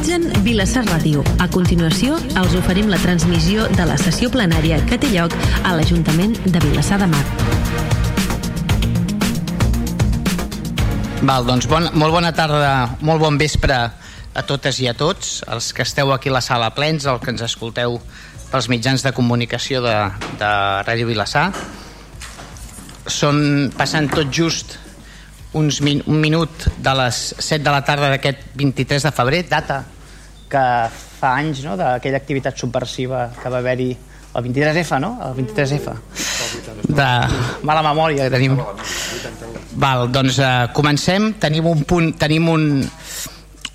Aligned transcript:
Realitzen 0.00 0.44
Vilassar 0.44 0.80
Ràdio. 0.86 1.20
A 1.44 1.46
continuació, 1.52 2.14
els 2.40 2.54
oferim 2.56 2.86
la 2.88 2.96
transmissió 3.02 3.66
de 3.68 3.84
la 3.84 3.98
sessió 4.00 4.30
plenària 4.32 4.78
que 4.88 4.96
té 4.96 5.10
lloc 5.12 5.34
a 5.60 5.74
l'Ajuntament 5.76 6.38
de 6.40 6.62
Vilassar 6.62 6.96
de 7.02 7.08
Mar. 7.10 7.20
Val, 11.20 11.44
doncs 11.44 11.68
bon, 11.68 11.90
molt 12.00 12.16
bona 12.16 12.32
tarda, 12.32 12.96
molt 13.04 13.20
bon 13.20 13.36
vespre 13.36 13.76
a 13.76 14.46
totes 14.48 14.80
i 14.80 14.88
a 14.88 14.96
tots, 14.96 15.42
els 15.52 15.68
que 15.76 15.84
esteu 15.84 16.14
aquí 16.16 16.32
a 16.32 16.38
la 16.38 16.40
sala 16.48 16.72
plens, 16.72 17.04
els 17.04 17.20
que 17.20 17.34
ens 17.36 17.44
escolteu 17.44 18.00
pels 18.48 18.72
mitjans 18.72 19.04
de 19.04 19.12
comunicació 19.12 19.84
de, 19.84 19.98
de 20.40 20.54
Ràdio 20.88 21.12
Vilassar. 21.12 21.50
Són, 23.04 23.68
passant 23.76 24.08
tot 24.16 24.32
just 24.32 24.78
uns 25.52 25.80
min, 25.82 26.02
un 26.06 26.20
minut 26.20 26.68
de 26.78 26.92
les 27.02 27.22
7 27.38 27.62
de 27.64 27.70
la 27.70 27.82
tarda 27.84 28.10
d'aquest 28.12 28.52
23 28.58 29.08
de 29.08 29.12
febrer, 29.14 29.42
data 29.48 29.82
que 30.50 30.62
fa 31.20 31.34
anys 31.38 31.64
no, 31.66 31.76
d'aquella 31.78 32.20
activitat 32.20 32.58
subversiva 32.58 33.28
que 33.36 33.50
va 33.50 33.60
haver-hi 33.62 33.90
el 34.30 34.44
23F, 34.44 34.98
no? 35.02 35.16
El 35.26 35.34
23F. 35.42 35.94
De 36.86 37.08
mala 37.66 37.82
memòria 37.82 38.28
que 38.28 38.34
tenim. 38.34 38.56
Val, 39.80 40.06
doncs 40.12 40.38
uh, 40.38 40.70
comencem. 40.74 41.32
Tenim 41.42 41.66
un 41.66 41.82
punt, 41.86 42.12
tenim 42.18 42.46
un, 42.50 42.64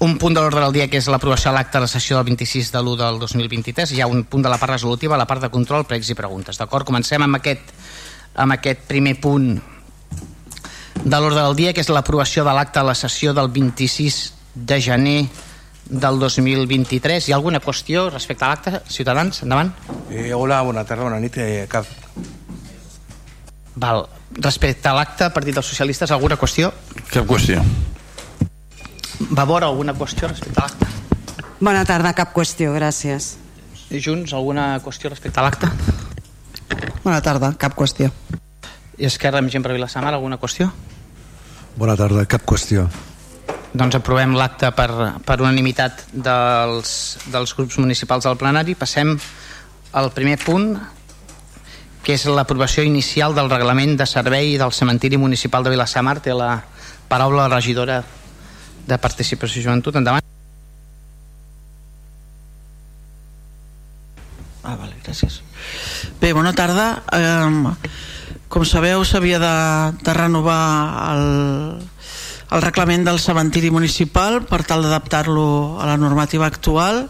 un 0.07 0.17
punt 0.21 0.35
de 0.35 0.41
l'ordre 0.41 0.63
del 0.63 0.75
dia 0.79 0.87
que 0.91 0.99
és 1.01 1.09
l'aprovació 1.11 1.51
de 1.51 1.59
l'acte 1.59 1.77
de 1.77 1.83
la 1.83 1.91
sessió 1.91 2.19
del 2.19 2.27
26 2.31 2.71
de 2.71 2.81
l'1 2.81 2.97
del 3.03 3.19
2023. 3.19 3.95
Hi 3.95 4.03
ha 4.03 4.09
un 4.11 4.23
punt 4.31 4.47
de 4.47 4.51
la 4.51 4.59
part 4.61 4.77
resolutiva, 4.77 5.19
la 5.19 5.27
part 5.27 5.43
de 5.43 5.51
control, 5.51 5.87
pregs 5.89 6.11
i 6.11 6.17
preguntes. 6.17 6.59
D'acord? 6.61 6.87
Comencem 6.87 7.23
amb 7.27 7.41
aquest, 7.41 7.75
amb 8.39 8.55
aquest 8.55 8.87
primer 8.87 9.17
punt 9.19 9.57
de 11.05 11.19
l'ordre 11.21 11.39
del 11.39 11.55
dia, 11.55 11.71
que 11.71 11.83
és 11.85 11.89
l'aprovació 11.93 12.43
de 12.43 12.53
l'acte 12.57 12.81
de 12.81 12.87
la 12.87 12.95
sessió 12.97 13.31
del 13.37 13.51
26 13.53 14.15
de 14.55 14.77
gener 14.81 15.19
del 15.85 16.17
2023. 16.19 17.27
Hi 17.29 17.33
ha 17.33 17.37
alguna 17.37 17.61
qüestió 17.61 18.07
respecte 18.09 18.43
a 18.43 18.49
l'acte? 18.49 18.79
Ciutadans, 18.89 19.43
endavant. 19.45 19.69
Eh, 20.09 20.33
hola, 20.33 20.63
bona 20.65 20.83
tarda, 20.83 21.05
bona 21.05 21.19
nit. 21.21 21.37
Eh, 21.37 21.67
cap... 21.69 21.85
Val. 23.75 24.07
Respecte 24.35 24.89
a 24.89 24.95
l'acte, 24.97 25.29
Partit 25.29 25.53
dels 25.53 25.69
Socialistes, 25.69 26.11
alguna 26.11 26.39
qüestió? 26.41 26.71
Cap 27.11 27.29
qüestió. 27.29 27.61
Va 29.29 29.45
veure 29.45 29.69
alguna 29.69 29.93
qüestió 29.93 30.27
respecte 30.27 30.57
a 30.59 30.65
l'acte? 30.65 30.89
Bona 31.61 31.85
tarda, 31.85 32.15
cap 32.17 32.33
qüestió, 32.33 32.73
gràcies. 32.73 33.35
I 33.93 34.01
Junts, 34.01 34.33
alguna 34.33 34.81
qüestió 34.81 35.13
respecte 35.13 35.39
a 35.39 35.45
l'acte? 35.45 35.69
Bona 37.05 37.21
tarda, 37.21 37.53
cap 37.61 37.77
qüestió. 37.77 38.09
I 38.97 39.05
Esquerra 39.05 39.37
amb 39.43 39.53
gent 39.53 39.63
per 39.63 39.77
Vilassamar, 39.77 40.15
alguna 40.17 40.41
qüestió? 40.41 40.71
Bona 41.75 41.97
tarda, 41.99 42.23
cap 42.23 42.45
qüestió. 42.47 42.85
Doncs 43.75 43.97
aprovem 43.97 44.31
l'acte 44.39 44.69
per, 44.71 44.87
per 45.27 45.35
unanimitat 45.43 46.05
dels, 46.13 46.91
dels 47.27 47.51
grups 47.57 47.75
municipals 47.83 48.23
del 48.23 48.37
plenari. 48.39 48.77
Passem 48.79 49.11
al 49.91 50.07
primer 50.15 50.37
punt, 50.39 50.69
que 52.05 52.15
és 52.15 52.23
l'aprovació 52.31 52.85
inicial 52.87 53.35
del 53.35 53.51
reglament 53.51 53.97
de 53.99 54.07
servei 54.07 54.55
del 54.61 54.71
cementiri 54.71 55.19
municipal 55.19 55.67
de 55.67 55.75
Vilassamar. 55.75 56.21
Té 56.23 56.31
la 56.31 56.61
paraula 57.11 57.49
la 57.49 57.57
regidora 57.57 57.99
de 58.87 59.01
Participació 59.03 59.59
i 59.59 59.67
Joventut. 59.67 59.99
Endavant. 59.99 60.23
Ah, 64.63 64.79
vale, 64.79 64.95
gràcies. 65.03 65.41
Bé, 66.23 66.31
bona 66.31 66.55
tarda. 66.55 67.03
Eh, 67.11 68.14
com 68.55 68.63
sabeu, 68.63 69.01
s'havia 69.03 69.35
de, 69.35 69.55
de 69.99 70.13
renovar 70.15 71.11
el, 71.11 71.25
el 72.55 72.61
reglament 72.63 73.03
del 73.03 73.19
cementiri 73.19 73.67
municipal 73.67 74.45
per 74.47 74.61
tal 74.63 74.85
d'adaptar-lo 74.85 75.75
a 75.83 75.89
la 75.89 75.97
normativa 75.99 76.47
actual 76.47 77.01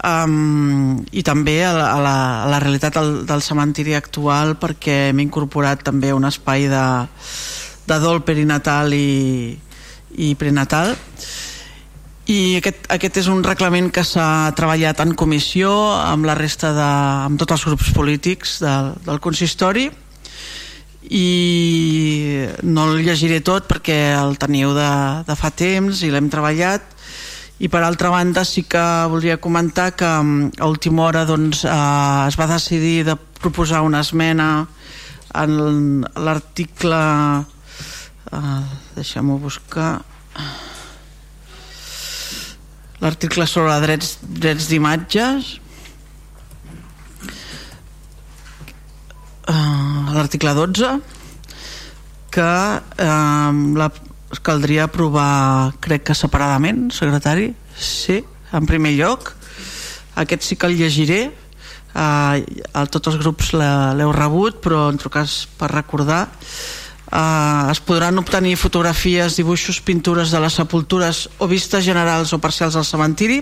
um, 0.00 0.96
i 1.12 1.20
també 1.20 1.58
a 1.68 1.74
la, 1.76 1.90
a 1.92 2.00
la, 2.00 2.16
a 2.46 2.48
la 2.48 2.62
realitat 2.64 2.96
del, 2.96 3.12
del 3.28 3.44
cementiri 3.44 3.92
actual 3.92 4.56
perquè 4.56 5.10
hem 5.10 5.20
incorporat 5.20 5.84
també 5.84 6.14
un 6.16 6.24
espai 6.24 6.64
de, 6.72 6.86
de 7.84 8.00
dol 8.00 8.24
perinatal 8.24 8.96
i, 8.96 9.52
i 10.16 10.32
prenatal. 10.40 10.96
I 12.24 12.56
aquest, 12.56 12.88
aquest 12.88 13.20
és 13.20 13.28
un 13.28 13.44
reglament 13.44 13.92
que 13.92 14.00
s'ha 14.00 14.54
treballat 14.56 15.04
en 15.04 15.12
comissió 15.12 15.76
amb 16.00 16.24
la 16.24 16.40
resta 16.40 16.72
de, 16.72 16.92
amb 17.28 17.36
tots 17.36 17.58
els 17.58 17.68
grups 17.68 17.92
polítics 17.92 18.62
del, 18.64 18.94
del 19.04 19.20
consistori 19.20 19.90
i 21.10 22.46
no 22.62 22.86
el 22.92 23.02
llegiré 23.02 23.40
tot 23.42 23.66
perquè 23.66 23.98
el 24.14 24.36
teniu 24.38 24.72
de, 24.76 24.90
de 25.26 25.36
fa 25.36 25.50
temps 25.50 26.04
i 26.06 26.10
l'hem 26.12 26.30
treballat. 26.30 26.86
I 27.60 27.68
per 27.68 27.82
altra 27.84 28.08
banda 28.08 28.44
sí 28.48 28.62
que 28.64 28.80
voldria 29.10 29.40
comentar 29.42 29.90
que 29.92 30.06
a 30.06 30.66
última 30.70 31.04
hora 31.04 31.26
doncs, 31.28 31.66
eh, 31.66 32.28
es 32.30 32.38
va 32.40 32.48
decidir 32.48 33.04
de 33.04 33.18
proposar 33.40 33.82
una 33.84 34.00
esmena 34.00 34.68
en 35.34 36.06
l'article 36.16 37.00
eh, 38.32 38.62
deixem-ho 38.96 39.36
buscar 39.42 39.90
l'article 43.00 43.46
sobre 43.48 43.76
drets, 43.82 44.18
drets 44.22 44.68
d'imatges. 44.70 45.56
Uh, 49.50 49.79
l'article 50.14 50.54
12 50.56 50.92
que 52.30 52.46
uh, 52.46 53.52
la 53.76 53.90
caldria 54.46 54.86
aprovar 54.86 55.74
crec 55.82 56.06
que 56.10 56.14
separadament 56.14 56.88
secretari? 56.94 57.50
Sí, 57.74 58.20
en 58.54 58.66
primer 58.70 58.94
lloc. 58.94 59.32
Aquest 60.20 60.46
sí 60.46 60.56
que 60.56 60.70
el 60.70 60.78
llegiré. 60.78 61.22
Uh, 61.90 62.38
a 62.70 62.84
tots 62.86 63.10
els 63.10 63.18
grups 63.18 63.48
l'heu 63.50 64.12
rebut 64.14 64.60
però 64.62 64.84
en 64.92 64.98
tot 65.02 65.10
cas 65.10 65.40
per 65.58 65.72
recordar 65.72 66.20
Uh, 67.10 67.66
es 67.72 67.80
podran 67.82 68.14
obtenir 68.22 68.54
fotografies, 68.54 69.34
dibuixos, 69.34 69.80
pintures 69.82 70.30
de 70.30 70.38
les 70.38 70.54
sepultures 70.54 71.24
o 71.42 71.48
vistes 71.50 71.82
generals 71.82 72.30
o 72.30 72.38
parcials 72.38 72.76
del 72.78 72.86
cementiri 72.86 73.40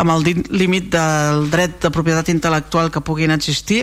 amb 0.00 0.14
el 0.14 0.24
límit 0.48 0.88
del 0.94 1.50
dret 1.52 1.76
de 1.84 1.92
propietat 1.92 2.32
intel·lectual 2.32 2.88
que 2.88 3.04
puguin 3.04 3.34
existir 3.36 3.82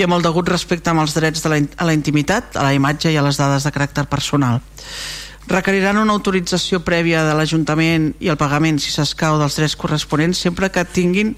i 0.00 0.06
amb 0.06 0.16
el 0.16 0.24
degut 0.24 0.48
respecte 0.48 0.88
amb 0.88 1.04
els 1.04 1.12
drets 1.12 1.44
de 1.44 1.52
la, 1.52 1.60
a 1.60 1.90
la 1.90 1.92
intimitat, 1.92 2.56
a 2.56 2.64
la 2.64 2.72
imatge 2.72 3.12
i 3.12 3.20
a 3.20 3.26
les 3.26 3.36
dades 3.36 3.68
de 3.68 3.74
caràcter 3.74 4.08
personal. 4.08 4.62
Requeriran 5.48 5.96
una 5.96 6.12
autorització 6.12 6.82
prèvia 6.84 7.22
de 7.24 7.32
l'Ajuntament 7.32 8.10
i 8.20 8.28
el 8.28 8.36
pagament, 8.36 8.76
si 8.84 8.90
s'escau, 8.92 9.38
dels 9.40 9.54
drets 9.56 9.76
corresponents 9.80 10.42
sempre 10.44 10.68
que 10.68 10.84
tinguin 10.84 11.30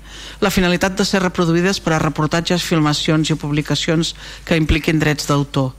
la 0.43 0.51
finalitat 0.51 0.97
de 0.99 1.07
ser 1.07 1.21
reproduïdes 1.23 1.79
per 1.79 1.95
a 1.95 2.01
reportatges, 2.03 2.67
filmacions 2.67 3.31
i 3.31 3.39
publicacions 3.39 4.17
que 4.47 4.59
impliquin 4.59 4.99
drets 4.99 5.31
d'autor. 5.31 5.71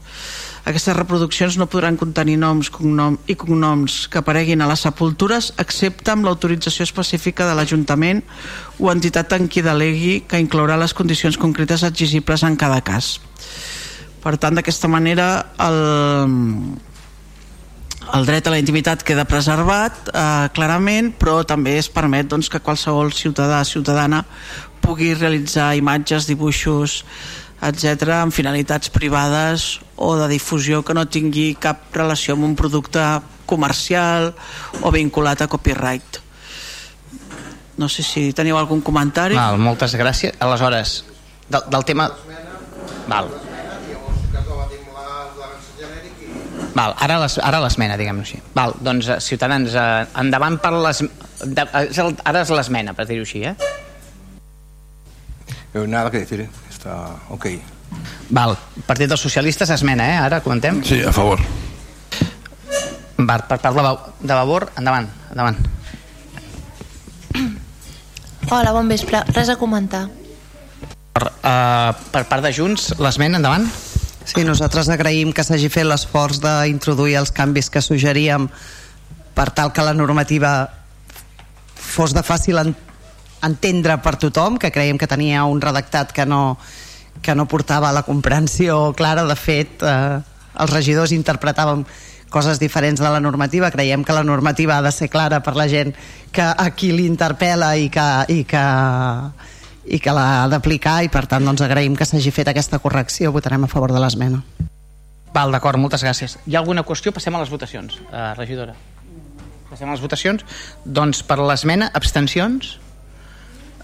Aquestes 0.61 0.93
reproduccions 0.93 1.57
no 1.57 1.65
podran 1.65 1.97
contenir 1.97 2.35
noms 2.37 2.69
cognom 2.69 3.15
i 3.25 3.33
cognoms 3.39 4.05
que 4.11 4.19
apareguin 4.21 4.61
a 4.61 4.67
les 4.69 4.83
sepultures 4.85 5.49
excepte 5.61 6.13
amb 6.13 6.27
l'autorització 6.27 6.85
específica 6.85 7.47
de 7.49 7.55
l'Ajuntament 7.57 8.21
o 8.77 8.91
entitat 8.93 9.33
en 9.39 9.49
qui 9.49 9.65
delegui 9.65 10.19
que 10.29 10.41
inclourà 10.41 10.77
les 10.77 10.93
condicions 10.93 11.39
concretes 11.41 11.81
exigibles 11.87 12.45
en 12.45 12.59
cada 12.61 12.81
cas. 12.85 13.15
Per 14.21 14.37
tant, 14.37 14.53
d'aquesta 14.53 14.85
manera 14.85 15.27
el, 15.65 15.79
el 18.13 18.29
dret 18.29 18.45
a 18.45 18.53
la 18.53 18.61
intimitat 18.61 19.01
queda 19.07 19.25
preservat 19.25 20.11
eh, 20.13 20.49
clarament, 20.53 21.09
però 21.17 21.41
també 21.41 21.79
es 21.81 21.89
permet 21.89 22.29
doncs, 22.29 22.51
que 22.53 22.61
qualsevol 22.61 23.09
ciutadà 23.17 23.63
ciutadana 23.65 24.21
pugui 24.81 25.13
realitzar 25.15 25.71
imatges, 25.77 26.29
dibuixos, 26.29 27.01
etc 27.61 28.09
amb 28.17 28.33
finalitats 28.33 28.89
privades 28.89 29.79
o 29.95 30.15
de 30.17 30.27
difusió 30.31 30.81
que 30.81 30.95
no 30.97 31.05
tingui 31.05 31.53
cap 31.61 31.93
relació 31.93 32.33
amb 32.33 32.47
un 32.49 32.55
producte 32.57 33.03
comercial 33.45 34.31
o 34.81 34.91
vinculat 34.91 35.43
a 35.43 35.47
copyright. 35.51 36.21
No 37.77 37.89
sé 37.89 38.03
si 38.03 38.31
teniu 38.33 38.57
algun 38.57 38.81
comentari. 38.81 39.37
Val, 39.37 39.59
moltes 39.61 39.95
gràcies. 39.97 40.35
Aleshores, 40.39 41.01
del, 41.49 41.63
del 41.69 41.85
tema... 41.85 42.09
Val. 43.09 43.31
Val, 46.71 46.95
ara 47.03 47.17
les, 47.19 47.35
ara 47.43 47.59
l'esmena, 47.59 47.97
diguem-ho 47.99 48.23
així. 48.23 48.39
Val, 48.55 48.73
doncs, 48.79 49.09
eh, 49.11 49.19
ciutadans, 49.19 49.73
eh, 49.75 50.05
endavant 50.21 50.57
per 50.63 50.71
les... 50.77 51.03
De, 51.41 51.65
el, 51.81 52.15
ara 52.23 52.43
és 52.45 52.53
l'esmena, 52.55 52.95
per 52.95 53.07
dir-ho 53.09 53.25
així, 53.27 53.43
eh? 53.49 53.55
Eh, 55.73 55.87
Nada 55.87 56.11
que 56.11 56.23
decir, 56.23 56.45
està 56.81 57.21
ok. 57.29 57.45
Val, 58.33 58.55
Partit 58.87 59.09
dels 59.11 59.21
Socialistes, 59.21 59.69
esmena, 59.69 60.07
eh? 60.09 60.17
Ara 60.17 60.41
comentem. 60.41 60.81
Sí, 60.83 61.01
a 61.05 61.11
favor. 61.13 61.41
Val, 63.21 63.43
per 63.45 63.59
part 63.61 63.77
de, 63.77 63.93
de 64.25 64.33
Vavor, 64.33 64.71
endavant, 64.79 65.05
endavant. 65.29 65.59
Hola, 68.49 68.73
bon 68.73 68.89
vespre. 68.89 69.21
Res 69.35 69.51
a 69.53 69.57
comentar. 69.59 70.07
Per, 71.13 71.27
uh, 71.27 71.93
per 72.11 72.25
part 72.31 72.43
de 72.43 72.51
Junts, 72.55 72.95
l'esmena, 72.97 73.37
endavant. 73.37 73.67
Sí, 74.25 74.41
nosaltres 74.47 74.89
agraïm 74.89 75.35
que 75.35 75.45
s'hagi 75.45 75.69
fet 75.69 75.85
l'esforç 75.85 76.39
d'introduir 76.41 77.19
els 77.19 77.33
canvis 77.35 77.69
que 77.69 77.81
suggeríem 77.83 78.47
per 79.37 79.49
tal 79.53 79.71
que 79.73 79.85
la 79.85 79.93
normativa 79.97 80.69
fos 81.75 82.13
de 82.15 82.23
fàcil 82.23 82.61
en, 82.61 82.73
entendre 83.43 83.97
per 84.03 84.17
tothom, 84.21 84.57
que 84.61 84.71
creiem 84.71 84.99
que 85.01 85.09
tenia 85.09 85.45
un 85.49 85.61
redactat 85.61 86.13
que 86.13 86.25
no, 86.25 86.57
que 87.21 87.35
no 87.35 87.47
portava 87.47 87.91
la 87.91 88.03
comprensió 88.03 88.93
clara. 88.97 89.25
De 89.25 89.35
fet, 89.35 89.83
eh, 89.83 90.19
els 90.59 90.73
regidors 90.73 91.13
interpretàvem 91.15 91.85
coses 92.31 92.59
diferents 92.59 93.01
de 93.01 93.09
la 93.09 93.19
normativa. 93.19 93.71
Creiem 93.71 94.03
que 94.03 94.15
la 94.15 94.23
normativa 94.23 94.77
ha 94.77 94.81
de 94.81 94.91
ser 94.91 95.09
clara 95.09 95.41
per 95.43 95.55
la 95.55 95.67
gent 95.67 95.93
que 96.31 96.41
a 96.41 96.69
qui 96.71 96.93
l'interpel·la 96.95 97.75
i 97.77 97.89
que, 97.91 98.07
i 98.31 98.43
que, 98.47 98.65
i 99.85 99.99
que 99.99 100.15
l'ha 100.15 100.47
d'aplicar 100.49 101.01
i 101.05 101.11
per 101.11 101.27
tant 101.27 101.45
doncs, 101.45 101.61
agraïm 101.61 101.97
que 101.99 102.07
s'hagi 102.07 102.31
fet 102.31 102.49
aquesta 102.49 102.79
correcció. 102.79 103.33
Votarem 103.35 103.67
a 103.67 103.71
favor 103.71 103.93
de 103.93 104.01
l'esmena. 104.01 104.41
Val, 105.31 105.51
d'acord, 105.51 105.79
moltes 105.79 106.03
gràcies. 106.03 106.39
Hi 106.47 106.55
ha 106.55 106.63
alguna 106.63 106.83
qüestió? 106.83 107.13
Passem 107.15 107.35
a 107.35 107.39
les 107.39 107.51
votacions, 107.51 107.99
eh, 108.11 108.33
regidora. 108.35 108.75
Passem 109.69 109.87
a 109.87 109.93
les 109.93 110.01
votacions. 110.03 110.43
Doncs 110.83 111.21
per 111.23 111.39
l'esmena, 111.39 111.91
abstencions, 111.95 112.77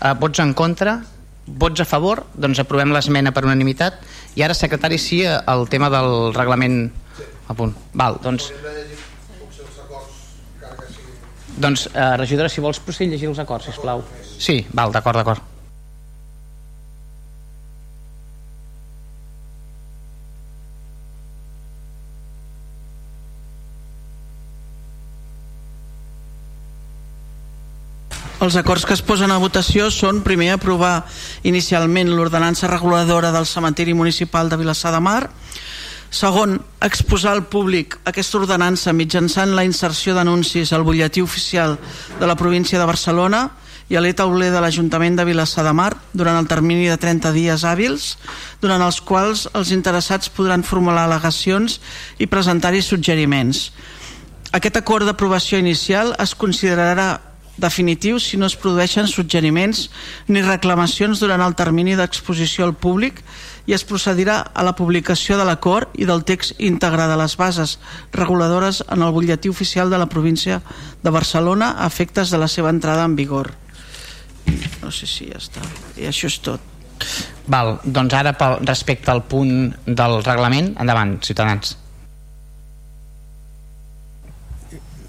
eh, 0.02 0.14
vots 0.20 0.40
en 0.44 0.54
contra, 0.54 1.00
vots 1.48 1.82
a 1.82 1.88
favor, 1.88 2.26
doncs 2.36 2.60
aprovem 2.64 2.94
l'esmena 2.94 3.34
per 3.34 3.46
unanimitat. 3.48 4.00
I 4.36 4.46
ara, 4.46 4.56
secretari, 4.58 5.00
sí, 5.02 5.24
el 5.26 5.68
tema 5.72 5.90
del 5.94 6.34
reglament 6.36 6.88
a 7.48 7.58
punt. 7.58 7.76
Val, 7.94 8.20
doncs... 8.24 8.52
Doncs, 11.58 11.88
eh, 11.90 12.16
regidora, 12.22 12.50
si 12.54 12.62
vols 12.62 12.78
procedir 12.86 13.10
a 13.10 13.16
llegir 13.16 13.32
els 13.32 13.40
acords, 13.42 13.66
sisplau. 13.72 14.04
Sí, 14.38 14.60
val, 14.78 14.94
d'acord, 14.94 15.18
d'acord. 15.18 15.56
Els 28.38 28.56
acords 28.56 28.84
que 28.86 28.94
es 28.94 29.01
posen 29.01 29.31
a 29.34 29.39
votació 29.42 29.88
són 29.89 30.19
primer 30.22 30.51
aprovar 30.54 31.07
inicialment 31.50 32.12
l'ordenança 32.13 32.68
reguladora 32.69 33.31
del 33.34 33.48
cementiri 33.50 33.95
municipal 33.98 34.45
de 34.51 34.60
Vilassar 34.62 34.92
de 34.94 35.00
Mar, 35.01 35.31
segon, 36.13 36.60
exposar 36.86 37.31
al 37.34 37.48
públic 37.50 37.98
aquesta 38.06 38.38
ordenança 38.38 38.94
mitjançant 38.94 39.56
la 39.57 39.66
inserció 39.66 40.13
d'anuncis 40.13 40.69
al 40.69 40.86
butlletí 40.86 41.25
oficial 41.25 41.80
de 42.19 42.30
la 42.30 42.38
província 42.38 42.78
de 42.78 42.86
Barcelona 42.86 43.42
i 43.89 43.98
a 43.98 44.04
l'etauler 44.06 44.51
de 44.54 44.62
l'Ajuntament 44.62 45.18
de 45.18 45.25
Vilassar 45.25 45.66
de 45.66 45.74
Mar 45.74 45.95
durant 46.13 46.38
el 46.38 46.45
termini 46.45 46.86
de 46.92 46.98
30 47.01 47.34
dies 47.34 47.66
hàbils, 47.66 48.19
durant 48.62 48.86
els 48.86 49.01
quals 49.01 49.48
els 49.57 49.74
interessats 49.74 50.30
podran 50.30 50.62
formular 50.62 51.07
al·legacions 51.07 51.80
i 52.22 52.30
presentar-hi 52.30 52.86
suggeriments. 52.86 53.72
Aquest 54.54 54.78
acord 54.78 55.10
d'aprovació 55.10 55.57
inicial 55.57 56.13
es 56.22 56.38
considerarà 56.38 57.26
definitiu 57.57 58.19
si 58.21 58.38
no 58.38 58.48
es 58.48 58.56
produeixen 58.56 59.09
suggeriments 59.09 59.88
ni 60.27 60.44
reclamacions 60.45 61.19
durant 61.19 61.42
el 61.42 61.56
termini 61.57 61.95
d'exposició 61.98 62.68
al 62.68 62.75
públic 62.77 63.24
i 63.68 63.75
es 63.75 63.83
procedirà 63.83 64.39
a 64.54 64.63
la 64.63 64.75
publicació 64.77 65.38
de 65.38 65.45
l'acord 65.48 65.92
i 66.00 66.07
del 66.07 66.24
text 66.24 66.56
íntegre 66.63 67.09
de 67.09 67.18
les 67.19 67.36
bases 67.38 67.77
reguladores 68.13 68.83
en 68.88 69.04
el 69.04 69.12
butlletí 69.12 69.50
oficial 69.50 69.89
de 69.89 70.00
la 70.00 70.07
província 70.07 70.62
de 71.04 71.12
Barcelona 71.12 71.75
a 71.77 71.88
efectes 71.88 72.31
de 72.31 72.38
la 72.38 72.48
seva 72.48 72.69
entrada 72.69 73.04
en 73.04 73.15
vigor. 73.15 73.51
No 74.81 74.92
sé 74.92 75.10
si 75.10 75.27
ja 75.27 75.42
està. 75.42 75.65
I 76.00 76.07
això 76.07 76.31
és 76.31 76.39
tot. 76.39 76.62
Val, 77.51 77.77
doncs 77.83 78.15
ara 78.18 78.33
pel, 78.38 78.62
respecte 78.65 79.12
al 79.12 79.25
punt 79.27 79.74
del 79.86 80.21
reglament, 80.24 80.74
endavant, 80.80 81.18
ciutadans. 81.24 81.75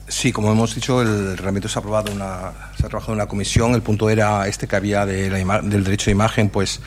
Sí, 0.09 0.33
como 0.33 0.51
hemos 0.51 0.75
dicho, 0.75 1.03
el 1.03 1.37
reglamento 1.37 1.69
se 1.69 1.79
ha 1.79 1.81
aprobado 1.81 2.11
una, 2.13 2.53
se 2.79 2.87
ha 2.87 2.89
trabajado 2.89 3.13
en 3.13 3.19
una 3.21 3.27
comisión. 3.29 3.75
El 3.75 3.83
punto 3.83 4.09
era 4.09 4.47
este 4.49 4.67
que 4.67 4.77
había 4.77 5.05
de 5.05 5.29
la 5.31 5.39
ima- 5.39 5.61
del 5.63 5.85
derecho 5.85 6.07
de 6.07 6.13
imagen, 6.13 6.49
pues 6.49 6.81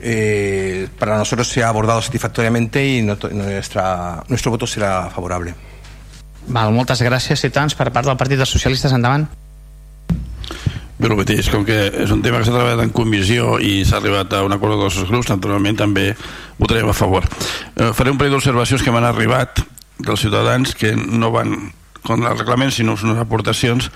eh, 0.00 0.88
para 0.98 1.16
nosotros 1.16 1.48
se 1.48 1.62
ha 1.62 1.68
abordado 1.68 2.02
satisfactoriamente 2.02 2.84
y 2.84 3.02
no- 3.02 3.16
nuestra, 3.32 4.24
nuestro 4.28 4.50
voto 4.50 4.66
será 4.66 5.08
favorable. 5.10 5.54
Val, 6.48 6.72
moltes 6.72 7.02
gràcies, 7.02 7.36
ciutadans, 7.40 7.74
per 7.76 7.92
part 7.92 8.06
del 8.08 8.16
Partit 8.16 8.38
dels 8.40 8.48
Socialistes, 8.50 8.92
endavant. 8.96 9.26
Bé, 10.98 11.06
el 11.06 11.14
mateix, 11.14 11.50
com 11.52 11.62
que 11.64 11.76
és 11.92 12.10
un 12.10 12.22
tema 12.24 12.40
que 12.40 12.46
s'ha 12.48 12.54
treballat 12.56 12.80
en 12.82 12.90
comissió 12.90 13.58
i 13.62 13.84
s'ha 13.86 14.00
arribat 14.00 14.32
a 14.34 14.40
un 14.42 14.52
acord 14.56 14.80
dels 14.80 14.96
dos 14.98 15.10
grups, 15.12 15.28
naturalment 15.30 15.76
també 15.78 16.08
votarem 16.58 16.88
a 16.90 16.96
favor. 16.96 17.22
Eh, 17.76 17.92
faré 17.94 18.10
un 18.10 18.18
parell 18.18 18.34
d'observacions 18.34 18.82
que 18.82 18.90
m'han 18.90 19.06
arribat 19.06 19.60
dels 19.98 20.24
ciutadans 20.24 20.74
que 20.74 20.96
no 20.96 21.30
van 21.30 21.68
contra 22.08 22.32
el 22.32 22.40
reglament, 22.40 22.72
sinó 22.74 22.96
unes 22.96 23.20
aportacions 23.20 23.90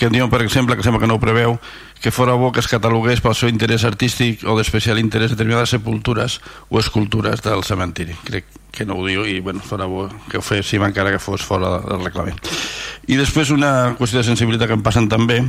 que 0.00 0.08
em 0.08 0.16
diuen, 0.16 0.32
per 0.32 0.40
exemple, 0.42 0.76
que 0.76 0.86
sembla 0.86 1.02
que 1.02 1.10
no 1.10 1.18
ho 1.18 1.22
preveu, 1.22 1.58
que 2.00 2.10
fora 2.14 2.34
bo 2.38 2.50
que 2.52 2.62
es 2.62 2.68
catalogués 2.70 3.20
pel 3.20 3.34
seu 3.36 3.50
interès 3.50 3.84
artístic 3.84 4.44
o 4.46 4.56
d'especial 4.58 5.00
interès 5.02 5.34
determinades 5.34 5.74
sepultures 5.74 6.38
o 6.70 6.80
escultures 6.80 7.42
del 7.44 7.64
cementiri. 7.66 8.16
Crec 8.24 8.46
que 8.72 8.86
no 8.86 8.98
ho 8.98 9.06
diu 9.06 9.24
i 9.26 9.40
bueno, 9.40 9.60
fora 9.64 9.88
bo 9.90 10.06
que 10.30 10.38
ho 10.38 10.44
féssim 10.44 10.84
encara 10.86 11.10
que 11.14 11.22
fos 11.22 11.42
fora 11.42 11.78
del 11.82 12.04
reglament. 12.04 12.38
I 13.08 13.18
després 13.18 13.50
una 13.50 13.96
qüestió 13.98 14.22
de 14.22 14.28
sensibilitat 14.28 14.70
que 14.70 14.78
em 14.78 14.84
passen 14.84 15.08
també, 15.10 15.40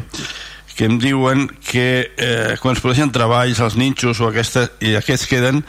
que 0.76 0.88
em 0.88 0.98
diuen 0.98 1.46
que 1.60 2.10
eh, 2.16 2.58
quan 2.62 2.74
es 2.74 2.82
produeixen 2.82 3.12
treballs 3.12 3.60
als 3.60 3.76
ninxos 3.78 4.22
o 4.24 4.30
aquesta, 4.30 4.70
i 4.80 4.96
aquests 4.98 5.28
queden 5.30 5.62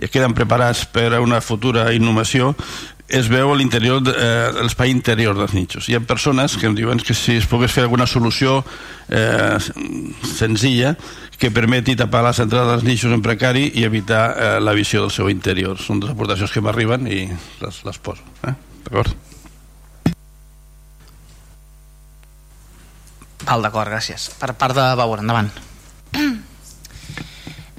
i 0.00 0.08
queden 0.10 0.34
preparats 0.34 0.86
per 0.90 1.12
a 1.14 1.20
una 1.22 1.38
futura 1.44 1.92
innovació 1.94 2.54
es 3.08 3.28
veu 3.28 3.52
a 3.52 3.56
l'interior 3.56 4.00
eh, 4.08 4.62
l'espai 4.64 4.90
interior 4.90 5.36
dels 5.36 5.52
nichos. 5.52 5.88
Hi 5.88 5.98
ha 5.98 6.00
persones 6.00 6.56
que 6.56 6.66
em 6.70 6.76
diuen 6.76 7.02
que 7.04 7.14
si 7.14 7.36
es 7.40 7.48
pogués 7.50 7.72
fer 7.72 7.84
alguna 7.84 8.06
solució 8.08 8.62
eh, 9.08 9.58
senzilla 10.24 10.94
que 11.38 11.50
permeti 11.50 11.96
tapar 11.98 12.22
les 12.24 12.40
entrades 12.40 12.70
dels 12.70 12.88
nichos 12.88 13.12
en 13.12 13.22
precari 13.22 13.66
i 13.74 13.84
evitar 13.84 14.24
eh, 14.32 14.48
la 14.60 14.72
visió 14.72 15.02
del 15.04 15.12
seu 15.12 15.28
interior. 15.28 15.76
Són 15.76 16.00
dues 16.00 16.14
aportacions 16.14 16.52
que 16.52 16.64
m'arriben 16.64 17.06
i 17.10 17.26
les, 17.60 17.84
les 17.84 18.00
poso. 18.00 18.24
Eh? 18.48 18.54
D'acord? 18.88 19.12
Val, 23.44 23.60
d'acord, 23.60 23.90
gràcies. 23.92 24.30
Per 24.40 24.54
part 24.56 24.72
de 24.78 24.88
Bauer, 24.96 25.20
endavant. 25.20 25.52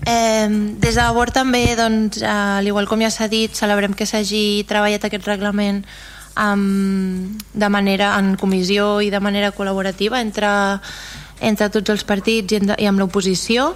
Eh, 0.06 0.48
des 0.78 0.94
de 0.94 1.02
Labor 1.02 1.32
també, 1.34 1.76
doncs, 1.76 2.22
eh, 2.22 2.30
al 2.30 2.68
igual 2.68 2.88
com 2.88 3.02
ja 3.02 3.10
s'ha 3.10 3.28
dit, 3.28 3.54
celebrem 3.58 3.94
que 3.98 4.06
s'hagi 4.06 4.64
treballat 4.70 5.08
aquest 5.08 5.26
reglament 5.26 5.82
amb, 6.36 7.42
de 7.54 7.70
manera 7.70 8.14
en 8.20 8.36
comissió 8.38 9.02
i 9.02 9.10
de 9.10 9.20
manera 9.20 9.54
col·laborativa 9.56 10.22
entre, 10.22 10.52
entre 11.40 11.70
tots 11.74 11.90
els 11.90 12.04
partits 12.04 12.54
i, 12.54 12.62
en, 12.62 12.76
i 12.78 12.86
amb 12.86 13.02
l'oposició 13.02 13.74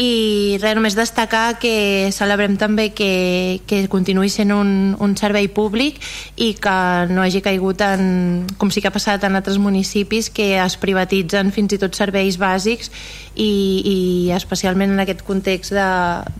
i 0.00 0.56
res, 0.62 0.72
només 0.76 0.96
destacar 0.96 1.58
que 1.60 2.08
celebrem 2.14 2.54
també 2.56 2.90
que, 2.96 3.60
que 3.68 3.82
continuï 3.92 4.30
sent 4.32 4.52
un, 4.54 4.94
un 4.96 5.16
servei 5.20 5.50
públic 5.52 6.00
i 6.40 6.52
que 6.56 6.76
no 7.12 7.24
hagi 7.24 7.42
caigut 7.44 7.82
en, 7.84 8.46
com 8.56 8.72
sí 8.72 8.80
que 8.80 8.88
ha 8.88 8.94
passat 8.94 9.24
en 9.28 9.36
altres 9.36 9.60
municipis 9.60 10.30
que 10.32 10.54
es 10.56 10.78
privatitzen 10.80 11.52
fins 11.52 11.76
i 11.76 11.80
tot 11.82 11.98
serveis 11.98 12.40
bàsics 12.40 12.88
i, 13.34 13.52
i 13.84 13.98
especialment 14.32 14.96
en 14.96 15.04
aquest 15.04 15.24
context 15.28 15.76
de, 15.76 15.90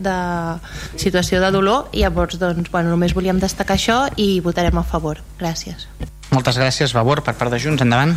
de 0.01 0.17
situació 0.97 1.41
de 1.43 1.53
dolor 1.53 1.93
i 1.93 2.01
llavors 2.01 2.41
doncs, 2.41 2.71
bueno, 2.73 2.89
només 2.93 3.13
volíem 3.13 3.41
destacar 3.41 3.77
això 3.77 4.07
i 4.17 4.39
votarem 4.41 4.77
a 4.81 4.85
favor. 4.87 5.21
Gràcies. 5.37 5.87
Moltes 6.33 6.57
gràcies, 6.57 6.93
Bauer, 6.97 7.21
per 7.21 7.35
part 7.37 7.53
de 7.53 7.59
Junts, 7.61 7.83
endavant. 7.85 8.15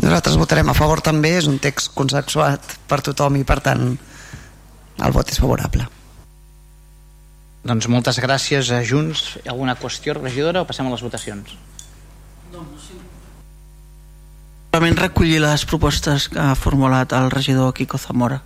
Nosaltres 0.00 0.38
votarem 0.40 0.70
a 0.70 0.76
favor 0.76 1.02
també, 1.04 1.34
és 1.36 1.48
un 1.50 1.58
text 1.60 1.92
consensuat 1.92 2.78
per 2.88 3.02
tothom 3.04 3.36
i 3.36 3.44
per 3.44 3.58
tant 3.64 3.98
el 5.00 5.12
vot 5.16 5.30
és 5.32 5.40
favorable. 5.40 5.86
Doncs 7.66 7.88
moltes 7.92 8.18
gràcies 8.22 8.70
a 8.72 8.80
Junts. 8.86 9.38
Alguna 9.48 9.76
qüestió, 9.76 10.14
regidora, 10.16 10.62
o 10.62 10.68
passem 10.68 10.86
a 10.88 10.92
les 10.94 11.02
votacions? 11.04 11.56
Solament 14.70 15.00
recollir 15.00 15.40
les 15.42 15.64
propostes 15.68 16.28
que 16.32 16.40
ha 16.40 16.54
formulat 16.56 17.12
el 17.16 17.28
regidor 17.32 17.74
Quico 17.74 17.98
Zamora. 17.98 18.40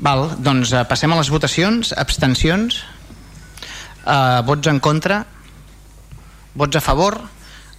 Val, 0.00 0.30
doncs 0.40 0.72
eh, 0.72 0.84
passem 0.88 1.12
a 1.12 1.18
les 1.18 1.30
votacions. 1.30 1.92
Abstencions? 1.92 2.80
Eh, 4.00 4.40
vots 4.48 4.70
en 4.72 4.80
contra? 4.80 5.22
Vots 6.56 6.80
a 6.80 6.82
favor? 6.82 7.20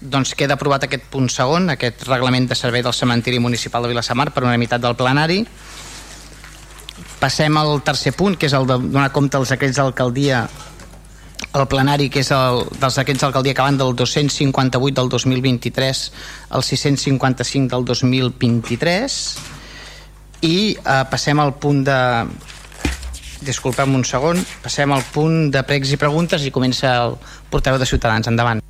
Doncs 0.02 0.36
queda 0.38 0.56
aprovat 0.56 0.86
aquest 0.86 1.10
punt 1.14 1.28
segon, 1.30 1.68
aquest 1.74 2.06
reglament 2.08 2.48
de 2.50 2.56
servei 2.58 2.86
del 2.86 2.96
cementiri 2.96 3.42
municipal 3.42 3.84
de 3.84 3.92
Vilassamar 3.92 4.30
per 4.32 4.46
unanimitat 4.46 4.82
del 4.82 4.96
plenari. 4.98 5.42
Passem 7.22 7.58
al 7.58 7.80
tercer 7.86 8.16
punt, 8.18 8.36
que 8.36 8.50
és 8.50 8.58
el 8.58 8.66
de 8.66 8.80
donar 8.82 9.12
compte 9.14 9.38
als 9.38 9.54
decrets 9.54 9.78
d'alcaldia 9.78 10.48
el 11.54 11.68
plenari, 11.68 12.08
que 12.10 12.22
és 12.24 12.32
el 12.32 12.64
dels 12.80 12.98
decrets 12.98 13.22
d'alcaldia 13.22 13.54
que 13.54 13.66
van 13.66 13.78
del 13.78 13.96
258 13.96 14.96
del 15.02 15.10
2023 15.12 16.04
al 16.50 16.64
655 16.64 17.76
del 17.76 17.86
2023 17.86 19.18
i 20.48 20.56
eh, 20.74 21.04
passem 21.12 21.40
al 21.44 21.54
punt 21.62 21.84
de 21.86 22.00
disculpem 23.46 23.94
un 23.98 24.06
segon 24.06 24.40
passem 24.64 24.92
al 24.94 25.04
punt 25.14 25.52
de 25.54 25.62
pregs 25.68 25.92
i 25.92 26.00
preguntes 26.02 26.46
i 26.46 26.54
comença 26.54 26.94
el 27.04 27.18
portaveu 27.52 27.80
de 27.82 27.86
Ciutadans. 27.90 28.28
Endavant. 28.32 28.62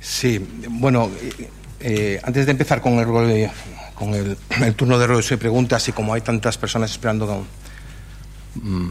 Sí, 0.00 0.38
bueno, 0.68 1.10
eh, 1.20 1.50
eh, 1.80 2.20
antes 2.22 2.46
de 2.46 2.52
empezar 2.52 2.80
con 2.80 3.00
el, 3.00 3.50
con 3.94 4.14
el, 4.14 4.38
el 4.62 4.74
turno 4.74 4.98
de 4.98 5.06
ruedas 5.06 5.32
y 5.32 5.36
preguntas 5.36 5.88
y 5.88 5.92
como 5.92 6.14
hay 6.14 6.20
tantas 6.20 6.56
personas 6.56 6.92
esperando, 6.92 7.26
con, 7.26 7.46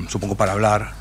supongo, 0.07 0.35
para 0.35 0.53
hablar, 0.53 0.91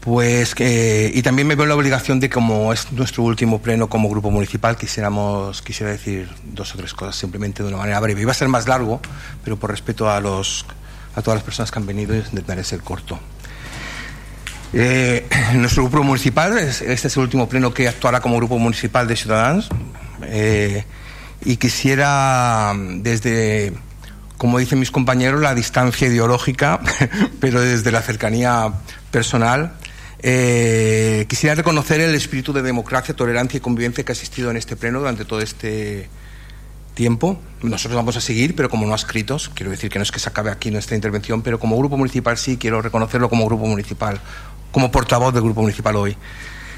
pues 0.00 0.54
que, 0.54 1.12
y 1.14 1.22
también 1.22 1.46
me 1.46 1.54
veo 1.54 1.66
la 1.66 1.76
obligación 1.76 2.18
de 2.18 2.28
como 2.28 2.72
es 2.72 2.90
nuestro 2.92 3.22
último 3.22 3.62
pleno 3.62 3.88
como 3.88 4.08
grupo 4.08 4.30
municipal, 4.30 4.76
quisiéramos, 4.76 5.62
quisiera 5.62 5.92
decir 5.92 6.28
dos 6.44 6.74
o 6.74 6.78
tres 6.78 6.92
cosas 6.92 7.14
simplemente 7.14 7.62
de 7.62 7.68
una 7.68 7.78
manera 7.78 8.00
breve. 8.00 8.20
Iba 8.22 8.32
a 8.32 8.34
ser 8.34 8.48
más 8.48 8.66
largo, 8.66 9.00
pero 9.44 9.56
por 9.56 9.70
respeto 9.70 10.10
a, 10.10 10.20
los, 10.20 10.66
a 11.14 11.22
todas 11.22 11.38
las 11.38 11.44
personas 11.44 11.70
que 11.70 11.78
han 11.78 11.86
venido 11.86 12.16
intentaré 12.16 12.64
ser 12.64 12.80
corto. 12.80 13.18
Eh, 14.72 15.28
nuestro 15.54 15.84
grupo 15.84 16.02
municipal, 16.02 16.56
este 16.58 16.90
es 16.90 17.16
el 17.16 17.22
último 17.22 17.48
pleno 17.48 17.72
que 17.72 17.88
actuará 17.88 18.20
como 18.20 18.36
grupo 18.36 18.58
municipal 18.58 19.06
de 19.06 19.16
Ciudadanos 19.16 19.68
eh, 20.22 20.84
y 21.44 21.56
quisiera 21.58 22.72
desde, 22.76 23.72
como 24.42 24.58
dicen 24.58 24.80
mis 24.80 24.90
compañeros, 24.90 25.40
la 25.40 25.54
distancia 25.54 26.08
ideológica, 26.08 26.80
pero 27.40 27.60
desde 27.60 27.92
la 27.92 28.02
cercanía 28.02 28.72
personal, 29.12 29.74
eh, 30.18 31.26
quisiera 31.28 31.54
reconocer 31.54 32.00
el 32.00 32.12
espíritu 32.12 32.52
de 32.52 32.60
democracia, 32.60 33.14
tolerancia 33.14 33.58
y 33.58 33.60
convivencia 33.60 34.02
que 34.02 34.10
ha 34.10 34.14
existido 34.14 34.50
en 34.50 34.56
este 34.56 34.74
pleno 34.74 34.98
durante 34.98 35.24
todo 35.24 35.40
este 35.40 36.08
tiempo. 36.94 37.40
Nosotros 37.62 37.94
vamos 37.94 38.16
a 38.16 38.20
seguir, 38.20 38.56
pero 38.56 38.68
como 38.68 38.84
no 38.84 38.96
escritos, 38.96 39.48
quiero 39.54 39.70
decir 39.70 39.90
que 39.90 40.00
no 40.00 40.02
es 40.02 40.10
que 40.10 40.18
se 40.18 40.28
acabe 40.28 40.50
aquí 40.50 40.72
nuestra 40.72 40.96
intervención, 40.96 41.42
pero 41.42 41.60
como 41.60 41.78
grupo 41.78 41.96
municipal 41.96 42.36
sí 42.36 42.56
quiero 42.56 42.82
reconocerlo 42.82 43.28
como 43.28 43.46
grupo 43.46 43.66
municipal 43.66 44.20
como 44.72 44.90
portavoz 44.90 45.32
del 45.32 45.44
Grupo 45.44 45.60
Municipal 45.60 45.94
hoy. 45.94 46.16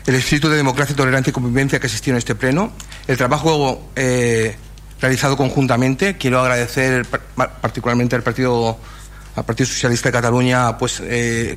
El 0.06 0.16
espíritu 0.16 0.50
de 0.50 0.58
democracia, 0.58 0.94
tolerancia 0.94 1.30
y 1.30 1.32
convivencia 1.32 1.80
que 1.80 1.86
existió 1.86 2.12
en 2.12 2.18
este 2.18 2.34
pleno, 2.34 2.72
el 3.06 3.16
trabajo 3.16 3.88
eh, 3.96 4.54
realizado 5.00 5.36
conjuntamente. 5.36 6.16
Quiero 6.16 6.40
agradecer 6.40 7.06
particularmente 7.60 8.16
al 8.16 8.22
Partido, 8.22 8.78
al 9.36 9.44
Partido 9.44 9.66
Socialista 9.66 10.08
de 10.08 10.12
Cataluña 10.12 10.78
pues, 10.78 11.00
eh, 11.04 11.56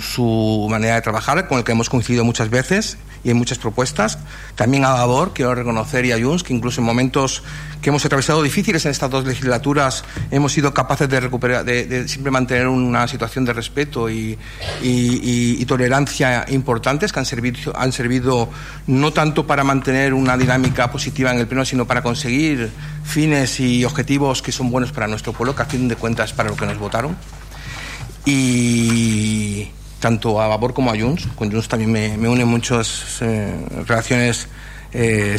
su 0.00 0.66
manera 0.70 0.96
de 0.96 1.02
trabajar, 1.02 1.48
con 1.48 1.58
el 1.58 1.64
que 1.64 1.72
hemos 1.72 1.88
coincidido 1.88 2.24
muchas 2.24 2.50
veces 2.50 2.98
y 3.24 3.30
en 3.30 3.36
muchas 3.36 3.58
propuestas. 3.58 4.18
También 4.54 4.84
a 4.84 4.90
Vavor, 4.90 5.32
quiero 5.34 5.54
reconocer, 5.54 6.04
y 6.04 6.12
a 6.12 6.20
Junts, 6.20 6.42
que 6.42 6.52
incluso 6.52 6.80
en 6.80 6.86
momentos 6.86 7.42
que 7.80 7.88
hemos 7.88 8.04
atravesado 8.04 8.42
difíciles 8.42 8.84
en 8.84 8.90
estas 8.90 9.10
dos 9.10 9.24
legislaturas, 9.24 10.04
hemos 10.30 10.52
sido 10.52 10.74
capaces 10.74 11.08
de 11.08 11.20
recuperar, 11.20 11.64
de, 11.64 12.08
siempre 12.08 12.30
mantener 12.30 12.68
una 12.68 13.08
situación 13.08 13.44
de 13.44 13.52
respeto 13.52 14.10
y, 14.10 14.38
y, 14.82 15.64
tolerancia 15.64 16.44
importantes 16.48 17.12
que 17.12 17.20
han 17.20 17.26
servido, 17.26 17.72
han 17.76 17.92
servido 17.92 18.48
no 18.88 19.12
tanto 19.12 19.46
para 19.46 19.62
mantener 19.62 20.14
una 20.14 20.36
dinámica 20.36 20.90
positiva 20.90 21.30
en 21.30 21.38
el 21.38 21.46
pleno, 21.46 21.64
sino 21.64 21.86
para 21.86 22.02
conseguir 22.02 22.70
fines 23.04 23.60
y 23.60 23.84
objetivos 23.84 24.42
que 24.42 24.50
son 24.50 24.70
buenos 24.70 24.90
para 24.90 25.06
nuestro 25.06 25.32
pueblo, 25.32 25.54
que 25.54 25.62
a 25.62 25.66
fin 25.66 25.86
de 25.86 25.96
cuentas 25.96 26.32
para 26.32 26.50
lo 26.50 26.56
que 26.56 26.66
nos 26.66 26.78
votaron. 26.78 27.16
Y 28.26 29.70
tanto 30.00 30.40
a 30.40 30.48
Vapor 30.48 30.74
como 30.74 30.90
a 30.90 30.98
Junts. 30.98 31.28
Con 31.36 31.50
Junts 31.50 31.68
también 31.68 31.92
me, 31.92 32.16
me 32.16 32.28
unen 32.28 32.48
muchas 32.48 33.18
eh, 33.20 33.54
relaciones 33.86 34.48
eh, 34.92 35.38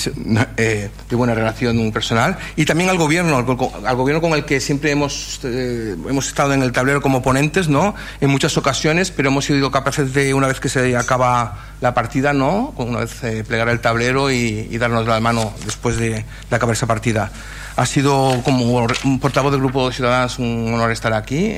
eh, 0.58 0.90
de 1.10 1.16
buena 1.16 1.36
relación 1.36 1.92
personal 1.92 2.38
y 2.56 2.64
también 2.64 2.90
al 2.90 2.98
gobierno, 2.98 3.36
al, 3.36 3.96
gobierno 3.96 4.22
con 4.22 4.32
el 4.32 4.46
que 4.46 4.62
siempre 4.62 4.92
hemos, 4.92 5.42
eh, 5.44 5.96
hemos 6.08 6.28
estado 6.28 6.54
en 6.54 6.64
el 6.64 6.72
tablero 6.72 7.02
como 7.02 7.22
ponentes, 7.22 7.68
¿no? 7.68 7.94
En 8.22 8.30
muchas 8.30 8.58
ocasiones, 8.58 9.12
pero 9.12 9.28
hemos 9.28 9.46
sido 9.46 9.70
capaces 9.70 10.14
de, 10.14 10.34
una 10.34 10.48
vez 10.48 10.60
que 10.62 10.70
se 10.70 10.96
acaba 10.96 11.74
la 11.82 11.94
partida, 11.94 12.32
¿no? 12.32 12.74
Una 12.78 13.00
vez 13.00 13.46
plegar 13.46 13.68
el 13.68 13.82
tablero 13.82 14.32
y, 14.32 14.70
y 14.72 14.78
darnos 14.78 15.06
la 15.06 15.20
mano 15.20 15.54
después 15.66 15.98
de, 15.98 16.26
de 16.50 16.56
acabar 16.56 16.74
esa 16.74 16.88
partida. 16.88 17.32
Ha 17.76 17.86
sido 17.86 18.42
como 18.44 18.86
un 19.04 19.20
portavoz 19.20 19.52
del 19.52 19.62
Grupo 19.62 19.88
de 19.88 19.96
Ciudadanos 19.96 20.40
un 20.40 20.74
honor 20.74 20.92
estar 20.92 21.14
aquí 21.14 21.54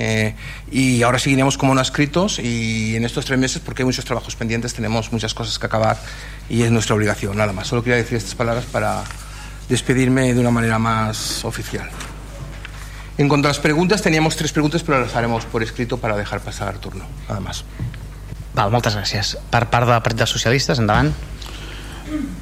y 0.71 1.01
ahora 1.01 1.17
seguiremos 1.17 1.57
como 1.57 1.73
no 1.73 1.81
escritos 1.81 2.39
y 2.39 2.95
en 2.95 3.03
estos 3.03 3.25
tres 3.25 3.39
meses, 3.39 3.62
porque 3.63 3.81
hay 3.81 3.85
muchos 3.85 4.05
trabajos 4.05 4.35
pendientes, 4.35 4.73
tenemos 4.73 5.12
muchas 5.12 5.33
cosas 5.33 5.57
que 5.57 5.65
acabar 5.65 5.97
y 6.50 6.63
es 6.63 6.71
nuestra 6.71 6.95
obligación, 6.95 7.38
nada 7.38 7.53
más. 7.53 7.67
Solo 7.67 7.83
quería 7.83 7.97
decir 7.97 8.17
estas 8.17 8.35
palabras 8.35 8.65
para 8.65 9.03
despedirme 9.69 10.33
de 10.33 10.39
una 10.39 10.51
manera 10.51 10.79
más 10.79 11.43
oficial. 11.45 11.89
En 13.17 13.29
cuanto 13.29 13.47
a 13.47 13.51
las 13.51 13.59
preguntas, 13.59 14.01
teníamos 14.01 14.35
tres 14.35 14.51
preguntas, 14.51 14.83
però 14.83 15.00
les 15.00 15.15
haremos 15.15 15.45
por 15.45 15.62
escrito 15.62 15.97
para 15.97 16.17
dejar 16.17 16.41
pasar 16.41 16.73
el 16.73 16.79
turno. 16.79 17.05
Nada 17.29 17.39
más. 17.39 17.63
Val, 18.53 18.69
moltes 18.73 18.93
gràcies. 18.97 19.38
Per 19.50 19.67
part 19.69 19.89
del 19.89 20.01
Partit 20.01 20.19
dels 20.21 20.33
Socialistes, 20.33 20.81
endavant. 20.81 21.13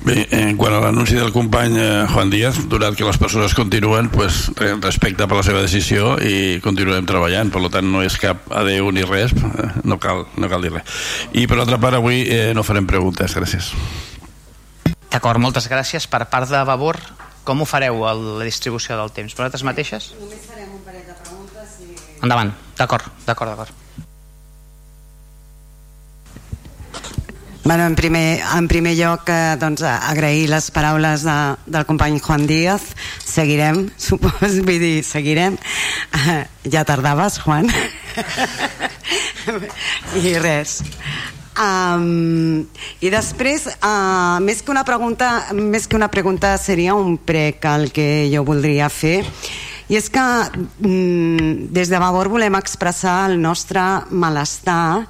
Bé, 0.02 0.26
en 0.34 0.58
quant 0.58 0.74
a 0.74 0.80
l'anunci 0.82 1.14
del 1.16 1.32
company 1.32 1.76
eh, 1.78 1.88
Juan 2.10 2.32
Díaz, 2.34 2.58
donat 2.72 2.96
que 2.98 3.06
les 3.06 3.20
persones 3.22 3.54
continuen, 3.54 4.10
pues, 4.10 4.50
respecte 4.82 5.28
per 5.30 5.38
la 5.38 5.46
seva 5.46 5.62
decisió 5.62 6.16
i 6.18 6.60
continuem 6.64 7.06
treballant, 7.10 7.52
per 7.54 7.62
tant 7.70 7.86
no 7.86 8.02
és 8.02 8.18
cap 8.22 8.50
adeu 8.50 8.90
ni 8.92 9.06
res, 9.06 9.36
eh, 9.38 9.70
no 9.86 10.00
cal, 10.02 10.26
no 10.36 10.50
cal 10.50 10.66
dir 10.66 10.74
res. 10.74 11.02
I 11.38 11.46
per 11.48 11.60
l'altra 11.62 11.80
part 11.82 12.00
avui 12.00 12.24
eh, 12.26 12.52
no 12.58 12.66
farem 12.66 12.90
preguntes, 12.90 13.38
gràcies. 13.38 13.74
D'acord, 15.12 15.42
moltes 15.44 15.68
gràcies. 15.70 16.08
Per 16.08 16.24
part 16.32 16.50
de 16.50 16.64
Vavor, 16.66 16.98
com 17.46 17.62
ho 17.62 17.68
fareu, 17.70 18.02
el, 18.10 18.24
la 18.40 18.48
distribució 18.48 18.98
del 18.98 19.14
temps? 19.14 19.36
Vosaltres 19.38 19.66
mateixes? 19.68 20.14
Només 20.20 20.48
farem 20.48 20.72
un 20.72 20.82
parell 20.88 21.06
de 21.06 21.18
preguntes 21.22 21.78
i... 21.84 21.94
Endavant, 22.24 22.56
d'acord, 22.80 23.12
d'acord, 23.28 23.54
d'acord. 23.54 24.10
Bueno, 27.64 27.86
en, 27.86 27.96
primer, 27.96 28.42
en 28.58 28.68
primer 28.68 28.96
lloc, 28.98 29.30
eh, 29.30 29.56
doncs, 29.62 29.84
agrair 29.86 30.50
les 30.50 30.72
paraules 30.74 31.22
de, 31.22 31.38
del 31.70 31.86
company 31.86 32.18
Juan 32.20 32.48
Díaz. 32.50 32.96
Seguirem, 33.22 33.92
supos, 33.98 34.58
vull 34.66 34.82
dir, 34.82 35.04
seguirem. 35.06 35.60
Eh, 36.26 36.42
ja 36.74 36.84
tardaves, 36.90 37.38
Juan. 37.46 37.70
I 40.26 40.34
res. 40.42 40.82
Um, 41.62 42.66
I 43.04 43.14
després, 43.14 43.70
uh, 43.78 44.42
més, 44.42 44.66
que 44.66 44.74
una 44.74 44.86
pregunta, 44.88 45.52
més 45.54 45.86
que 45.86 46.00
una 46.00 46.10
pregunta, 46.10 46.56
seria 46.58 46.96
un 46.98 47.20
prec 47.22 47.66
el 47.70 47.92
que 47.94 48.30
jo 48.34 48.42
voldria 48.48 48.90
fer. 48.90 49.20
I 49.92 50.00
és 50.00 50.08
que 50.10 50.24
mm, 50.82 51.68
des 51.76 51.92
de 51.94 52.00
Vavor 52.02 52.32
volem 52.32 52.56
expressar 52.58 53.28
el 53.30 53.38
nostre 53.44 53.84
malestar 54.10 55.04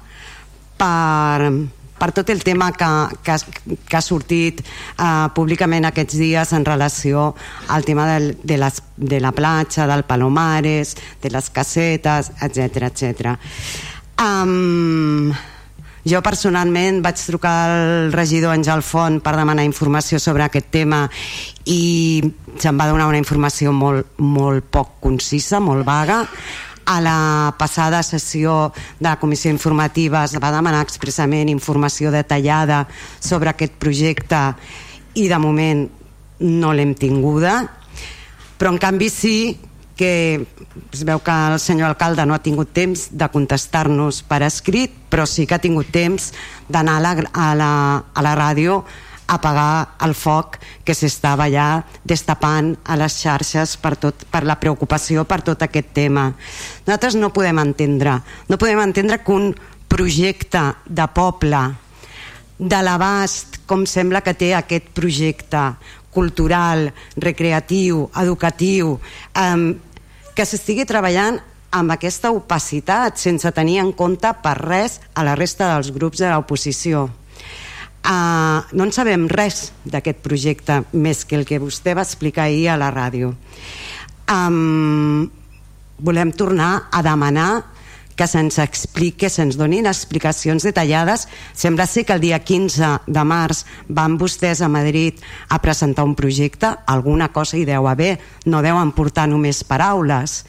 per, 0.76 1.52
per 2.02 2.10
tot 2.10 2.32
el 2.34 2.42
tema 2.42 2.72
que, 2.74 2.90
que, 3.22 3.36
que 3.86 3.96
ha 3.96 4.02
sortit 4.02 4.58
eh, 4.64 5.28
públicament 5.36 5.86
aquests 5.86 6.18
dies 6.18 6.52
en 6.56 6.66
relació 6.66 7.28
al 7.70 7.86
tema 7.86 8.08
del, 8.10 8.32
de, 8.42 8.58
les, 8.58 8.82
de 8.96 9.20
la 9.22 9.30
platja, 9.30 9.86
del 9.86 10.02
Palomares, 10.08 10.96
de 11.22 11.30
les 11.30 11.50
casetes, 11.54 12.32
etc 12.42 12.88
etc. 12.90 13.36
Um, 14.18 15.30
jo 16.02 16.18
personalment 16.26 16.98
vaig 17.06 17.22
trucar 17.22 17.54
al 17.70 18.10
regidor 18.10 18.56
Àngel 18.56 18.82
Font 18.82 19.20
per 19.22 19.36
demanar 19.38 19.62
informació 19.68 20.18
sobre 20.18 20.48
aquest 20.48 20.72
tema 20.74 21.04
i 21.70 22.18
se'm 22.58 22.82
va 22.82 22.90
donar 22.90 23.06
una 23.12 23.22
informació 23.22 23.70
molt, 23.70 24.18
molt 24.18 24.66
poc 24.74 24.98
concisa, 25.06 25.62
molt 25.62 25.86
vaga 25.86 26.24
a 26.92 27.00
la 27.00 27.54
passada 27.58 28.02
sessió 28.02 28.72
de 28.98 29.08
la 29.08 29.18
comissió 29.18 29.50
informativa 29.50 30.24
es 30.24 30.36
va 30.36 30.52
demanar 30.52 30.82
expressament 30.84 31.48
informació 31.48 32.12
detallada 32.12 32.84
sobre 33.18 33.50
aquest 33.52 33.78
projecte 33.80 34.40
i 35.16 35.28
de 35.28 35.38
moment 35.40 35.86
no 36.42 36.72
l'hem 36.72 36.94
tinguda. 36.98 37.62
Però 38.58 38.72
en 38.72 38.80
canvi 38.82 39.08
sí 39.10 39.36
que 39.96 40.46
es 40.92 41.04
veu 41.04 41.20
que 41.20 41.32
el 41.32 41.60
senyor 41.60 41.92
alcalde 41.92 42.24
no 42.26 42.34
ha 42.34 42.42
tingut 42.42 42.72
temps 42.72 43.08
de 43.12 43.28
contestar-nos 43.28 44.22
per 44.28 44.40
escrit 44.46 44.94
però 45.12 45.26
sí 45.28 45.44
que 45.46 45.54
ha 45.54 45.62
tingut 45.62 45.90
temps 45.92 46.30
d'anar 46.72 46.96
a, 47.04 47.12
a, 47.32 47.48
la, 47.54 47.72
a 48.14 48.24
la 48.24 48.32
ràdio 48.38 48.82
apagar 49.26 49.96
el 50.04 50.14
foc 50.14 50.58
que 50.84 50.94
s'estava 50.94 51.48
ja 51.52 51.82
destapant 52.04 52.72
a 52.84 52.96
les 53.00 53.16
xarxes 53.22 53.76
per, 53.80 53.94
tot, 54.00 54.26
per 54.30 54.42
la 54.48 54.58
preocupació 54.60 55.24
per 55.28 55.40
tot 55.46 55.62
aquest 55.62 55.92
tema. 55.94 56.30
Nosaltres 56.86 57.16
no 57.20 57.32
podem 57.34 57.60
entendre, 57.62 58.18
no 58.48 58.58
podem 58.58 58.82
entendre 58.82 59.20
que 59.22 59.32
un 59.32 59.52
projecte 59.88 60.62
de 60.86 61.06
poble 61.14 61.62
de 62.58 62.82
l'abast 62.82 63.62
com 63.66 63.86
sembla 63.86 64.22
que 64.22 64.34
té 64.38 64.52
aquest 64.54 64.92
projecte 64.94 65.62
cultural, 66.12 66.90
recreatiu, 67.16 68.04
educatiu, 68.20 68.98
eh, 69.34 69.72
que 70.36 70.46
s'estigui 70.46 70.84
treballant 70.88 71.40
amb 71.72 71.92
aquesta 71.94 72.30
opacitat 72.36 73.16
sense 73.16 73.48
tenir 73.56 73.78
en 73.80 73.92
compte 73.96 74.28
per 74.44 74.58
res 74.60 75.00
a 75.16 75.24
la 75.24 75.34
resta 75.38 75.70
dels 75.72 75.90
grups 75.92 76.20
de 76.20 76.28
l'oposició 76.28 77.08
Uh, 78.02 78.66
no 78.74 78.82
en 78.88 78.90
sabem 78.90 79.28
res 79.30 79.70
d'aquest 79.86 80.24
projecte 80.24 80.80
més 80.92 81.22
que 81.22 81.36
el 81.38 81.44
que 81.46 81.60
vostè 81.62 81.94
va 81.94 82.02
explicar 82.02 82.48
ahir 82.48 82.72
a 82.72 82.78
la 82.80 82.90
ràdio. 82.90 83.30
Um, 84.26 85.28
volem 86.02 86.32
tornar 86.34 86.88
a 86.90 87.02
demanar 87.06 87.62
que 88.16 88.26
se'ns 88.26 88.58
expliqui, 88.58 89.24
que 89.24 89.30
se'ns 89.30 89.56
donin 89.56 89.86
explicacions 89.86 90.66
detallades. 90.66 91.28
Sembla 91.54 91.86
ser 91.86 92.04
que 92.04 92.14
el 92.16 92.20
dia 92.22 92.40
15 92.42 92.90
de 93.06 93.24
març 93.24 93.62
van 93.88 94.18
vostès 94.18 94.60
a 94.60 94.68
Madrid 94.68 95.22
a 95.48 95.60
presentar 95.62 96.04
un 96.04 96.16
projecte, 96.18 96.74
alguna 96.86 97.30
cosa 97.32 97.56
hi 97.56 97.64
deu 97.68 97.88
haver, 97.88 98.18
no 98.44 98.62
deuen 98.62 98.92
portar 98.92 99.28
només 99.30 99.62
paraules. 99.64 100.42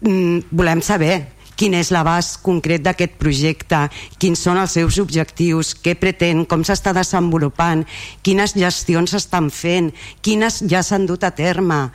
Mm, 0.00 0.46
volem 0.50 0.82
saber 0.82 1.37
quin 1.58 1.74
és 1.74 1.90
l'abast 1.90 2.38
concret 2.46 2.84
d'aquest 2.84 3.16
projecte, 3.18 3.80
quins 4.22 4.38
són 4.38 4.60
els 4.62 4.76
seus 4.78 5.00
objectius, 5.02 5.72
què 5.74 5.96
pretén, 5.98 6.44
com 6.46 6.62
s'està 6.62 6.92
desenvolupant, 6.94 7.82
quines 8.22 8.54
gestions 8.54 9.10
s'estan 9.10 9.50
fent, 9.50 9.90
quines 10.22 10.60
ja 10.70 10.84
s'han 10.86 11.08
dut 11.08 11.26
a 11.26 11.32
terme. 11.34 11.88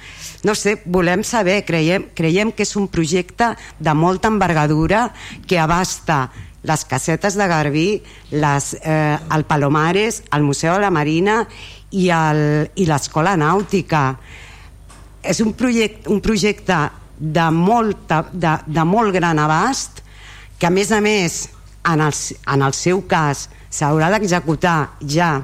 No 0.43 0.55
sé, 0.59 0.75
volem 0.83 1.23
saber, 1.23 1.61
creiem, 1.63 2.09
creiem 2.15 2.51
que 2.51 2.67
és 2.67 2.75
un 2.75 2.89
projecte 2.91 3.53
de 3.79 3.93
molta 3.95 4.27
envergadura 4.33 5.07
que 5.47 5.59
abasta 5.59 6.27
les 6.63 6.83
casetes 6.87 7.35
de 7.39 7.47
Garbí, 7.47 7.87
les, 8.31 8.73
eh, 8.83 9.17
el 9.35 9.45
Palomares, 9.47 10.23
el 10.31 10.43
Museu 10.43 10.75
de 10.75 10.83
la 10.83 10.91
Marina 10.91 11.45
i 11.91 12.09
l'Escola 12.87 13.35
Nàutica. 13.37 14.03
És 15.23 15.39
un 15.39 15.53
projecte, 15.55 16.09
un 16.11 16.19
projecte 16.19 16.77
de, 17.17 17.49
molta, 17.51 18.23
de, 18.31 18.57
de 18.65 18.85
molt 18.85 19.13
gran 19.13 19.39
abast 19.39 20.01
que 20.59 20.67
a 20.67 20.73
més 20.73 20.91
a 20.91 21.01
més 21.03 21.43
en 21.89 22.01
el, 22.01 22.15
en 22.53 22.63
el 22.63 22.73
seu 22.77 23.03
cas 23.09 23.47
s'haurà 23.73 24.09
d'executar 24.13 24.77
ja 25.09 25.35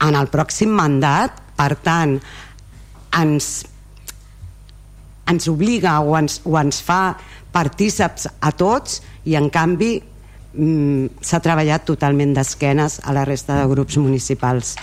en 0.00 0.16
el 0.16 0.30
pròxim 0.32 0.72
mandat 0.76 1.40
per 1.56 1.74
tant 1.84 2.16
ens, 3.20 3.50
ens 5.28 5.48
obliga 5.50 5.98
o 6.00 6.16
ens, 6.18 6.40
o 6.44 6.56
ens 6.60 6.80
fa 6.84 7.16
partíceps 7.52 8.28
a 8.40 8.52
tots 8.52 9.00
i 9.26 9.36
en 9.38 9.50
canvi 9.52 9.96
mm, 9.98 11.20
s'ha 11.20 11.42
treballat 11.44 11.86
totalment 11.88 12.34
d'esquenes 12.36 13.00
a 13.04 13.14
la 13.16 13.26
resta 13.28 13.58
de 13.60 13.68
grups 13.72 13.98
municipals 13.98 14.76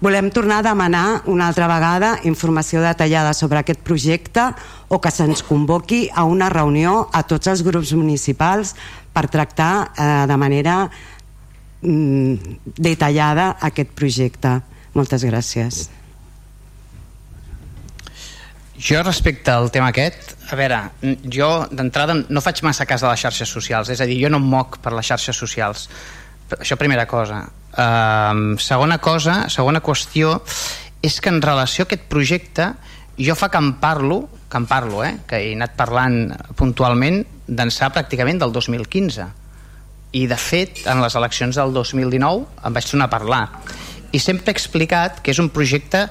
Volem 0.00 0.30
tornar 0.32 0.60
a 0.60 0.64
demanar 0.64 1.22
una 1.28 1.50
altra 1.50 1.66
vegada 1.68 2.14
informació 2.24 2.80
detallada 2.80 3.34
sobre 3.36 3.60
aquest 3.60 3.82
projecte 3.84 4.46
o 4.88 4.96
que 4.96 5.12
se'ns 5.12 5.44
convoqui 5.44 6.06
a 6.16 6.24
una 6.24 6.48
reunió 6.48 7.10
a 7.12 7.20
tots 7.28 7.52
els 7.52 7.60
grups 7.60 7.92
municipals 7.92 8.72
per 9.12 9.28
tractar 9.28 9.92
eh, 9.92 10.08
de 10.30 10.38
manera 10.40 10.80
mm, 11.84 12.56
detallada 12.80 13.52
aquest 13.60 13.92
projecte. 13.92 14.56
Moltes 14.96 15.22
gràcies. 15.28 15.84
Jo 18.80 19.04
respecte 19.04 19.52
al 19.52 19.68
tema 19.68 19.92
aquest, 19.92 20.32
a 20.48 20.56
veure, 20.56 20.80
jo 21.28 21.50
d'entrada 21.68 22.16
no 22.24 22.40
faig 22.40 22.64
massa 22.64 22.88
cas 22.88 23.04
de 23.04 23.10
les 23.12 23.20
xarxes 23.20 23.52
socials, 23.52 23.92
és 23.92 24.00
a 24.00 24.08
dir, 24.08 24.16
jo 24.24 24.32
no 24.32 24.40
em 24.40 24.48
moc 24.56 24.80
per 24.80 24.96
les 24.96 25.12
xarxes 25.12 25.36
socials. 25.36 25.90
Això 26.56 26.80
primera 26.80 27.04
cosa. 27.06 27.44
Uh, 27.70 28.58
segona 28.58 28.98
cosa, 28.98 29.44
segona 29.48 29.82
qüestió, 29.84 30.40
és 31.02 31.20
que 31.22 31.30
en 31.30 31.40
relació 31.42 31.84
a 31.84 31.88
aquest 31.88 32.08
projecte, 32.10 32.72
jo 33.20 33.36
fa 33.36 33.50
que 33.50 33.60
en 33.60 33.74
parlo, 33.80 34.24
que 34.50 34.58
en 34.58 34.66
parlo, 34.66 35.04
eh, 35.04 35.18
que 35.28 35.38
he 35.38 35.52
anat 35.54 35.76
parlant 35.78 36.32
puntualment 36.58 37.22
d'ençà 37.46 37.90
pràcticament 37.94 38.40
del 38.40 38.52
2015. 38.52 39.28
I 40.18 40.26
de 40.26 40.38
fet, 40.40 40.82
en 40.90 41.00
les 41.04 41.14
eleccions 41.14 41.56
del 41.56 41.72
2019 41.72 42.66
em 42.66 42.74
vaig 42.74 42.90
tornar 42.90 43.06
a 43.06 43.14
parlar. 43.14 43.44
I 44.10 44.18
sempre 44.18 44.50
he 44.50 44.56
explicat 44.56 45.20
que 45.22 45.30
és 45.30 45.38
un 45.38 45.52
projecte 45.54 46.08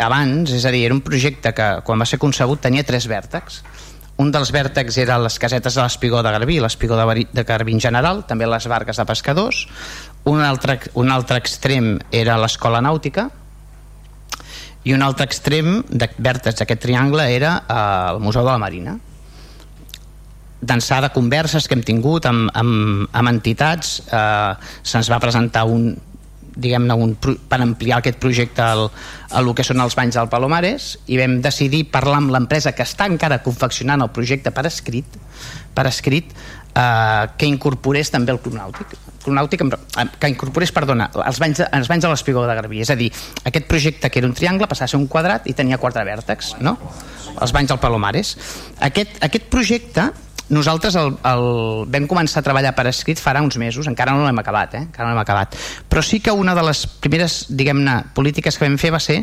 abans, 0.00 0.54
és 0.56 0.64
a 0.64 0.72
dir, 0.72 0.86
era 0.86 0.96
un 0.96 1.02
projecte 1.04 1.52
que 1.52 1.68
quan 1.84 2.00
va 2.00 2.08
ser 2.08 2.22
concebut 2.22 2.62
tenia 2.64 2.86
tres 2.88 3.10
vèrtexs 3.10 3.60
un 4.22 4.30
dels 4.30 4.52
vèrtexs 4.52 4.98
era 5.00 5.18
les 5.18 5.38
casetes 5.40 5.74
de 5.74 5.82
l'Espigó 5.82 6.22
de 6.22 6.30
Garbí, 6.34 6.58
l'Espigó 6.60 6.98
de, 6.98 7.26
de 7.32 7.44
Garbí 7.48 7.74
en 7.74 7.80
general, 7.80 8.22
també 8.28 8.46
les 8.46 8.66
barques 8.68 9.00
de 9.00 9.06
pescadors. 9.08 9.64
Un 10.24 10.40
altre, 10.40 10.78
un 10.94 11.10
altre 11.10 11.40
extrem 11.42 11.96
era 12.14 12.38
l'escola 12.38 12.80
nàutica, 12.84 13.28
i 14.84 14.94
un 14.94 15.02
altre 15.02 15.26
extrem 15.28 15.80
de 15.88 16.08
vèrtex 16.18 16.58
d'aquest 16.58 16.82
triangle 16.82 17.26
era 17.30 17.56
eh, 17.62 18.12
el 18.12 18.22
Museu 18.22 18.42
de 18.42 18.50
la 18.50 18.58
Marina. 18.58 18.96
D'ençà 20.62 21.00
de 21.02 21.10
converses 21.14 21.66
que 21.66 21.74
hem 21.78 21.82
tingut 21.86 22.26
amb, 22.26 22.50
amb, 22.54 23.06
amb 23.10 23.30
entitats 23.30 24.00
eh, 24.06 24.54
se'ns 24.82 25.10
va 25.10 25.20
presentar 25.22 25.64
un, 25.70 25.92
diguem-ne 26.54 26.96
un, 26.98 27.14
per 27.16 27.60
ampliar 27.62 28.00
aquest 28.00 28.18
projecte 28.22 28.62
al, 28.62 28.88
a 29.30 29.40
el 29.40 29.52
que 29.56 29.66
són 29.66 29.82
els 29.82 29.96
banys 29.98 30.18
del 30.18 30.30
Palomares 30.32 30.96
i 31.06 31.18
vam 31.20 31.38
decidir 31.44 31.84
parlar 31.94 32.18
amb 32.20 32.34
l'empresa 32.34 32.74
que 32.76 32.86
està 32.86 33.06
encara 33.10 33.40
confeccionant 33.44 34.02
el 34.04 34.12
projecte 34.14 34.52
per 34.54 34.66
escrit 34.68 35.18
per 35.72 35.86
escrit 35.88 36.34
eh, 36.74 37.28
que 37.36 37.48
incorporés 37.48 38.10
també 38.12 38.34
el 38.34 38.40
club 38.42 38.56
nàutic 38.58 38.96
club 39.22 39.36
nàutic 39.36 39.62
eh, 39.62 40.06
que 40.18 40.32
incorporés, 40.32 40.72
perdona, 40.74 41.08
els 41.26 41.38
banys, 41.42 41.62
els 41.68 41.90
banys 41.90 42.06
de 42.06 42.10
l'Espigó 42.10 42.46
de 42.48 42.56
Garbí 42.58 42.82
és 42.82 42.90
a 42.90 42.98
dir, 42.98 43.12
aquest 43.44 43.68
projecte 43.70 44.10
que 44.10 44.22
era 44.22 44.28
un 44.28 44.34
triangle 44.34 44.68
passava 44.70 44.90
a 44.90 44.94
ser 44.94 45.00
un 45.00 45.08
quadrat 45.10 45.46
i 45.50 45.56
tenia 45.58 45.80
quatre 45.82 46.04
vèrtexs 46.08 46.58
no? 46.60 46.76
els 47.38 47.54
banys 47.54 47.72
del 47.72 47.80
Palomares 47.82 48.36
aquest, 48.80 49.18
aquest 49.24 49.48
projecte 49.52 50.10
nosaltres 50.52 50.96
el, 51.00 51.14
el, 51.24 51.46
vam 51.88 52.06
començar 52.10 52.42
a 52.42 52.44
treballar 52.44 52.74
per 52.76 52.84
escrit 52.90 53.20
farà 53.22 53.40
uns 53.44 53.56
mesos, 53.60 53.88
encara 53.88 54.12
no 54.12 54.26
l'hem 54.26 54.42
acabat, 54.42 54.76
eh? 54.76 54.82
encara 54.84 55.08
no 55.08 55.14
l'hem 55.14 55.22
acabat. 55.22 55.56
Però 55.88 56.02
sí 56.04 56.20
que 56.20 56.34
una 56.36 56.52
de 56.58 56.64
les 56.66 56.84
primeres, 57.00 57.46
diguem-ne, 57.48 57.94
polítiques 58.12 58.58
que 58.58 58.66
vam 58.66 58.76
fer 58.80 58.92
va 58.92 59.00
ser 59.00 59.22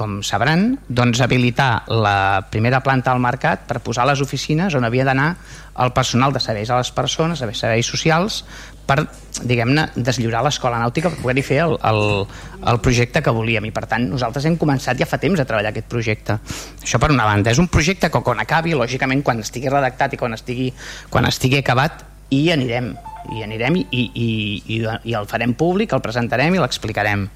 com 0.00 0.20
sabran, 0.24 0.78
doncs 0.88 1.20
habilitar 1.20 1.84
la 1.92 2.48
primera 2.48 2.80
planta 2.80 3.12
al 3.12 3.20
mercat 3.20 3.66
per 3.68 3.82
posar 3.84 4.06
les 4.08 4.22
oficines 4.24 4.72
on 4.78 4.86
havia 4.88 5.04
d'anar 5.04 5.34
el 5.80 5.92
personal 5.92 6.32
de 6.32 6.40
serveis 6.40 6.70
a 6.72 6.78
les 6.80 6.90
persones, 6.96 7.40
de 7.40 7.52
serveis 7.54 7.88
socials, 7.88 8.40
per, 8.88 9.04
diguem-ne, 9.44 9.90
deslliurar 9.94 10.40
l'escola 10.46 10.80
nàutica 10.80 11.12
per 11.12 11.20
poder-hi 11.20 11.44
fer 11.46 11.60
el, 11.66 11.76
el, 11.90 12.00
el 12.72 12.80
projecte 12.82 13.22
que 13.22 13.34
volíem. 13.34 13.68
I 13.68 13.74
per 13.76 13.84
tant 13.90 14.08
nosaltres 14.10 14.48
hem 14.48 14.56
començat 14.60 14.98
ja 14.98 15.08
fa 15.08 15.20
temps 15.22 15.40
a 15.40 15.46
treballar 15.46 15.74
aquest 15.74 15.90
projecte. 15.92 16.38
Això 16.80 16.98
per 17.02 17.12
una 17.12 17.28
banda, 17.28 17.52
és 17.52 17.60
un 17.62 17.68
projecte 17.68 18.10
que 18.10 18.22
quan 18.24 18.40
acabi 18.42 18.74
lògicament 18.74 19.22
quan 19.26 19.44
estigui 19.44 19.70
redactat 19.70 20.16
i 20.16 20.20
quan 20.20 20.34
estigui, 20.36 20.70
quan 21.12 21.28
estigui 21.28 21.60
acabat 21.60 22.06
i 22.34 22.46
anirem. 22.56 22.94
I 23.36 23.44
anirem 23.44 23.76
i, 23.76 23.84
i, 23.92 24.06
i, 24.16 24.78
i 24.80 25.14
el 25.14 25.28
farem 25.28 25.52
públic, 25.54 25.92
el 25.92 26.02
presentarem 26.02 26.56
i 26.56 26.62
l'explicarem 26.62 27.28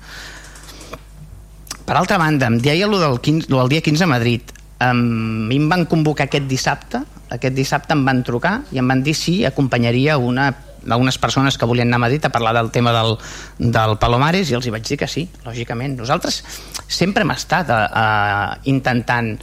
per 1.84 1.96
altra 1.96 2.18
banda, 2.18 2.48
em 2.48 2.60
deia 2.62 2.86
el 2.86 2.98
del, 2.98 3.18
15, 3.20 3.48
del 3.52 3.72
dia 3.72 3.84
15 3.84 4.04
a 4.04 4.10
Madrid 4.10 4.54
a 4.84 4.92
mi 4.94 5.56
em 5.56 5.68
van 5.70 5.84
convocar 5.86 6.26
aquest 6.26 6.48
dissabte 6.50 7.02
aquest 7.34 7.54
dissabte 7.56 7.94
em 7.94 8.04
van 8.06 8.22
trucar 8.26 8.60
i 8.74 8.80
em 8.82 8.88
van 8.88 9.02
dir 9.04 9.14
si 9.16 9.42
acompanyaria 9.46 10.18
una 10.18 10.52
algunes 10.90 11.18
persones 11.18 11.58
que 11.58 11.64
volien 11.64 11.88
anar 11.88 11.96
a 11.96 12.04
Madrid 12.06 12.24
a 12.24 12.30
parlar 12.30 12.54
del 12.54 12.70
tema 12.70 12.92
del, 12.92 13.16
del 13.58 13.96
Palomares 13.98 14.50
i 14.50 14.56
els 14.58 14.66
hi 14.66 14.72
vaig 14.74 14.86
dir 14.86 14.98
que 15.00 15.08
sí, 15.08 15.26
lògicament. 15.44 15.96
Nosaltres 15.96 16.42
sempre 16.88 17.24
hem 17.24 17.32
estat 17.34 17.70
a, 17.72 17.80
a, 17.88 18.06
intentant 18.68 19.34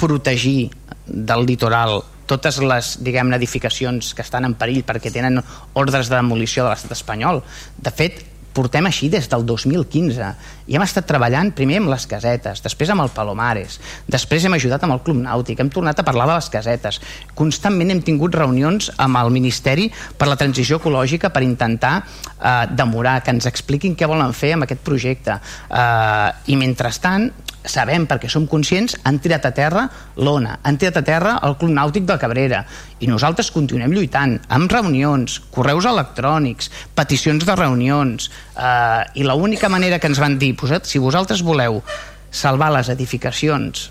protegir 0.00 0.70
del 1.06 1.46
litoral 1.48 2.02
totes 2.30 2.60
les, 2.62 2.92
diguem 3.02 3.32
edificacions 3.34 4.12
que 4.14 4.22
estan 4.22 4.46
en 4.46 4.54
perill 4.60 4.84
perquè 4.86 5.10
tenen 5.10 5.40
ordres 5.74 6.12
de 6.12 6.14
demolició 6.14 6.62
de 6.66 6.70
l'estat 6.70 6.94
espanyol. 6.94 7.40
De 7.76 7.90
fet, 7.90 8.20
portem 8.54 8.86
així 8.88 9.08
des 9.12 9.28
del 9.30 9.44
2015 9.46 10.30
i 10.70 10.76
hem 10.76 10.84
estat 10.84 11.06
treballant 11.08 11.52
primer 11.56 11.80
amb 11.80 11.90
les 11.92 12.06
casetes, 12.10 12.62
després 12.64 12.92
amb 12.92 13.04
el 13.04 13.12
Palomares, 13.14 13.78
després 14.10 14.46
hem 14.46 14.56
ajudat 14.56 14.82
amb 14.86 14.96
el 14.96 15.02
Club 15.06 15.20
Nàutic, 15.22 15.60
hem 15.60 15.70
tornat 15.72 16.00
a 16.00 16.06
parlar 16.06 16.28
de 16.30 16.38
les 16.38 16.50
casetes, 16.52 17.00
constantment 17.38 17.94
hem 17.94 18.02
tingut 18.06 18.34
reunions 18.38 18.90
amb 18.98 19.20
el 19.22 19.32
Ministeri 19.34 19.88
per 19.90 20.30
la 20.30 20.38
Transició 20.40 20.80
Ecològica 20.80 21.32
per 21.34 21.44
intentar 21.46 21.94
eh, 22.00 22.66
demorar, 22.70 23.20
que 23.24 23.34
ens 23.34 23.48
expliquin 23.50 23.96
què 23.98 24.08
volen 24.10 24.34
fer 24.36 24.54
amb 24.56 24.66
aquest 24.66 24.84
projecte. 24.86 25.38
Eh, 25.70 26.28
i 26.52 26.58
mentrestant 26.60 27.30
sabem 27.64 28.06
perquè 28.08 28.28
som 28.30 28.46
conscients, 28.48 28.96
han 29.04 29.18
tirat 29.20 29.44
a 29.46 29.52
terra 29.56 29.84
l'ONA, 30.16 30.58
han 30.64 30.78
tirat 30.80 31.00
a 31.00 31.04
terra 31.04 31.34
el 31.44 31.56
Club 31.60 31.74
Nàutic 31.76 32.06
de 32.08 32.16
Cabrera. 32.20 32.62
I 33.00 33.08
nosaltres 33.10 33.50
continuem 33.52 33.92
lluitant 33.92 34.38
amb 34.48 34.72
reunions, 34.72 35.38
correus 35.52 35.88
electrònics, 35.88 36.70
peticions 36.96 37.44
de 37.46 37.56
reunions 37.56 38.30
eh, 38.56 39.04
i 39.20 39.26
l'única 39.26 39.68
manera 39.68 39.98
que 39.98 40.10
ens 40.10 40.20
van 40.20 40.38
dir 40.38 40.54
si 40.82 40.98
vosaltres 40.98 41.42
voleu 41.42 41.82
salvar 42.30 42.70
les 42.72 42.88
edificacions 42.88 43.90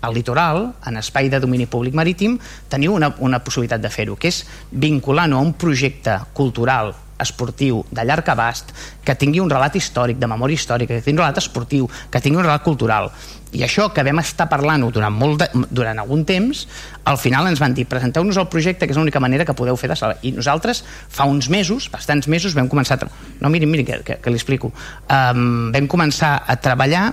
al 0.00 0.14
litoral, 0.14 0.72
en 0.86 0.96
espai 0.96 1.28
de 1.28 1.40
domini 1.40 1.66
públic 1.66 1.94
marítim, 1.94 2.38
teniu 2.68 2.94
una, 2.94 3.12
una 3.18 3.42
possibilitat 3.44 3.82
de 3.82 3.90
fer-ho, 3.92 4.16
que 4.16 4.28
és 4.32 4.46
vincular-ho 4.72 5.36
a 5.36 5.44
un 5.44 5.52
projecte 5.52 6.16
cultural 6.32 6.94
esportiu 7.22 7.84
de 7.90 8.04
llarg 8.04 8.28
abast 8.32 8.72
que 9.04 9.14
tingui 9.18 9.40
un 9.40 9.50
relat 9.50 9.76
històric, 9.76 10.18
de 10.20 10.28
memòria 10.30 10.58
històrica, 10.58 10.96
que 10.96 11.04
tingui 11.04 11.20
un 11.20 11.24
relat 11.24 11.40
esportiu, 11.42 11.88
que 12.10 12.20
tingui 12.20 12.40
un 12.40 12.46
relat 12.46 12.64
cultural. 12.64 13.10
I 13.52 13.64
això 13.66 13.88
que 13.90 14.04
vam 14.06 14.20
estar 14.22 14.46
parlant-ho 14.50 14.92
durant, 14.94 15.14
molt 15.14 15.42
de, 15.42 15.48
durant 15.74 15.98
algun 15.98 16.22
temps, 16.28 16.66
al 17.10 17.18
final 17.18 17.48
ens 17.50 17.58
van 17.62 17.74
dir 17.74 17.86
presenteu-nos 17.90 18.38
el 18.38 18.46
projecte, 18.52 18.86
que 18.86 18.94
és 18.94 19.00
l'única 19.00 19.22
manera 19.22 19.46
que 19.46 19.56
podeu 19.58 19.78
fer 19.80 19.90
de 19.90 19.96
sala. 19.98 20.18
I 20.22 20.30
nosaltres, 20.36 20.84
fa 21.08 21.26
uns 21.26 21.50
mesos, 21.50 21.88
bastants 21.90 22.30
mesos, 22.30 22.54
vam 22.54 22.70
començar 22.70 23.00
a... 23.00 23.10
No, 23.40 23.50
mirin, 23.50 23.70
mirin, 23.72 23.88
que, 23.88 23.98
que, 24.06 24.20
que 24.22 24.30
li 24.30 24.38
explico. 24.38 24.70
Um, 25.10 25.72
vam 25.74 25.90
començar 25.90 26.36
a 26.46 26.56
treballar 26.62 27.08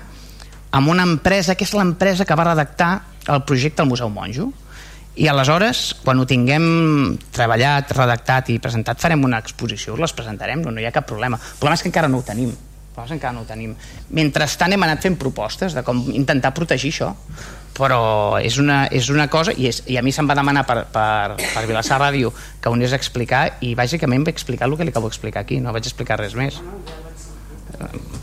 amb 0.77 0.93
una 0.93 1.07
empresa, 1.07 1.55
que 1.57 1.65
és 1.65 1.73
l'empresa 1.73 2.27
que 2.27 2.37
va 2.37 2.51
redactar 2.51 2.91
el 3.27 3.41
projecte 3.47 3.81
al 3.81 3.89
Museu 3.89 4.11
Monjo 4.13 4.51
i 5.17 5.27
aleshores, 5.27 5.95
quan 6.05 6.19
ho 6.21 6.25
tinguem 6.29 7.17
treballat, 7.33 7.91
redactat 7.97 8.51
i 8.53 8.59
presentat, 8.61 8.99
farem 9.01 9.23
una 9.25 9.39
exposició, 9.41 9.97
les 9.97 10.13
presentarem, 10.13 10.61
no, 10.61 10.73
no 10.73 10.81
hi 10.81 10.85
ha 10.85 10.93
cap 10.93 11.07
problema. 11.09 11.39
El 11.41 11.61
problema 11.61 11.77
és 11.79 11.85
que 11.85 11.89
encara 11.89 12.09
no 12.11 12.21
ho 12.21 12.25
tenim. 12.27 12.51
Que 12.97 13.05
encara 13.13 13.33
no 13.33 13.43
ho 13.43 13.47
tenim. 13.49 13.75
Mentrestant 14.17 14.73
hem 14.73 14.85
anat 14.85 15.03
fent 15.05 15.17
propostes 15.21 15.75
de 15.77 15.83
com 15.85 15.99
intentar 16.13 16.53
protegir 16.57 16.93
això, 16.93 17.11
però 17.77 17.99
és 18.41 18.57
una, 18.61 18.83
és 18.89 19.09
una 19.13 19.27
cosa, 19.29 19.53
i, 19.53 19.69
és, 19.69 19.83
i 19.85 19.97
a 19.97 20.05
mi 20.05 20.13
se'm 20.13 20.29
va 20.29 20.37
demanar 20.37 20.65
per, 20.69 20.79
per, 20.93 21.35
per 21.37 21.65
Vilassar 21.69 22.01
Ràdio 22.01 22.33
que 22.61 22.69
ho 22.69 22.77
anés 22.77 22.93
a 22.93 23.01
explicar, 23.01 23.43
i 23.61 23.75
bàsicament 23.77 24.25
vaig 24.25 24.37
explicar 24.37 24.69
el 24.69 24.77
que 24.77 24.89
li 24.89 24.93
acabo 24.95 25.09
d'explicar 25.11 25.45
aquí, 25.45 25.61
no 25.61 25.73
vaig 25.73 25.85
explicar 25.85 26.17
res 26.21 26.37
més 26.37 26.57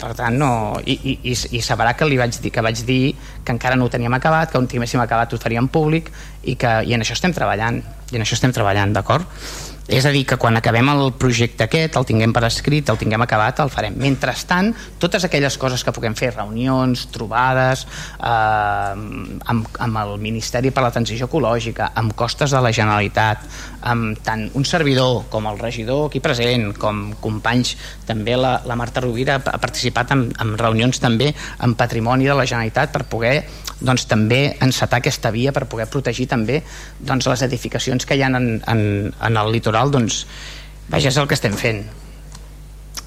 per 0.01 0.13
tant 0.19 0.39
no 0.39 0.51
i, 0.85 0.97
i, 1.15 1.33
i 1.33 1.61
sabrà 1.63 1.93
que 1.95 2.09
li 2.09 2.19
vaig 2.19 2.41
dir 2.43 2.51
que 2.55 2.65
vaig 2.65 2.81
dir 2.87 3.15
que 3.45 3.55
encara 3.55 3.79
no 3.79 3.87
ho 3.87 3.93
teníem 3.93 4.15
acabat 4.17 4.51
que 4.51 4.59
on 4.59 4.67
tinguéssim 4.71 5.03
acabat 5.03 5.33
ho 5.33 5.39
faríem 5.39 5.69
públic 5.69 6.11
i, 6.43 6.57
que, 6.57 6.81
i 6.85 6.97
en 6.97 7.05
això 7.05 7.15
estem 7.15 7.35
treballant 7.37 7.83
i 8.13 8.19
en 8.19 8.25
això 8.25 8.37
estem 8.37 8.53
treballant, 8.55 8.93
d'acord? 8.95 9.27
És 9.85 10.07
a 10.09 10.11
dir, 10.15 10.23
que 10.25 10.39
quan 10.41 10.57
acabem 10.57 10.89
el 10.89 11.11
projecte 11.21 11.67
aquest, 11.67 11.99
el 12.01 12.07
tinguem 12.09 12.33
per 12.33 12.47
escrit, 12.47 12.89
el 12.89 12.97
tinguem 12.97 13.21
acabat, 13.21 13.59
el 13.61 13.69
farem. 13.69 13.99
Mentrestant, 14.01 14.71
totes 15.01 15.27
aquelles 15.29 15.59
coses 15.61 15.85
que 15.85 15.93
puguem 15.93 16.15
fer, 16.17 16.31
reunions, 16.33 17.03
trobades, 17.13 17.85
eh, 18.17 18.95
amb, 19.53 19.69
amb 19.85 20.01
el 20.01 20.15
Ministeri 20.25 20.73
per 20.73 20.87
la 20.87 20.93
Transició 20.95 21.29
Ecològica, 21.29 21.91
amb 22.01 22.15
costes 22.17 22.55
de 22.57 22.63
la 22.65 22.73
Generalitat, 22.73 23.45
amb 23.85 24.23
tant 24.25 24.47
un 24.57 24.65
servidor 24.65 25.27
com 25.29 25.51
el 25.53 25.61
regidor 25.61 26.07
aquí 26.09 26.23
present, 26.25 26.71
com 26.81 27.11
companys, 27.21 27.75
també 28.09 28.39
la, 28.41 28.55
la 28.65 28.79
Marta 28.81 29.05
Rovira 29.05 29.37
ha 29.37 29.61
participat 29.61 30.17
en, 30.17 30.31
en 30.41 30.57
reunions 30.57 30.97
també 31.03 31.35
amb 31.59 31.77
patrimoni 31.77 32.25
de 32.25 32.39
la 32.39 32.49
Generalitat 32.49 32.95
per 32.95 33.05
poder 33.13 33.37
doncs, 33.85 34.07
també 34.09 34.55
encetar 34.65 35.03
aquesta 35.03 35.29
via 35.35 35.53
per 35.53 35.67
poder 35.69 35.91
protegir 35.93 36.25
també 36.31 36.63
doncs, 36.99 37.29
les 37.29 37.45
edificacions 37.45 38.07
que 38.09 38.17
hi 38.17 38.25
ha 38.25 38.33
en, 38.33 38.63
en, 38.65 38.85
en 39.13 39.37
el 39.37 39.53
litoral 39.53 39.74
doncs, 39.91 40.25
vaja, 40.89 41.11
és 41.11 41.19
el 41.19 41.29
que 41.29 41.39
estem 41.39 41.55
fent 41.59 41.85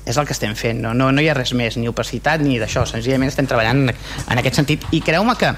és 0.08 0.16
el 0.16 0.24
que 0.24 0.32
estem 0.32 0.54
fent, 0.56 0.80
no, 0.80 0.94
no, 0.96 1.10
no 1.12 1.20
hi 1.20 1.28
ha 1.28 1.34
res 1.36 1.52
més 1.58 1.76
ni 1.76 1.90
opacitat 1.92 2.40
ni 2.40 2.56
d'això, 2.62 2.86
senzillament 2.88 3.28
estem 3.28 3.48
treballant 3.50 3.90
en, 3.90 3.92
en 3.92 4.40
aquest 4.40 4.62
sentit 4.62 4.86
i 4.96 5.02
creu-me 5.04 5.36
que 5.36 5.52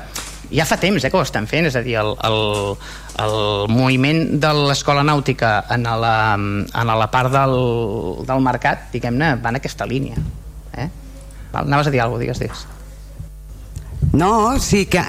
ja 0.49 0.65
fa 0.65 0.79
temps 0.81 1.03
eh, 1.03 1.11
que 1.11 1.17
ho 1.17 1.21
estan 1.21 1.45
fent, 1.49 1.67
és 1.69 1.77
a 1.77 1.83
dir, 1.85 1.95
el, 2.01 2.15
el, 2.25 2.39
el 3.21 3.37
moviment 3.69 4.23
de 4.41 4.53
l'escola 4.57 5.03
nàutica 5.05 5.53
en 5.75 5.85
la, 5.85 6.15
en 6.33 6.93
la 7.03 7.09
part 7.13 7.33
del, 7.33 7.55
del 8.25 8.43
mercat, 8.45 8.89
diguem-ne, 8.93 9.35
va 9.43 9.53
en 9.53 9.61
aquesta 9.61 9.85
línia. 9.85 10.17
Eh? 10.73 10.89
Val, 11.53 11.65
anaves 11.69 11.91
a 11.91 11.93
dir 11.93 12.01
alguna 12.01 12.25
cosa, 12.25 12.41
digues, 12.41 12.65
digues. 12.65 12.67
No, 14.13 14.57
sí 14.59 14.87
que 14.89 15.03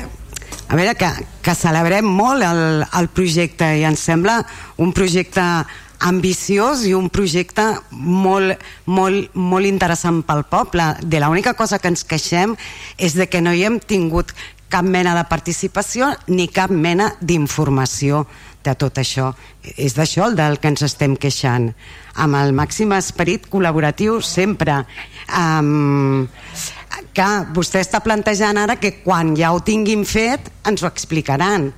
a 0.71 0.77
veure, 0.77 0.95
que, 0.95 1.09
que 1.43 1.55
celebrem 1.57 2.07
molt 2.07 2.45
el, 2.47 2.85
el 2.85 3.09
projecte 3.11 3.73
i 3.81 3.87
ens 3.89 4.05
sembla 4.07 4.37
un 4.79 4.93
projecte 4.95 5.43
ambiciós 6.01 6.85
i 6.89 6.95
un 6.97 7.11
projecte 7.13 7.65
molt, 7.91 8.57
molt, 8.87 9.35
molt 9.35 9.69
interessant 9.69 10.23
pel 10.27 10.45
poble. 10.49 10.95
De 11.03 11.21
l'única 11.21 11.55
cosa 11.59 11.79
que 11.79 11.93
ens 11.93 12.05
queixem 12.09 12.57
és 12.99 13.17
de 13.19 13.29
que 13.29 13.43
no 13.45 13.53
hi 13.53 13.67
hem 13.69 13.79
tingut 13.81 14.33
cap 14.71 14.87
mena 14.87 15.17
de 15.17 15.27
participació 15.29 16.13
ni 16.31 16.47
cap 16.49 16.71
mena 16.71 17.11
d'informació 17.21 18.25
de 18.65 18.75
tot 18.79 19.01
això. 19.01 19.33
És 19.77 19.97
d'això 19.97 20.29
el 20.29 20.37
del 20.39 20.59
que 20.61 20.71
ens 20.71 20.85
estem 20.87 21.17
queixant. 21.21 21.71
Amb 22.21 22.39
el 22.39 22.55
màxim 22.57 22.93
esperit 22.97 23.49
col·laboratiu 23.51 24.21
sempre. 24.25 24.83
Um, 25.37 26.29
que 27.17 27.29
vostè 27.55 27.83
està 27.83 28.01
plantejant 28.05 28.59
ara 28.61 28.77
que 28.81 29.01
quan 29.05 29.35
ja 29.39 29.53
ho 29.53 29.61
tinguin 29.65 30.05
fet 30.07 30.51
ens 30.69 30.83
ho 30.83 30.89
explicaran 30.89 31.71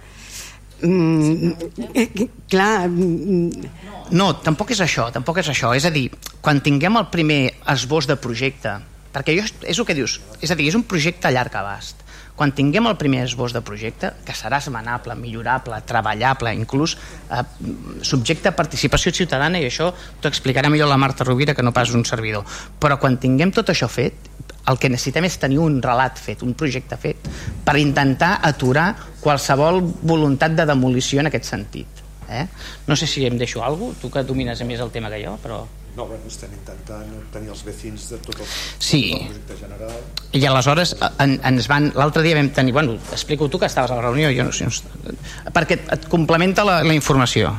mm, 0.83 2.29
clar 2.51 2.88
mm. 2.88 3.73
no, 4.12 4.33
tampoc 4.45 4.75
és 4.75 4.83
això 4.85 5.09
tampoc 5.14 5.42
és 5.42 5.51
això, 5.53 5.73
és 5.77 5.87
a 5.88 5.92
dir 5.95 6.09
quan 6.40 6.62
tinguem 6.64 6.99
el 7.01 7.11
primer 7.14 7.42
esbós 7.75 8.09
de 8.11 8.18
projecte 8.21 8.79
perquè 9.12 9.37
jo, 9.38 9.47
és 9.62 9.79
el 9.79 9.88
que 9.88 9.97
dius 9.99 10.21
és 10.40 10.51
a 10.51 10.59
dir, 10.59 10.68
és 10.68 10.79
un 10.79 10.87
projecte 10.88 11.29
a 11.29 11.35
llarg 11.35 11.55
abast 11.61 12.03
quan 12.37 12.55
tinguem 12.57 12.88
el 12.88 12.97
primer 12.97 13.27
esbós 13.27 13.53
de 13.53 13.61
projecte, 13.61 14.09
que 14.25 14.35
serà 14.35 14.59
esmenable, 14.62 15.14
millorable, 15.21 15.77
treballable, 15.87 16.55
inclús 16.57 16.97
eh, 17.29 17.42
subjecte 18.03 18.49
a 18.49 18.57
participació 18.57 19.12
ciutadana, 19.12 19.61
i 19.61 19.68
això 19.68 19.90
t'ho 19.92 20.31
explicarà 20.33 20.71
millor 20.73 20.88
la 20.90 20.99
Marta 20.99 21.27
Rovira 21.29 21.55
que 21.55 21.62
no 21.62 21.75
pas 21.77 21.92
un 21.92 22.07
servidor. 22.09 22.49
Però 22.81 22.97
quan 22.99 23.21
tinguem 23.21 23.53
tot 23.53 23.71
això 23.71 23.87
fet, 23.92 24.16
el 24.68 24.79
que 24.79 24.90
necessitem 24.92 25.27
és 25.27 25.38
tenir 25.42 25.59
un 25.62 25.81
relat 25.83 26.20
fet, 26.22 26.42
un 26.46 26.55
projecte 26.59 26.98
fet, 27.01 27.29
per 27.64 27.77
intentar 27.81 28.37
aturar 28.46 28.92
qualsevol 29.22 29.83
voluntat 30.03 30.55
de 30.59 30.66
demolició 30.68 31.22
en 31.22 31.31
aquest 31.33 31.51
sentit. 31.51 32.03
Eh? 32.33 32.46
No 32.87 32.96
sé 32.96 33.07
si 33.07 33.27
em 33.27 33.37
deixo 33.38 33.62
alguna 33.62 33.92
cosa, 33.92 34.03
tu 34.03 34.11
que 34.11 34.22
domines 34.25 34.62
més 34.64 34.81
el 34.81 34.92
tema 34.94 35.11
que 35.12 35.22
jo, 35.25 35.37
però... 35.42 35.62
No, 35.92 36.07
bueno, 36.09 36.25
estem 36.25 36.53
intentant 36.57 37.11
obtenir 37.18 37.51
els 37.53 37.61
vecins 37.66 38.07
de 38.09 38.18
tot 38.25 38.38
el, 38.40 38.46
sí. 38.81 39.03
tot 39.11 39.18
el 39.18 39.27
projecte 39.27 39.57
general. 39.61 39.98
I 40.33 40.46
aleshores 40.48 40.94
en, 41.20 41.35
ens 41.51 41.68
van... 41.68 41.90
L'altre 41.98 42.22
dia 42.25 42.38
vam 42.38 42.48
tenir... 42.57 42.72
Bueno, 42.72 42.94
explico 43.12 43.51
tu 43.53 43.61
que 43.61 43.68
estaves 43.68 43.92
a 43.92 43.98
la 43.98 44.07
reunió, 44.07 44.31
jo 44.33 44.46
no 44.48 44.55
sé... 44.57 44.70
Perquè 45.53 45.83
et 45.92 46.09
complementa 46.09 46.64
la, 46.64 46.79
la 46.87 46.96
informació. 46.96 47.53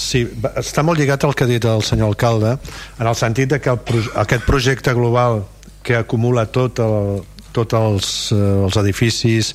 Sí, 0.00 0.24
està 0.56 0.82
molt 0.82 0.98
lligat 0.98 1.26
al 1.26 1.36
que 1.36 1.44
ha 1.44 1.50
dit 1.50 1.64
el 1.68 1.84
senyor 1.86 2.14
alcalde, 2.14 2.56
en 2.98 3.10
el 3.10 3.18
sentit 3.18 3.52
de 3.52 3.60
que 3.60 3.74
el, 3.76 4.08
aquest 4.24 4.48
projecte 4.48 4.96
global 4.96 5.44
que 5.84 5.98
acumula 6.00 6.46
tot 6.50 6.80
el, 6.82 7.22
tots 7.54 7.76
els, 7.78 8.10
eh, 8.34 8.40
els 8.66 8.76
edificis 8.80 9.52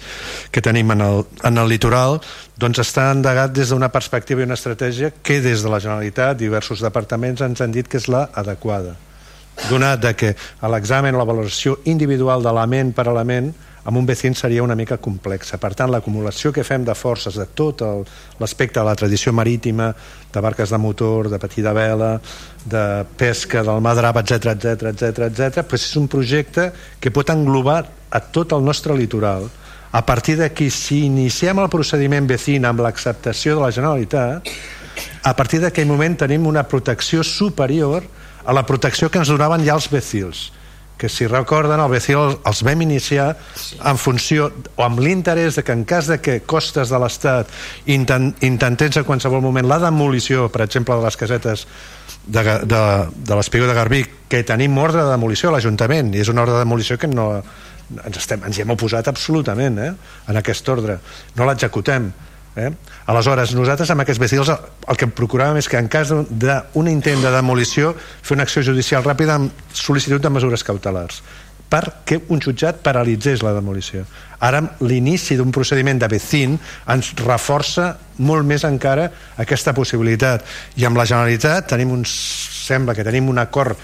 que 0.54 0.64
tenim 0.64 0.94
en 0.96 1.04
el, 1.04 1.26
en 1.44 1.60
el 1.60 1.70
litoral 1.70 2.20
doncs 2.60 2.82
està 2.86 3.10
endegat 3.12 3.54
des 3.56 3.74
d'una 3.74 3.92
perspectiva 3.92 4.42
i 4.42 4.48
una 4.48 4.58
estratègia 4.60 5.12
que 5.24 5.42
des 5.44 5.64
de 5.64 5.72
la 5.72 5.82
Generalitat 5.84 6.40
diversos 6.40 6.84
departaments 6.86 7.44
ens 7.46 7.62
han 7.62 7.76
dit 7.76 7.88
que 7.88 8.00
és 8.00 8.08
la 8.08 8.30
adequada. 8.34 8.96
Donat 9.68 10.00
de 10.00 10.14
que 10.16 10.36
a 10.36 10.70
l'examen 10.72 11.18
la 11.20 11.28
valoració 11.28 11.80
individual 11.92 12.46
d'element 12.46 12.94
per 12.96 13.10
element 13.12 13.52
amb 13.84 13.98
un 13.98 14.06
vecin 14.06 14.36
seria 14.36 14.64
una 14.64 14.76
mica 14.76 14.98
complexa. 14.98 15.58
Per 15.58 15.72
tant, 15.78 15.92
l'acumulació 15.92 16.52
que 16.56 16.66
fem 16.68 16.84
de 16.86 16.96
forces 16.96 17.38
de 17.40 17.46
tot 17.56 17.84
l'aspecte 18.40 18.80
de 18.80 18.86
la 18.86 18.96
tradició 18.96 19.34
marítima, 19.34 19.94
de 20.34 20.42
barques 20.44 20.70
de 20.70 20.78
motor, 20.78 21.30
de 21.30 21.40
petita 21.40 21.74
vela, 21.74 22.20
de 22.66 22.84
pesca, 23.18 23.64
del 23.64 23.82
madrap, 23.82 24.20
etc 24.22 24.54
etc 24.56 24.92
etc 24.92 25.30
etc, 25.30 25.64
doncs 25.64 25.88
és 25.88 25.96
un 25.98 26.10
projecte 26.12 26.70
que 27.00 27.12
pot 27.12 27.32
englobar 27.32 27.86
a 28.10 28.20
tot 28.20 28.54
el 28.54 28.66
nostre 28.66 28.98
litoral. 28.98 29.48
A 29.92 30.04
partir 30.06 30.38
d'aquí, 30.38 30.70
si 30.70 31.06
iniciem 31.08 31.58
el 31.64 31.72
procediment 31.72 32.28
vecin 32.30 32.68
amb 32.70 32.84
l'acceptació 32.86 33.56
de 33.58 33.64
la 33.64 33.72
Generalitat, 33.74 34.52
a 35.24 35.34
partir 35.34 35.64
d'aquell 35.64 35.88
moment 35.90 36.20
tenim 36.20 36.46
una 36.46 36.68
protecció 36.68 37.24
superior 37.24 38.04
a 38.46 38.54
la 38.54 38.66
protecció 38.68 39.10
que 39.10 39.20
ens 39.22 39.32
donaven 39.32 39.66
ja 39.66 39.76
els 39.80 39.90
vecils 39.90 40.50
que 41.00 41.08
si 41.08 41.26
recorden 41.32 41.80
el 41.80 41.88
BCO 41.90 42.24
els 42.50 42.60
vam 42.68 42.84
iniciar 42.84 43.30
en 43.88 43.98
funció 43.98 44.50
o 44.76 44.84
amb 44.84 45.00
l'interès 45.00 45.56
de 45.56 45.64
que 45.64 45.72
en 45.72 45.86
cas 45.88 46.12
de 46.12 46.20
que 46.20 46.42
costes 46.44 46.92
de 46.92 47.00
l'Estat 47.00 47.48
intent, 47.88 48.34
intentens 48.44 49.00
a 49.00 49.06
qualsevol 49.08 49.42
moment 49.42 49.70
la 49.70 49.80
demolició, 49.80 50.50
per 50.52 50.66
exemple, 50.68 51.00
de 51.00 51.08
les 51.08 51.18
casetes 51.18 51.66
de, 52.28 52.44
de, 52.44 52.84
de 53.16 53.40
l'Espigó 53.40 53.70
de 53.70 53.78
Garbí, 53.80 54.04
que 54.28 54.44
tenim 54.44 54.76
ordre 54.78 55.06
de 55.06 55.16
demolició 55.16 55.50
a 55.50 55.56
l'Ajuntament, 55.56 56.12
i 56.14 56.22
és 56.22 56.30
una 56.30 56.44
ordre 56.44 56.60
de 56.60 56.66
demolició 56.68 57.00
que 57.00 57.08
no, 57.08 57.30
ens, 58.04 58.20
estem, 58.20 58.44
ens 58.46 58.60
hi 58.60 58.66
hem 58.66 58.76
oposat 58.76 59.08
absolutament 59.08 59.80
eh, 59.80 59.94
en 60.28 60.42
aquest 60.44 60.68
ordre. 60.70 61.00
No 61.40 61.48
l'executem 61.48 62.12
Eh? 62.58 62.72
Aleshores, 63.12 63.54
nosaltres 63.56 63.92
amb 63.94 64.02
aquests 64.04 64.22
vestits 64.22 64.50
el 64.50 64.98
que 64.98 65.08
procuràvem 65.20 65.60
és 65.62 65.70
que 65.70 65.78
en 65.78 65.90
cas 65.92 66.10
d'un 66.10 66.90
intent 66.90 67.22
de 67.22 67.34
demolició 67.34 67.94
fer 67.98 68.38
una 68.38 68.48
acció 68.48 68.64
judicial 68.66 69.06
ràpida 69.06 69.38
amb 69.38 69.70
sol·licitud 69.74 70.24
de 70.24 70.34
mesures 70.34 70.66
cautelars 70.66 71.22
perquè 71.70 72.18
un 72.34 72.42
jutjat 72.42 72.82
paralitzés 72.84 73.44
la 73.46 73.54
demolició. 73.54 74.04
Ara 74.40 74.62
l'inici 74.88 75.36
d'un 75.38 75.52
procediment 75.52 76.00
de 76.00 76.08
vecin 76.10 76.56
ens 76.90 77.12
reforça 77.20 77.92
molt 78.24 78.48
més 78.48 78.64
encara 78.68 79.10
aquesta 79.38 79.74
possibilitat. 79.76 80.46
I 80.80 80.88
amb 80.88 80.98
la 81.00 81.06
Generalitat 81.08 81.68
tenim 81.74 81.92
un, 81.94 82.06
sembla 82.08 82.96
que 82.96 83.06
tenim 83.06 83.30
un 83.30 83.42
acord 83.42 83.78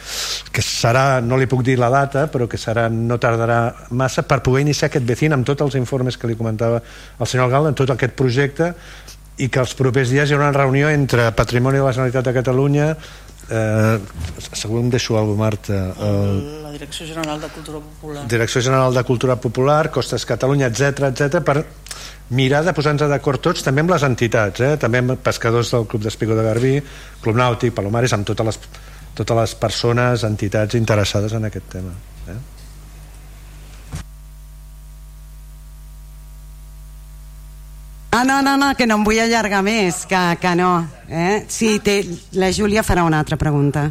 que 0.52 0.64
serà, 0.64 1.22
no 1.22 1.38
li 1.38 1.50
puc 1.52 1.64
dir 1.68 1.78
la 1.80 1.92
data, 1.94 2.28
però 2.32 2.48
que 2.48 2.60
serà 2.62 2.88
no 2.92 3.20
tardarà 3.22 3.60
massa 3.92 4.24
per 4.24 4.42
poder 4.46 4.64
iniciar 4.66 4.90
aquest 4.90 5.06
vecin 5.08 5.36
amb 5.36 5.48
tots 5.48 5.66
els 5.66 5.78
informes 5.80 6.18
que 6.18 6.32
li 6.32 6.40
comentava 6.40 6.82
el 6.82 7.28
senyor 7.28 7.50
Algalda, 7.50 7.74
en 7.74 7.80
tot 7.82 7.92
aquest 7.94 8.16
projecte 8.18 8.74
i 9.38 9.50
que 9.52 9.60
els 9.60 9.76
propers 9.76 10.12
dies 10.14 10.30
hi 10.30 10.36
haurà 10.36 10.48
una 10.48 10.58
reunió 10.58 10.90
entre 10.90 11.28
Patrimoni 11.36 11.82
de 11.82 11.84
la 11.84 11.92
Generalitat 11.92 12.30
de 12.30 12.34
Catalunya, 12.38 12.92
eh, 13.50 13.98
segur 14.54 14.80
em 14.80 14.90
deixo 14.90 15.18
alguna 15.20 15.44
Marta 15.44 15.82
eh, 15.92 16.62
la 16.64 16.65
Direcció 16.76 17.08
General 17.08 17.40
de 17.42 17.50
Cultura 17.54 17.80
Popular 17.80 18.26
Direcció 18.32 18.62
General 18.62 18.94
de 18.94 19.04
Cultura 19.08 19.36
Popular 19.42 19.92
Costes 19.92 20.26
Catalunya, 20.28 20.68
etc 20.68 21.12
etc 21.12 21.44
per 21.46 21.62
mirar 22.36 22.64
de 22.66 22.74
posar-nos 22.76 23.12
d'acord 23.12 23.42
tots 23.42 23.64
també 23.64 23.84
amb 23.86 23.94
les 23.94 24.04
entitats, 24.04 24.64
eh? 24.66 24.74
també 24.82 25.04
amb 25.04 25.16
pescadors 25.24 25.72
del 25.76 25.88
Club 25.88 26.04
d'Espigo 26.04 26.36
de 26.36 26.44
Garbí 26.44 26.74
Club 27.22 27.40
Nàutic, 27.40 27.76
Palomares, 27.78 28.16
amb 28.18 28.28
totes 28.28 28.52
les, 28.52 28.60
totes 29.16 29.40
les 29.42 29.56
persones, 29.62 30.28
entitats 30.28 30.76
interessades 30.76 31.38
en 31.38 31.48
aquest 31.52 31.72
tema 31.78 31.96
eh? 32.28 32.42
Ah, 38.16 38.24
no, 38.24 38.42
no, 38.42 38.56
no, 38.56 38.70
que 38.80 38.86
no 38.88 38.96
em 38.96 39.02
vull 39.04 39.18
allargar 39.20 39.60
més, 39.60 40.06
que, 40.08 40.20
que 40.40 40.54
no. 40.56 40.70
Eh? 41.10 41.44
Sí, 41.52 41.74
té, 41.84 41.98
la 42.40 42.48
Júlia 42.56 42.80
farà 42.88 43.04
una 43.04 43.20
altra 43.20 43.36
pregunta. 43.36 43.90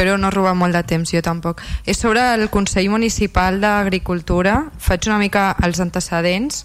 Espero 0.00 0.16
no 0.16 0.30
robar 0.30 0.54
molt 0.56 0.72
de 0.72 0.80
temps, 0.80 1.10
jo 1.12 1.20
tampoc. 1.20 1.58
És 1.84 1.98
sobre 2.00 2.22
el 2.32 2.46
Consell 2.48 2.86
Municipal 2.88 3.58
d'Agricultura. 3.60 4.54
Faig 4.80 5.04
una 5.10 5.18
mica 5.20 5.42
els 5.60 5.76
antecedents. 5.84 6.62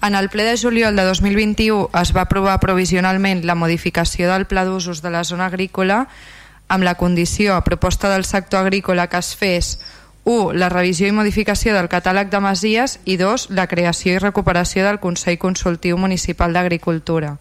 En 0.00 0.16
el 0.16 0.30
ple 0.32 0.46
de 0.48 0.54
juliol 0.56 0.96
de 0.96 1.04
2021 1.04 1.90
es 2.00 2.14
va 2.16 2.24
aprovar 2.24 2.56
provisionalment 2.64 3.44
la 3.44 3.58
modificació 3.60 4.32
del 4.32 4.46
pla 4.48 4.64
d'usos 4.64 5.04
de 5.04 5.12
la 5.12 5.20
zona 5.20 5.50
agrícola 5.52 6.06
amb 6.72 6.88
la 6.88 6.96
condició 6.96 7.58
a 7.58 7.62
proposta 7.68 8.08
del 8.08 8.24
sector 8.24 8.64
agrícola 8.64 9.06
que 9.12 9.20
es 9.20 9.36
fes 9.36 9.74
1. 10.24 10.56
La 10.56 10.72
revisió 10.72 11.12
i 11.12 11.12
modificació 11.12 11.76
del 11.76 11.92
catàleg 11.92 12.32
de 12.32 12.40
masies 12.40 13.00
i 13.04 13.20
2. 13.20 13.50
La 13.52 13.68
creació 13.68 14.16
i 14.16 14.24
recuperació 14.24 14.88
del 14.88 14.96
Consell 14.98 15.36
Consultiu 15.36 16.00
Municipal 16.00 16.56
d'Agricultura. 16.56 17.36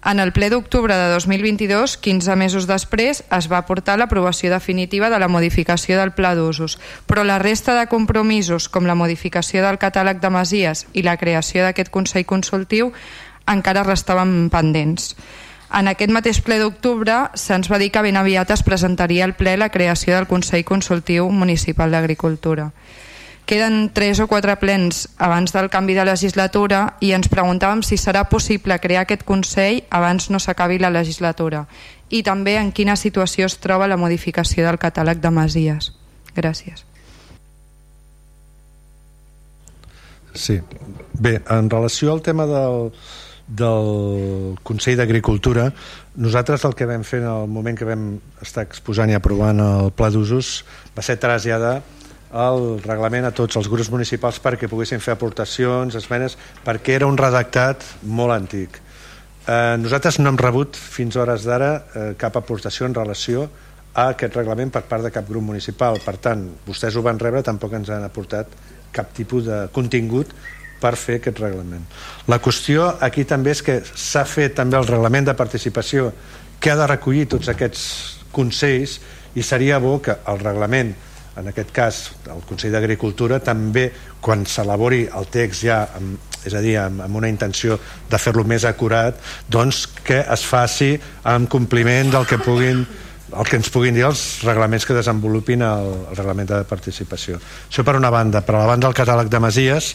En 0.00 0.18
el 0.18 0.32
ple 0.32 0.48
d'octubre 0.48 0.94
de 0.96 1.08
2022, 1.12 1.98
15 2.00 2.36
mesos 2.40 2.64
després, 2.64 3.18
es 3.36 3.48
va 3.52 3.66
portar 3.68 3.98
l'aprovació 4.00 4.48
definitiva 4.48 5.10
de 5.12 5.18
la 5.20 5.28
modificació 5.28 5.98
del 5.98 6.14
pla 6.16 6.32
d'usos, 6.34 6.78
però 7.04 7.20
la 7.20 7.36
resta 7.38 7.74
de 7.76 7.84
compromisos, 7.86 8.70
com 8.72 8.88
la 8.88 8.96
modificació 8.96 9.60
del 9.66 9.76
catàleg 9.76 10.22
de 10.22 10.30
masies 10.32 10.86
i 10.96 11.04
la 11.04 11.18
creació 11.20 11.66
d'aquest 11.66 11.92
Consell 11.92 12.24
Consultiu, 12.24 12.94
encara 13.44 13.84
restaven 13.84 14.48
pendents. 14.48 15.12
En 15.70 15.86
aquest 15.92 16.10
mateix 16.10 16.40
ple 16.42 16.56
d'octubre 16.58 17.28
se'ns 17.36 17.68
va 17.70 17.78
dir 17.78 17.92
que 17.92 18.02
ben 18.02 18.16
aviat 18.16 18.50
es 18.56 18.64
presentaria 18.64 19.28
al 19.28 19.36
ple 19.36 19.58
la 19.60 19.68
creació 19.68 20.16
del 20.16 20.26
Consell 20.32 20.64
Consultiu 20.64 21.28
Municipal 21.28 21.92
d'Agricultura. 21.92 22.70
Queden 23.50 23.90
tres 23.90 24.20
o 24.22 24.28
quatre 24.30 24.54
plens 24.62 25.08
abans 25.18 25.50
del 25.50 25.66
canvi 25.74 25.96
de 25.98 26.04
legislatura 26.06 26.84
i 27.02 27.08
ens 27.16 27.26
preguntàvem 27.26 27.80
si 27.82 27.96
serà 27.98 28.22
possible 28.30 28.76
crear 28.78 29.02
aquest 29.02 29.24
Consell 29.26 29.80
abans 29.90 30.28
no 30.30 30.38
s'acabi 30.38 30.78
la 30.78 30.92
legislatura 30.94 31.64
i 32.14 32.20
també 32.22 32.54
en 32.60 32.70
quina 32.70 32.94
situació 32.94 33.50
es 33.50 33.58
troba 33.58 33.90
la 33.90 33.98
modificació 33.98 34.68
del 34.68 34.78
catàleg 34.78 35.18
de 35.18 35.34
masies. 35.34 35.90
Gràcies. 36.38 36.86
Sí. 40.30 40.60
Bé, 41.18 41.40
en 41.50 41.74
relació 41.74 42.14
al 42.14 42.22
tema 42.22 42.46
del, 42.46 42.92
del 43.50 44.58
Consell 44.62 45.02
d'Agricultura 45.02 45.72
nosaltres 46.22 46.70
el 46.70 46.78
que 46.78 46.86
vam 46.86 47.02
fer 47.02 47.24
en 47.24 47.32
el 47.34 47.50
moment 47.50 47.74
que 47.74 47.94
vam 47.96 48.12
estar 48.46 48.62
exposant 48.62 49.10
i 49.10 49.18
aprovant 49.18 49.58
el 49.58 49.90
pla 49.90 50.14
d'usos 50.14 50.60
va 50.94 51.02
ser 51.02 51.18
traslladar 51.18 51.80
el 52.30 52.78
reglament 52.84 53.26
a 53.26 53.32
tots 53.34 53.58
els 53.58 53.68
grups 53.70 53.90
municipals 53.90 54.38
perquè 54.42 54.68
poguessin 54.70 55.02
fer 55.02 55.16
aportacions, 55.16 55.96
esmenes, 55.98 56.36
perquè 56.64 56.94
era 56.98 57.08
un 57.10 57.18
redactat 57.18 57.84
molt 58.06 58.34
antic. 58.36 58.78
Eh, 59.46 59.76
nosaltres 59.80 60.20
no 60.20 60.30
hem 60.30 60.38
rebut 60.38 60.76
fins 60.78 61.16
hores 61.18 61.46
d'ara 61.48 61.72
eh, 61.74 62.06
cap 62.20 62.36
aportació 62.38 62.86
en 62.86 62.94
relació 62.94 63.48
a 63.94 64.10
aquest 64.12 64.36
reglament 64.38 64.70
per 64.70 64.84
part 64.86 65.02
de 65.02 65.10
cap 65.10 65.26
grup 65.28 65.42
municipal. 65.42 65.98
Per 66.04 66.16
tant, 66.22 66.46
vostès 66.66 66.94
ho 66.94 67.02
van 67.02 67.18
rebre, 67.18 67.42
tampoc 67.42 67.74
ens 67.74 67.90
han 67.90 68.06
aportat 68.06 68.54
cap 68.94 69.10
tipus 69.14 69.48
de 69.48 69.64
contingut 69.74 70.30
per 70.80 70.94
fer 70.96 71.18
aquest 71.18 71.42
reglament. 71.42 71.82
La 72.30 72.40
qüestió 72.42 72.86
aquí 73.02 73.26
també 73.28 73.52
és 73.56 73.62
que 73.62 73.80
s'ha 73.82 74.24
fet 74.24 74.54
també 74.56 74.78
el 74.78 74.88
reglament 74.88 75.26
de 75.28 75.36
participació 75.36 76.12
que 76.60 76.70
ha 76.70 76.78
de 76.78 76.86
recollir 76.86 77.26
tots 77.34 77.50
aquests 77.50 77.84
consells 78.32 79.00
i 79.34 79.42
seria 79.42 79.78
bo 79.82 79.98
que 80.02 80.14
el 80.30 80.40
reglament 80.40 80.94
en 81.40 81.50
aquest 81.50 81.72
cas 81.74 82.00
el 82.30 82.42
Consell 82.48 82.74
d'Agricultura 82.76 83.40
també 83.44 83.88
quan 84.20 84.44
s'elabori 84.46 85.06
el 85.16 85.28
text 85.32 85.64
ja 85.66 85.82
amb, 85.96 86.18
és 86.44 86.54
a 86.56 86.62
dir, 86.64 86.76
amb, 86.80 87.02
amb 87.04 87.20
una 87.20 87.28
intenció 87.32 87.78
de 88.10 88.18
fer-lo 88.20 88.44
més 88.48 88.64
acurat 88.68 89.18
doncs 89.48 89.86
que 90.04 90.22
es 90.22 90.44
faci 90.46 90.94
en 91.28 91.48
compliment 91.50 92.12
del 92.14 92.28
que 92.28 92.40
puguin 92.40 92.84
el 93.30 93.46
que 93.46 93.60
ens 93.60 93.70
puguin 93.70 93.94
dir 93.94 94.02
els 94.08 94.40
reglaments 94.42 94.82
que 94.86 94.96
desenvolupin 94.96 95.62
el, 95.62 95.92
el 96.10 96.16
reglament 96.18 96.48
de 96.50 96.64
participació. 96.66 97.38
Això 97.68 97.84
per 97.86 97.94
una 97.94 98.10
banda. 98.10 98.42
Per 98.42 98.56
la 98.56 98.66
banda 98.66 98.88
del 98.88 98.96
catàleg 98.98 99.30
de 99.30 99.40
Masies, 99.42 99.92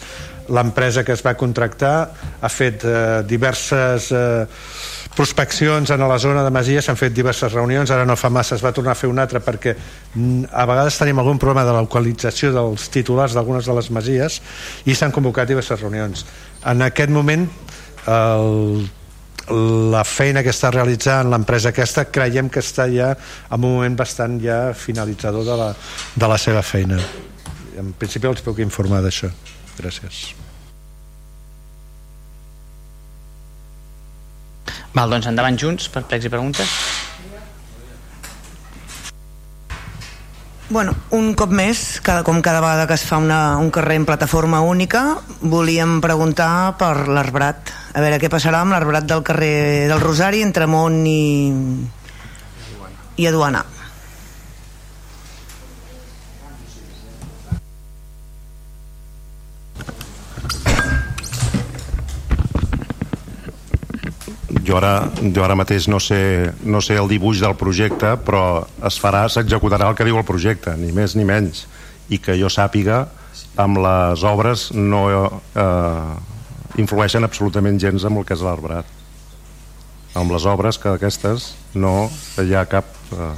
l'empresa 0.56 1.04
que 1.04 1.12
es 1.16 1.24
va 1.26 1.36
contractar 1.36 1.96
ha 2.40 2.52
fet 2.52 2.86
eh, 2.88 3.24
diverses 3.28 4.08
eh, 4.16 4.46
prospeccions 5.16 5.90
en 5.92 6.04
la 6.04 6.18
zona 6.20 6.44
de 6.44 6.52
Masies, 6.52 6.86
s'han 6.86 7.00
fet 7.00 7.14
diverses 7.16 7.54
reunions, 7.54 7.92
ara 7.92 8.06
no 8.06 8.18
fa 8.20 8.30
massa 8.30 8.58
es 8.58 8.64
va 8.64 8.74
tornar 8.76 8.94
a 8.94 9.00
fer 9.00 9.10
una 9.10 9.24
altra 9.24 9.40
perquè 9.44 9.76
mm, 9.76 10.52
a 10.52 10.66
vegades 10.68 11.00
tenim 11.00 11.20
algun 11.20 11.40
problema 11.40 11.66
de 11.68 11.74
la 11.76 11.86
localització 11.86 12.52
dels 12.56 12.90
titulars 12.94 13.34
d'algunes 13.34 13.66
de 13.66 13.78
les 13.78 13.90
Masies 13.96 14.42
i 14.86 14.96
s'han 14.96 15.16
convocat 15.16 15.48
diverses 15.48 15.82
reunions. 15.82 16.26
En 16.66 16.84
aquest 16.86 17.12
moment 17.14 17.48
el 18.06 18.86
la 19.50 20.02
feina 20.04 20.42
que 20.42 20.50
està 20.50 20.72
realitzant 20.74 21.30
l'empresa 21.30 21.70
aquesta 21.70 22.08
creiem 22.10 22.50
que 22.50 22.64
està 22.66 22.88
ja 22.90 23.12
en 23.14 23.60
un 23.60 23.76
moment 23.76 23.98
bastant 24.00 24.40
ja 24.42 24.74
finalitzador 24.74 25.46
de 25.46 25.60
la, 25.60 25.70
de 26.16 26.32
la 26.32 26.40
seva 26.42 26.66
feina. 26.66 26.98
En 27.78 27.94
principi 27.94 28.32
els 28.32 28.42
puc 28.42 28.64
informar 28.66 29.04
d'això. 29.06 29.30
Gràcies 29.78 30.45
Val, 34.96 35.12
doncs 35.12 35.28
endavant 35.28 35.60
junts 35.60 35.90
per 35.92 36.06
plecs 36.08 36.26
i 36.26 36.32
preguntes 36.32 36.72
Bueno, 40.68 40.96
un 41.14 41.36
cop 41.38 41.52
més, 41.54 42.00
cada, 42.02 42.24
com 42.26 42.40
cada 42.42 42.62
vegada 42.64 42.88
que 42.90 42.96
es 42.98 43.04
fa 43.06 43.20
una, 43.22 43.58
un 43.62 43.70
carrer 43.70 44.00
en 44.00 44.08
plataforma 44.08 44.64
única, 44.66 45.20
volíem 45.40 46.00
preguntar 46.02 46.74
per 46.80 47.06
l'arbrat. 47.06 47.70
A 47.94 48.02
veure 48.02 48.18
què 48.18 48.32
passarà 48.34 48.64
amb 48.66 48.74
l'arbrat 48.74 49.06
del 49.06 49.22
carrer 49.24 49.86
del 49.92 50.02
Rosari 50.02 50.42
entre 50.42 50.66
Mont 50.66 50.98
i, 51.06 51.22
i 53.22 53.30
Aduana. 53.30 53.62
Jo 64.76 64.82
ara, 64.82 65.10
jo 65.32 65.44
ara 65.44 65.56
mateix 65.56 65.88
no 65.88 66.02
sé, 66.04 66.52
no 66.64 66.82
sé 66.84 66.98
el 67.00 67.08
dibuix 67.08 67.40
del 67.40 67.56
projecte 67.56 68.16
però 68.28 68.66
es 68.84 68.98
farà, 69.00 69.24
s'executarà 69.32 69.88
el 69.88 69.96
que 69.96 70.04
diu 70.04 70.18
el 70.20 70.28
projecte 70.28 70.76
ni 70.76 70.92
més 70.92 71.16
ni 71.16 71.24
menys. 71.24 71.66
I 72.12 72.20
que 72.20 72.36
jo 72.38 72.52
sàpiga 72.52 73.06
amb 73.58 73.80
les 73.80 74.24
obres 74.28 74.68
no 74.76 75.06
eh, 75.08 76.16
influeixen 76.78 77.24
absolutament 77.24 77.80
gens 77.80 78.04
amb 78.04 78.20
el 78.20 78.28
que 78.28 78.36
és 78.36 78.44
l'arbrat. 78.44 78.86
Amb 80.16 80.36
les 80.36 80.46
obres 80.46 80.78
que 80.78 80.92
aquestes 80.92 81.54
no 81.74 82.10
hi 82.44 82.54
ha 82.54 82.68
cap 82.68 82.92
eh, 83.16 83.32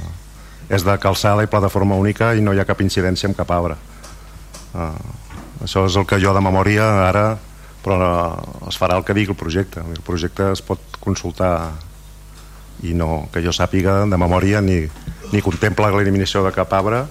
és 0.74 0.82
de 0.84 0.98
calçada 0.98 1.46
i 1.46 1.50
plataforma 1.50 1.96
única 1.96 2.34
i 2.34 2.42
no 2.42 2.52
hi 2.52 2.58
ha 2.58 2.66
cap 2.66 2.82
incidència 2.82 3.30
amb 3.30 3.38
cap 3.38 3.54
arbre. 3.54 3.78
Eh, 4.74 4.90
això 5.62 5.86
és 5.86 5.94
el 5.94 6.06
que 6.06 6.18
jo 6.18 6.34
de 6.34 6.42
memòria 6.42 6.90
ara 7.06 7.28
però 7.84 8.08
es 8.68 8.78
farà 8.78 8.98
el 8.98 9.04
que 9.06 9.14
digui 9.16 9.34
el 9.34 9.38
projecte. 9.38 9.82
El 9.82 10.02
projecte 10.06 10.50
es 10.52 10.62
pot 10.64 10.98
consultar 11.00 11.52
i 12.86 12.94
no, 12.94 13.26
que 13.32 13.42
jo 13.42 13.54
sàpiga 13.54 14.04
de 14.06 14.18
memòria 14.18 14.62
ni, 14.62 14.80
ni 15.32 15.42
contempla 15.42 15.90
l'eliminació 15.94 16.44
de 16.46 16.54
cap 16.54 16.72
arbre. 16.74 17.04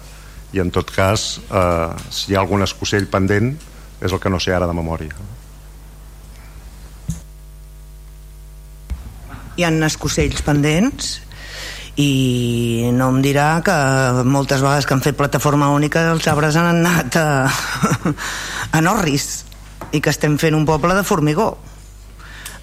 I 0.56 0.62
en 0.64 0.72
tot 0.72 0.92
cas 0.96 1.38
eh, 1.52 1.90
si 2.10 2.32
hi 2.32 2.38
ha 2.38 2.44
algun 2.44 2.64
escocell 2.64 3.08
pendent 3.12 3.56
és 4.00 4.14
el 4.14 4.22
que 4.22 4.32
no 4.32 4.40
sé 4.40 4.54
ara 4.56 4.68
de 4.70 4.76
memòria. 4.78 5.16
Hi 9.58 9.66
ha 9.66 9.72
escocells 9.88 10.44
pendents 10.46 11.16
i 11.98 12.92
no 12.94 13.10
em 13.10 13.24
dirà 13.26 13.48
que 13.66 13.74
moltes 14.24 14.62
vegades 14.62 14.86
que 14.86 14.94
han 14.94 15.02
fet 15.02 15.18
plataforma 15.18 15.72
única 15.74 16.12
els 16.12 16.28
arbres 16.30 16.56
han 16.56 16.70
anat 16.76 17.18
a, 17.18 17.50
a 18.78 18.82
Norris 18.86 19.47
i 19.92 20.02
que 20.02 20.12
estem 20.14 20.38
fent 20.42 20.56
un 20.58 20.66
poble 20.68 20.96
de 20.98 21.06
formigó 21.08 21.56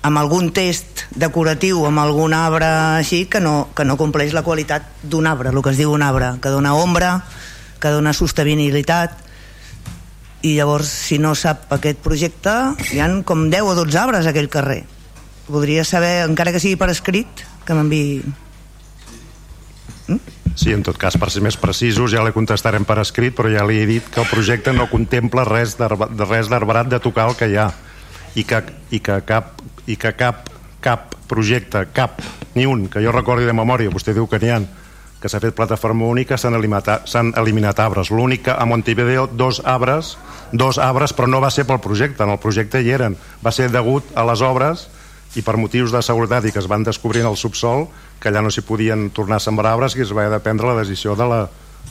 amb 0.04 0.20
algun 0.20 0.50
test 0.52 1.06
decoratiu 1.16 1.86
amb 1.88 2.02
algun 2.02 2.34
arbre 2.36 2.68
així 3.00 3.24
que 3.30 3.40
no, 3.40 3.70
que 3.74 3.86
no 3.88 3.96
compleix 3.96 4.34
la 4.36 4.44
qualitat 4.44 4.84
d'un 5.02 5.26
arbre, 5.26 5.48
el 5.48 5.62
que 5.64 5.72
es 5.72 5.80
diu 5.80 5.94
un 5.94 6.04
arbre, 6.04 6.34
que 6.44 6.52
dona 6.52 6.74
ombra, 6.76 7.22
que 7.80 7.92
dona 7.94 8.12
sostenibilitat 8.12 9.16
i 10.44 10.56
llavors 10.58 10.90
si 11.08 11.16
no 11.18 11.32
sap 11.32 11.72
aquest 11.72 12.04
projecte 12.04 12.52
hi 12.92 13.00
han 13.00 13.22
com 13.24 13.48
10 13.48 13.72
o 13.72 13.76
12 13.80 14.00
arbres 14.00 14.26
a 14.28 14.34
aquell 14.34 14.52
carrer 14.52 14.82
voldria 15.48 15.84
saber, 15.84 16.24
encara 16.28 16.52
que 16.52 16.60
sigui 16.60 16.76
per 16.76 16.92
escrit 16.92 17.44
que 17.64 17.76
m'enviï? 17.76 18.43
Sí, 20.54 20.70
en 20.70 20.84
tot 20.86 20.98
cas, 21.00 21.16
per 21.18 21.30
ser 21.34 21.42
més 21.42 21.56
precisos, 21.58 22.12
ja 22.12 22.22
li 22.22 22.32
contestarem 22.34 22.84
per 22.86 23.00
escrit, 23.02 23.34
però 23.34 23.50
ja 23.50 23.64
li 23.66 23.80
he 23.82 23.88
dit 23.88 24.06
que 24.06 24.22
el 24.22 24.28
projecte 24.30 24.72
no 24.72 24.86
contempla 24.90 25.46
res 25.48 25.74
d'arbrat 25.78 26.90
de 26.92 27.00
tocar 27.02 27.28
el 27.30 27.38
que 27.38 27.50
hi 27.50 27.58
ha 27.58 27.72
i 28.38 28.44
que, 28.46 28.60
i 28.94 29.00
que 29.02 29.18
cap, 29.26 29.58
i 29.90 29.96
que 29.98 30.14
cap, 30.14 30.48
cap 30.84 31.14
projecte, 31.26 31.86
cap, 31.92 32.22
ni 32.54 32.66
un, 32.70 32.86
que 32.88 33.02
jo 33.02 33.12
recordi 33.14 33.48
de 33.48 33.56
memòria, 33.56 33.90
vostè 33.90 34.14
diu 34.14 34.28
que 34.30 34.38
n'hi 34.38 34.52
ha, 34.54 34.60
que 35.24 35.30
s'ha 35.32 35.40
fet 35.40 35.56
plataforma 35.56 36.06
única, 36.06 36.36
s'han 36.36 36.54
eliminat, 36.54 37.08
eliminat 37.40 37.78
arbres. 37.80 38.10
L'únic 38.12 38.44
que 38.46 38.54
a 38.54 38.66
Montevideo 38.68 39.26
dos 39.26 39.62
arbres, 39.64 40.18
dos 40.52 40.78
arbres, 40.78 41.14
però 41.16 41.30
no 41.30 41.40
va 41.40 41.50
ser 41.50 41.64
pel 41.66 41.80
projecte, 41.80 42.22
en 42.22 42.34
el 42.34 42.42
projecte 42.42 42.82
hi 42.84 42.92
eren. 42.92 43.16
Va 43.42 43.50
ser 43.50 43.70
degut 43.72 44.12
a 44.14 44.26
les 44.28 44.44
obres 44.44 44.84
i 45.34 45.42
per 45.42 45.56
motius 45.58 45.92
de 45.94 46.02
seguretat 46.02 46.46
i 46.46 46.52
que 46.54 46.60
es 46.62 46.68
van 46.70 46.84
descobrir 46.86 47.24
en 47.24 47.30
el 47.32 47.38
subsol 47.38 47.88
que 48.20 48.30
allà 48.30 48.42
no 48.44 48.52
s'hi 48.54 48.64
podien 48.66 49.08
tornar 49.14 49.40
a 49.40 49.44
sembrar 49.44 49.74
arbres 49.74 49.96
i 49.96 50.04
es 50.04 50.12
va 50.14 50.24
haver 50.24 50.36
de 50.36 50.42
prendre 50.44 50.70
la 50.70 50.78
decisió 50.80 51.16
de, 51.18 51.26
la, 51.28 51.40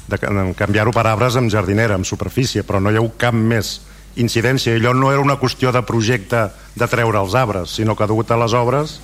de 0.07 0.19
canviar-ho 0.57 0.93
per 0.95 1.05
arbres 1.07 1.37
amb 1.39 1.51
jardinera, 1.51 1.97
amb 1.99 2.07
superfície, 2.07 2.63
però 2.63 2.81
no 2.81 2.91
hi 2.91 2.99
ha 2.99 3.03
cap 3.19 3.35
més 3.35 3.81
incidència. 4.15 4.75
Allò 4.77 4.93
no 4.93 5.11
era 5.11 5.21
una 5.21 5.39
qüestió 5.41 5.71
de 5.73 5.81
projecte 5.85 6.47
de 6.75 6.87
treure 6.87 7.19
els 7.19 7.35
arbres, 7.35 7.75
sinó 7.77 7.95
que 7.95 8.07
degut 8.09 8.31
a 8.31 8.39
les 8.39 8.53
obres 8.57 8.99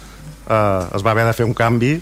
eh, 0.47 0.95
es 0.95 1.05
va 1.05 1.11
haver 1.11 1.27
de 1.29 1.35
fer 1.37 1.47
un 1.47 1.57
canvi 1.57 1.97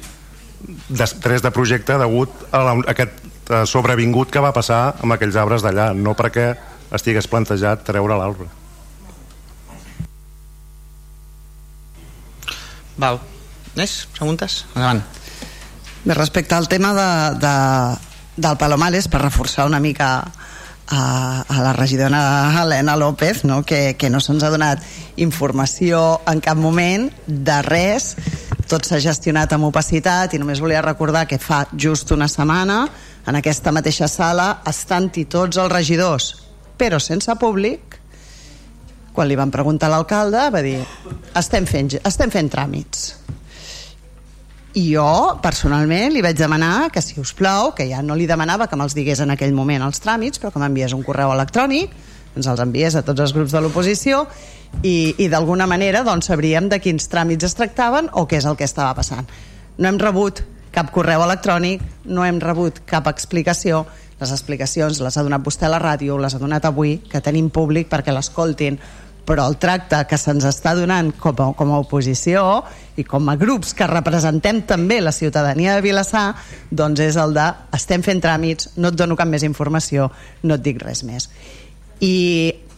després 0.89 1.43
de 1.43 1.51
projecte 1.53 1.97
degut 1.99 2.31
a, 2.51 2.63
la, 2.63 2.77
a 2.77 2.93
aquest 2.93 3.19
eh, 3.49 3.65
sobrevingut 3.69 4.31
que 4.33 4.43
va 4.43 4.55
passar 4.55 4.97
amb 5.01 5.15
aquells 5.15 5.37
arbres 5.39 5.65
d'allà, 5.65 5.91
no 5.93 6.15
perquè 6.17 6.53
estigués 6.93 7.27
plantejat 7.27 7.83
treure 7.87 8.17
l'arbre. 8.17 8.47
Val. 12.97 13.21
Més 13.77 14.07
preguntes? 14.17 14.63
Endavant. 14.75 15.03
Bé, 16.03 16.13
respecte 16.13 16.55
al 16.55 16.67
tema 16.67 16.93
de, 16.97 17.09
de, 17.41 17.55
del 18.37 18.57
Palomares, 18.57 19.09
per 19.11 19.21
reforçar 19.21 19.67
una 19.69 19.79
mica 19.79 20.11
a, 20.87 21.43
a 21.47 21.61
la 21.61 21.73
regidora 21.73 22.21
Helena 22.61 22.95
López, 22.95 23.43
no? 23.43 23.63
Que, 23.63 23.95
que 23.99 24.09
no 24.09 24.21
se'ns 24.23 24.43
ha 24.43 24.51
donat 24.53 24.83
informació 25.17 26.21
en 26.27 26.41
cap 26.41 26.57
moment 26.57 27.09
de 27.27 27.61
res 27.65 28.15
tot 28.67 28.83
s'ha 28.83 28.99
gestionat 28.99 29.53
amb 29.55 29.69
opacitat 29.69 30.33
i 30.35 30.39
només 30.41 30.59
volia 30.59 30.83
recordar 30.83 31.23
que 31.27 31.39
fa 31.39 31.63
just 31.71 32.11
una 32.11 32.27
setmana 32.27 32.81
en 33.27 33.39
aquesta 33.39 33.71
mateixa 33.71 34.09
sala 34.11 34.57
estant-hi 34.67 35.23
tots 35.31 35.59
els 35.61 35.71
regidors 35.71 36.33
però 36.77 36.99
sense 36.99 37.31
públic 37.39 37.86
quan 39.17 39.29
li 39.29 39.37
van 39.37 39.49
preguntar 39.53 39.89
a 39.89 39.95
l'alcalde 39.95 40.43
va 40.53 40.61
dir 40.61 40.77
estem 41.37 41.65
fent, 41.65 41.95
estem 42.05 42.33
fent 42.33 42.51
tràmits. 42.53 43.07
I 44.77 44.83
jo 44.91 45.07
personalment 45.41 46.13
li 46.13 46.21
vaig 46.21 46.37
demanar 46.37 46.91
que 46.93 47.01
si 47.01 47.17
us 47.17 47.33
plau, 47.33 47.71
que 47.73 47.87
ja 47.89 48.03
no 48.05 48.13
li 48.13 48.27
demanava 48.29 48.67
que 48.69 48.77
me'ls 48.77 48.93
digués 48.93 49.23
en 49.25 49.33
aquell 49.33 49.55
moment 49.57 49.87
els 49.87 50.03
tràmits 50.03 50.37
però 50.37 50.53
que 50.53 50.61
m'enviés 50.61 50.93
un 50.93 51.01
correu 51.07 51.33
electrònic 51.33 51.95
ens 52.37 52.45
els 52.45 52.61
enviés 52.61 52.93
a 52.93 53.01
tots 53.01 53.23
els 53.25 53.33
grups 53.33 53.55
de 53.55 53.63
l'oposició 53.63 54.27
i, 54.83 55.15
i 55.17 55.29
d'alguna 55.31 55.65
manera 55.65 56.03
doncs, 56.05 56.29
sabríem 56.29 56.69
de 56.69 56.77
quins 56.83 57.09
tràmits 57.09 57.47
es 57.47 57.57
tractaven 57.57 58.11
o 58.13 58.27
què 58.29 58.37
és 58.37 58.45
el 58.45 58.57
que 58.59 58.67
estava 58.67 58.93
passant. 58.99 59.25
No 59.81 59.89
hem 59.89 59.97
rebut 59.97 60.43
cap 60.75 60.91
correu 60.93 61.23
electrònic, 61.25 61.81
no 62.05 62.25
hem 62.25 62.37
rebut 62.43 62.83
cap 62.85 63.09
explicació, 63.09 63.87
les 64.19 64.33
explicacions 64.33 64.99
les 65.01 65.17
ha 65.17 65.23
donat 65.25 65.43
vostè 65.45 65.67
a 65.67 65.73
la 65.73 65.81
ràdio, 65.81 66.17
les 66.21 66.33
ha 66.33 66.41
donat 66.41 66.65
avui, 66.69 66.97
que 67.09 67.21
tenim 67.21 67.49
públic 67.53 67.89
perquè 67.89 68.13
l'escoltin, 68.13 68.77
però 69.27 69.43
el 69.49 69.57
tracte 69.59 69.99
que 70.07 70.17
se'ns 70.19 70.45
està 70.47 70.71
donant 70.77 71.09
com 71.19 71.35
a, 71.43 71.49
com 71.59 71.73
a 71.73 71.79
oposició 71.83 72.43
i 72.95 73.03
com 73.03 73.27
a 73.27 73.35
grups 73.39 73.73
que 73.75 73.87
representem 73.89 74.61
també 74.69 75.01
la 75.03 75.11
ciutadania 75.11 75.75
de 75.75 75.83
Vilassar 75.83 76.29
doncs 76.71 77.03
és 77.03 77.19
el 77.19 77.35
de 77.35 77.47
estem 77.75 78.05
fent 78.05 78.23
tràmits, 78.23 78.71
no 78.79 78.93
et 78.93 78.95
dono 78.95 79.17
cap 79.19 79.27
més 79.27 79.43
informació, 79.43 80.07
no 80.47 80.55
et 80.55 80.63
dic 80.63 80.79
res 80.79 81.03
més. 81.03 81.27
I 81.99 82.15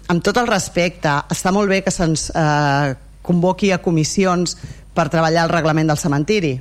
amb 0.09 0.25
tot 0.25 0.41
el 0.41 0.49
respecte 0.49 1.13
està 1.29 1.53
molt 1.53 1.69
bé 1.69 1.83
que 1.85 1.93
se'ns 1.93 2.31
eh, 2.33 2.97
convoqui 3.21 3.69
a 3.71 3.81
comissions 3.83 4.57
per 4.95 5.05
treballar 5.13 5.45
el 5.45 5.53
reglament 5.53 5.93
del 5.93 6.01
cementiri. 6.01 6.55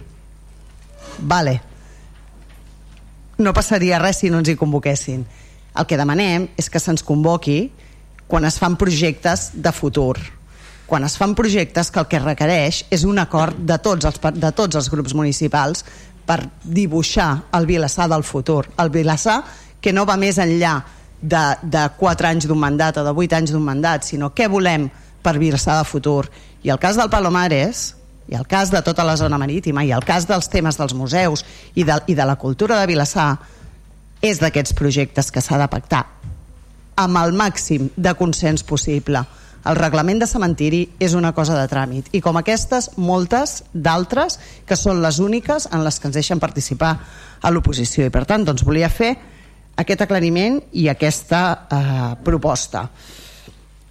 Vale. 1.19 1.59
No 3.39 3.55
passaria 3.57 4.03
res 4.03 4.21
si 4.21 4.29
no 4.29 4.43
ens 4.43 4.53
hi 4.53 4.59
convoquessin. 4.59 5.25
El 5.79 5.87
que 5.89 5.97
demanem 5.97 6.51
és 6.59 6.69
que 6.69 6.83
se'ns 6.83 7.07
convoqui 7.07 7.63
quan 8.29 8.45
es 8.45 8.61
fan 8.61 8.77
projectes 8.77 9.51
de 9.55 9.73
futur. 9.73 10.21
Quan 10.87 11.05
es 11.05 11.17
fan 11.19 11.35
projectes 11.35 11.91
que 11.91 12.01
el 12.01 12.07
que 12.09 12.21
requereix 12.21 12.85
és 12.93 13.03
un 13.09 13.19
acord 13.19 13.57
de 13.57 13.81
tots 13.83 14.07
els, 14.09 14.21
de 14.37 14.53
tots 14.53 14.77
els 14.79 14.89
grups 14.93 15.17
municipals 15.17 15.83
per 16.29 16.43
dibuixar 16.63 17.49
el 17.57 17.67
Vilassar 17.67 18.07
del 18.13 18.25
futur. 18.25 18.69
El 18.79 18.93
Vilassar 18.93 19.43
que 19.81 19.93
no 19.97 20.05
va 20.09 20.19
més 20.21 20.39
enllà 20.39 20.77
de, 21.21 21.45
de 21.63 21.85
4 21.99 22.29
anys 22.29 22.49
d'un 22.49 22.61
mandat 22.61 23.01
o 23.01 23.05
de 23.05 23.15
8 23.17 23.41
anys 23.41 23.53
d'un 23.55 23.65
mandat, 23.65 24.05
sinó 24.05 24.31
què 24.37 24.49
volem 24.49 24.89
per 25.25 25.39
Vilassar 25.41 25.79
de 25.81 25.89
futur. 25.89 26.29
I 26.63 26.73
el 26.73 26.81
cas 26.81 27.01
del 27.01 27.11
Palomares, 27.11 27.95
i 28.29 28.37
el 28.37 28.45
cas 28.47 28.69
de 28.71 28.83
tota 28.85 29.07
la 29.09 29.17
zona 29.17 29.41
marítima, 29.41 29.85
i 29.85 29.93
el 29.97 30.05
cas 30.05 30.29
dels 30.29 30.53
temes 30.53 30.77
dels 30.77 30.93
museus 30.93 31.47
i 31.75 31.85
de, 31.85 31.97
i 32.07 32.15
de 32.15 32.29
la 32.29 32.37
cultura 32.37 32.81
de 32.81 32.93
Vilassar, 32.93 33.39
és 34.21 34.41
d'aquests 34.43 34.77
projectes 34.77 35.33
que 35.33 35.41
s'ha 35.41 35.61
de 35.61 35.69
pactar 35.73 36.05
amb 36.99 37.21
el 37.21 37.35
màxim 37.37 37.89
de 37.97 38.15
consens 38.19 38.65
possible. 38.67 39.23
El 39.69 39.77
reglament 39.77 40.21
de 40.23 40.27
cementiri 40.31 40.85
és 41.03 41.15
una 41.19 41.33
cosa 41.37 41.57
de 41.59 41.67
tràmit 41.71 42.09
i 42.15 42.21
com 42.25 42.39
aquestes, 42.39 42.93
moltes 42.97 43.63
d'altres 43.73 44.39
que 44.67 44.79
són 44.79 45.03
les 45.03 45.19
úniques 45.21 45.69
en 45.73 45.83
les 45.85 45.99
que 45.99 46.09
ens 46.09 46.19
deixen 46.19 46.41
participar 46.43 46.93
a 47.43 47.51
l'oposició 47.53 48.07
i 48.07 48.15
per 48.15 48.25
tant 48.27 48.47
doncs 48.47 48.65
volia 48.67 48.91
fer 48.91 49.13
aquest 49.79 50.03
aclariment 50.03 50.61
i 50.73 50.89
aquesta 50.91 51.43
eh, 51.71 52.13
proposta. 52.25 52.89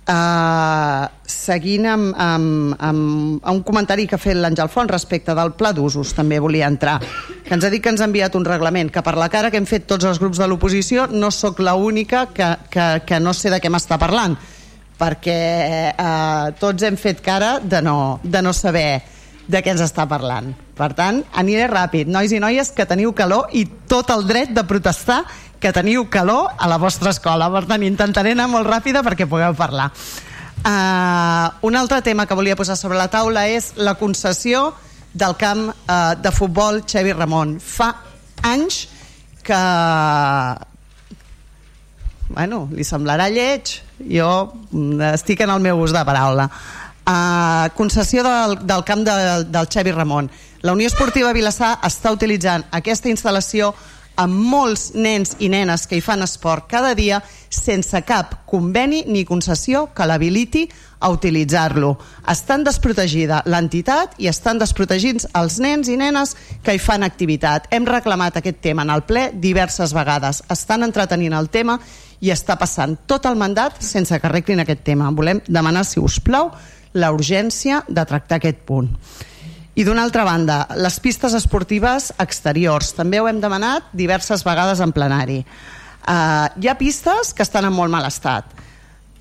Uh, 0.07 1.03
seguint 1.27 1.83
amb, 1.91 2.13
amb, 2.15 2.75
amb 2.79 3.49
un 3.51 3.63
comentari 3.67 4.05
que 4.07 4.15
ha 4.15 4.21
fet 4.23 4.37
l'Àngel 4.39 4.69
Font 4.71 4.87
respecte 4.87 5.35
del 5.35 5.51
pla 5.59 5.73
d'usos 5.75 6.13
també 6.15 6.37
volia 6.39 6.69
entrar 6.71 6.93
que 7.01 7.51
ens 7.51 7.65
ha 7.67 7.71
dit 7.73 7.83
que 7.83 7.91
ens 7.91 7.99
ha 7.99 8.07
enviat 8.07 8.37
un 8.39 8.47
reglament 8.47 8.87
que 8.87 9.03
per 9.03 9.17
la 9.19 9.27
cara 9.27 9.51
que 9.51 9.59
hem 9.59 9.67
fet 9.67 9.83
tots 9.83 10.07
els 10.07 10.21
grups 10.23 10.39
de 10.39 10.47
l'oposició 10.47 11.09
no 11.11 11.27
sóc 11.27 11.59
l'única 11.59 12.29
que, 12.31 12.47
que, 12.71 12.87
que 13.03 13.19
no 13.19 13.35
sé 13.35 13.51
de 13.51 13.59
què 13.59 13.67
m'està 13.67 13.99
parlant 13.99 14.37
perquè 14.97 15.37
uh, 15.91 16.55
tots 16.55 16.87
hem 16.87 16.95
fet 16.95 17.19
cara 17.19 17.57
de 17.59 17.83
no, 17.83 18.21
de 18.23 18.41
no 18.41 18.55
saber 18.55 19.01
de 19.47 19.61
què 19.63 19.71
ens 19.73 19.83
està 19.83 20.05
parlant. 20.09 20.51
Per 20.77 20.91
tant, 20.93 21.21
aniré 21.39 21.67
ràpid. 21.71 22.09
Nois 22.11 22.33
i 22.35 22.41
noies 22.43 22.73
que 22.75 22.85
teniu 22.85 23.13
calor 23.17 23.53
i 23.55 23.63
tot 23.89 24.11
el 24.13 24.25
dret 24.27 24.51
de 24.53 24.65
protestar 24.67 25.21
que 25.59 25.73
teniu 25.73 26.07
calor 26.09 26.51
a 26.57 26.67
la 26.69 26.77
vostra 26.77 27.11
escola. 27.11 27.49
Per 27.53 27.65
tant, 27.69 27.83
intentaré 27.83 28.33
anar 28.35 28.47
molt 28.51 28.67
ràpida 28.69 29.03
perquè 29.05 29.27
pugueu 29.29 29.55
parlar. 29.57 29.91
Uh, 30.57 31.47
un 31.67 31.77
altre 31.77 32.01
tema 32.01 32.25
que 32.25 32.35
volia 32.35 32.57
posar 32.57 32.75
sobre 32.77 32.97
la 32.97 33.07
taula 33.07 33.45
és 33.47 33.71
la 33.77 33.95
concessió 33.95 34.73
del 35.13 35.37
camp 35.39 35.69
uh, 35.69 36.15
de 36.19 36.31
futbol 36.33 36.81
Xevi 36.85 37.13
Ramon. 37.13 37.57
Fa 37.61 37.93
anys 38.43 38.87
que... 39.45 39.61
Bueno, 42.27 42.65
li 42.75 42.83
semblarà 42.83 43.29
lleig, 43.31 43.77
jo 44.11 44.31
estic 45.13 45.45
en 45.45 45.53
el 45.53 45.63
meu 45.63 45.79
ús 45.79 45.93
de 45.95 46.03
paraula. 46.03 46.49
Uh, 47.07 47.71
concessió 47.77 48.25
del, 48.25 48.57
del 48.67 48.83
camp 48.83 49.05
de, 49.07 49.15
del 49.47 49.69
Xevi 49.71 49.93
Ramon. 49.95 50.27
La 50.67 50.73
Unió 50.75 50.89
Esportiva 50.89 51.31
Vilassar 51.37 51.77
està 51.87 52.11
utilitzant 52.11 52.65
aquesta 52.75 53.07
instal·lació 53.07 53.71
amb 54.17 54.33
molts 54.51 54.91
nens 54.97 55.35
i 55.39 55.49
nenes 55.53 55.85
que 55.87 55.97
hi 55.97 56.03
fan 56.03 56.25
esport 56.25 56.65
cada 56.71 56.93
dia 56.97 57.21
sense 57.49 58.01
cap 58.05 58.41
conveni 58.49 59.03
ni 59.07 59.23
concessió 59.25 59.87
que 59.95 60.07
l'habiliti 60.09 60.65
a 60.99 61.11
utilitzar-lo. 61.13 61.93
Estan 62.29 62.63
desprotegida 62.65 63.43
l'entitat 63.45 64.17
i 64.17 64.27
estan 64.31 64.57
desprotegits 64.59 65.29
els 65.37 65.59
nens 65.61 65.89
i 65.93 65.97
nenes 65.99 66.33
que 66.63 66.73
hi 66.73 66.81
fan 66.81 67.05
activitat. 67.05 67.69
Hem 67.71 67.85
reclamat 67.85 68.41
aquest 68.41 68.59
tema 68.65 68.83
en 68.83 68.93
el 68.95 69.05
ple 69.05 69.29
diverses 69.33 69.93
vegades. 69.93 70.41
Estan 70.49 70.83
entretenint 70.87 71.37
el 71.37 71.51
tema 71.53 71.77
i 72.19 72.33
està 72.33 72.57
passant 72.57 72.97
tot 73.05 73.29
el 73.29 73.37
mandat 73.37 73.77
sense 73.83 74.17
que 74.17 74.27
arreglin 74.27 74.65
aquest 74.65 74.83
tema. 74.83 75.11
Volem 75.13 75.41
demanar, 75.47 75.85
si 75.85 76.01
us 76.01 76.19
plau, 76.19 76.51
la 76.97 77.11
urgència 77.13 77.83
de 77.87 78.05
tractar 78.09 78.41
aquest 78.41 78.65
punt. 78.65 78.89
I 79.77 79.83
d'una 79.85 80.01
altra 80.07 80.23
banda, 80.25 80.63
les 80.81 80.95
pistes 80.97 81.35
esportives 81.37 82.09
exteriors. 82.17 82.95
També 82.97 83.19
ho 83.21 83.27
hem 83.29 83.37
demanat 83.37 83.91
diverses 83.93 84.41
vegades 84.41 84.79
en 84.81 84.89
plenari. 84.89 85.43
Uh, 86.01 86.49
hi 86.57 86.65
ha 86.71 86.73
pistes 86.79 87.29
que 87.37 87.45
estan 87.45 87.67
en 87.67 87.75
molt 87.75 87.93
mal 87.93 88.07
estat. 88.09 88.55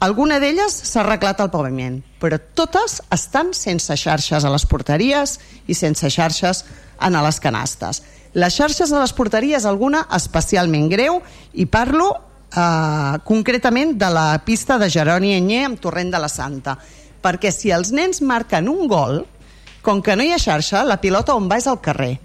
Alguna 0.06 0.38
d'elles 0.40 0.78
s'ha 0.88 1.02
arreglat 1.02 1.42
el 1.44 1.52
paviment, 1.52 1.98
però 2.20 2.40
totes 2.56 3.02
estan 3.12 3.52
sense 3.52 3.98
xarxes 4.00 4.48
a 4.48 4.54
les 4.54 4.64
porteries 4.64 5.36
i 5.68 5.76
sense 5.76 6.08
xarxes 6.08 6.64
en 7.04 7.20
les 7.20 7.40
canastes. 7.40 8.00
Les 8.32 8.56
xarxes 8.56 8.92
a 8.92 9.04
les 9.04 9.12
porteries, 9.12 9.68
alguna 9.68 10.06
especialment 10.16 10.88
greu, 10.88 11.20
i 11.52 11.68
parlo 11.68 12.10
eh, 12.16 13.14
concretament 13.28 13.96
de 14.00 14.08
la 14.08 14.28
pista 14.44 14.80
de 14.80 14.88
Jeroni 14.88 15.36
Enyer 15.36 15.66
amb 15.68 15.80
Torrent 15.84 16.16
de 16.16 16.20
la 16.20 16.32
Santa, 16.32 16.78
perquè 17.20 17.52
si 17.52 17.72
els 17.72 17.92
nens 17.92 18.24
marquen 18.24 18.68
un 18.72 18.88
gol, 18.88 19.24
com 19.86 20.02
que 20.02 20.16
no 20.18 20.24
hi 20.26 20.32
ha 20.34 20.42
xarxa, 20.42 20.82
la 20.82 20.98
pilota 20.98 21.36
on 21.38 21.46
va 21.46 21.60
és 21.60 21.68
al 21.70 21.78
carrer. 21.78 22.16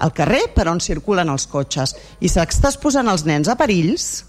Al 0.00 0.14
carrer 0.16 0.46
per 0.54 0.64
on 0.70 0.80
circulen 0.80 1.28
els 1.28 1.44
cotxes. 1.46 1.92
I 2.24 2.30
s'estàs 2.32 2.78
posant 2.80 3.10
els 3.12 3.26
nens 3.28 3.50
a 3.52 3.56
perills 3.60 4.24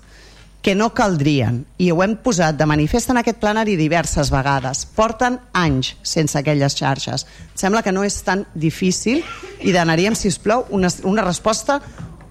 que 0.63 0.75
no 0.75 0.89
caldrien. 0.95 1.61
I 1.79 1.89
ho 1.91 2.01
hem 2.03 2.17
posat 2.23 2.57
de 2.59 2.67
manifest 2.67 3.11
en 3.11 3.21
aquest 3.21 3.39
plenari 3.39 3.77
diverses 3.79 4.31
vegades. 4.31 4.83
Porten 4.95 5.39
anys 5.55 5.93
sense 6.03 6.35
aquelles 6.39 6.75
xarxes. 6.75 7.23
Sembla 7.55 7.83
que 7.83 7.95
no 7.95 8.03
és 8.03 8.19
tan 8.23 8.43
difícil 8.53 9.23
i 9.63 9.71
demanaríem, 9.71 10.15
si 10.15 10.27
us 10.31 10.39
plau, 10.43 10.67
una, 10.75 10.91
una 11.07 11.23
resposta 11.23 11.79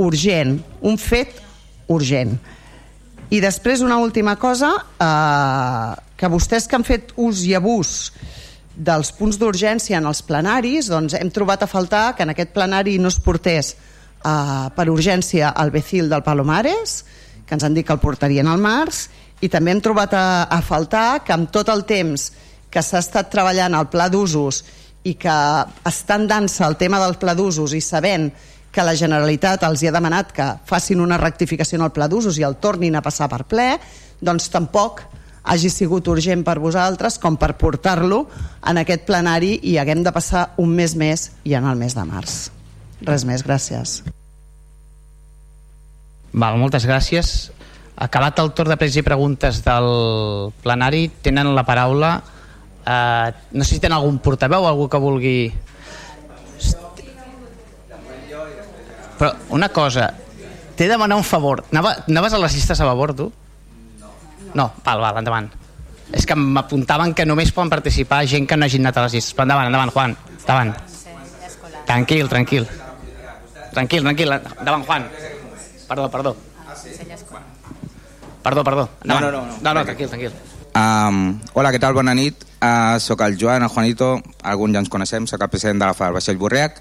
urgent, 0.01 0.59
un 0.85 1.01
fet 1.01 1.41
urgent. 1.93 2.37
I 3.33 3.41
després 3.41 3.81
una 3.81 3.97
última 4.01 4.37
cosa, 4.37 4.75
eh, 5.01 6.13
que 6.21 6.29
vostès 6.29 6.69
que 6.69 6.77
han 6.77 6.85
fet 6.85 7.17
ús 7.17 7.45
i 7.49 7.57
abús 7.57 8.13
dels 8.75 9.13
punts 9.13 9.39
d'urgència 9.39 9.99
en 9.99 10.07
els 10.09 10.23
plenaris, 10.25 10.89
doncs 10.89 11.17
hem 11.19 11.31
trobat 11.31 11.63
a 11.63 11.71
faltar 11.71 12.13
que 12.17 12.25
en 12.25 12.33
aquest 12.33 12.53
plenari 12.55 12.99
no 12.99 13.11
es 13.13 13.19
portés 13.21 13.75
eh, 13.75 14.69
per 14.75 14.89
urgència 14.91 15.53
el 15.63 15.73
Becil 15.75 16.09
del 16.09 16.25
Palomares, 16.25 17.03
que 17.47 17.55
ens 17.57 17.65
han 17.65 17.75
dit 17.75 17.87
que 17.87 17.93
el 17.93 18.01
portarien 18.01 18.49
al 18.49 18.63
març, 18.63 19.09
i 19.43 19.51
també 19.53 19.75
hem 19.75 19.83
trobat 19.83 20.15
a, 20.15 20.27
a 20.49 20.61
faltar 20.63 21.23
que 21.27 21.35
amb 21.35 21.51
tot 21.53 21.69
el 21.69 21.85
temps 21.85 22.31
que 22.73 22.83
s'ha 22.83 23.03
estat 23.03 23.29
treballant 23.33 23.75
al 23.77 23.91
pla 23.93 24.09
d'usos 24.09 24.63
i 25.05 25.17
que 25.19 25.37
estan 25.89 26.29
dansa 26.31 26.65
el 26.69 26.79
tema 26.81 27.01
del 27.03 27.19
pla 27.21 27.35
d'usos 27.35 27.75
i 27.75 27.83
sabent 27.83 28.31
que 28.73 28.85
la 28.87 28.95
Generalitat 28.97 29.67
els 29.69 29.83
hi 29.83 29.91
ha 29.91 29.95
demanat 29.95 30.31
que 30.33 30.47
facin 30.65 31.03
una 31.05 31.19
rectificació 31.21 31.77
en 31.77 31.85
el 31.85 31.93
pla 31.93 32.09
d'usos 32.09 32.39
i 32.39 32.47
el 32.47 32.57
tornin 32.63 32.97
a 32.97 33.03
passar 33.05 33.29
per 33.29 33.43
ple, 33.45 33.75
doncs 34.23 34.49
tampoc 34.49 35.03
hagi 35.43 35.71
sigut 35.71 36.09
urgent 36.09 36.45
per 36.47 36.59
vosaltres 36.63 37.19
com 37.23 37.37
per 37.37 37.55
portar-lo 37.59 38.27
en 38.69 38.81
aquest 38.83 39.07
plenari 39.09 39.57
i 39.63 39.77
haguem 39.79 40.03
de 40.07 40.13
passar 40.15 40.51
un 40.63 40.75
mes 40.75 40.95
més 40.97 41.31
i 41.45 41.57
en 41.59 41.67
el 41.67 41.79
mes 41.79 41.97
de 41.99 42.05
març. 42.07 42.51
Res 43.03 43.25
més, 43.27 43.43
gràcies. 43.43 44.03
Val, 46.33 46.57
moltes 46.57 46.87
gràcies. 46.87 47.51
Acabat 48.03 48.39
el 48.41 48.53
torn 48.57 48.73
de 48.73 48.79
pregs 48.81 48.97
i 48.97 49.03
preguntes 49.05 49.59
del 49.65 50.53
plenari, 50.63 51.09
tenen 51.23 51.51
la 51.55 51.67
paraula 51.67 52.15
eh, 52.87 53.33
no 53.53 53.65
sé 53.65 53.77
si 53.77 53.81
tenen 53.81 53.99
algun 53.99 54.19
portaveu 54.19 54.67
algú 54.67 54.89
que 54.89 54.99
vulgui 54.99 55.37
però 59.19 59.33
una 59.55 59.69
cosa 59.69 60.11
t'he 60.75 60.89
de 60.89 60.91
demanar 60.91 61.17
un 61.21 61.25
favor 61.25 61.65
Anava, 61.71 61.95
anaves 62.09 62.33
a 62.33 62.41
les 62.43 62.55
llistes 62.57 62.81
a 62.81 62.89
favor 62.89 63.15
tu? 63.15 63.31
No, 64.55 64.71
val, 64.85 65.01
val, 65.01 65.19
endavant 65.23 65.51
és 66.13 66.27
que 66.29 66.37
m'apuntaven 66.37 67.15
que 67.17 67.27
només 67.27 67.53
poden 67.57 67.73
participar 67.73 68.25
gent 68.29 68.47
que 68.47 68.57
no 68.57 68.67
hagi 68.69 68.81
anat 68.83 69.01
a 69.01 69.07
les 69.07 69.19
llistes 69.19 69.35
però 69.35 69.49
endavant, 69.49 69.69
endavant 69.73 69.93
Juan 69.97 70.17
endavant. 70.39 70.75
tranquil, 71.87 72.29
tranquil 72.29 72.69
tranquil, 73.73 74.03
tranquil, 74.09 74.33
endavant 74.33 74.87
Juan 74.87 75.11
perdó, 75.89 76.11
perdó 76.11 76.37
Perdó, 78.43 78.65
perdó. 78.65 78.89
No, 79.05 79.21
no, 79.21 79.31
no. 79.31 79.47
No, 79.47 79.53
no, 79.63 79.75
no 79.75 79.85
tranquil, 79.85 80.09
tranquil. 80.09 80.33
Um, 80.75 81.39
hola, 81.55 81.71
què 81.71 81.79
tal? 81.79 81.95
Bona 81.95 82.15
nit. 82.17 82.43
Uh, 82.59 82.99
soc 83.03 83.23
el 83.23 83.37
Joan, 83.39 83.63
el 83.63 83.71
Juanito, 83.71 84.17
alguns 84.43 84.75
ja 84.75 84.83
ens 84.83 84.91
coneixem, 84.91 85.29
soc 85.31 85.43
el 85.43 85.51
president 85.53 85.83
de 85.83 85.87
la 85.87 85.95
FA 85.95 86.09
del 86.09 86.17
Vaixell 86.19 86.41
Borreac. 86.41 86.81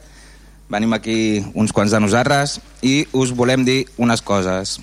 Venim 0.72 0.94
aquí 0.96 1.18
uns 1.54 1.74
quants 1.76 1.94
de 1.94 2.00
nosaltres 2.00 2.60
i 2.82 3.02
us 3.18 3.34
volem 3.36 3.66
dir 3.68 3.84
unes 4.02 4.24
coses. 4.26 4.80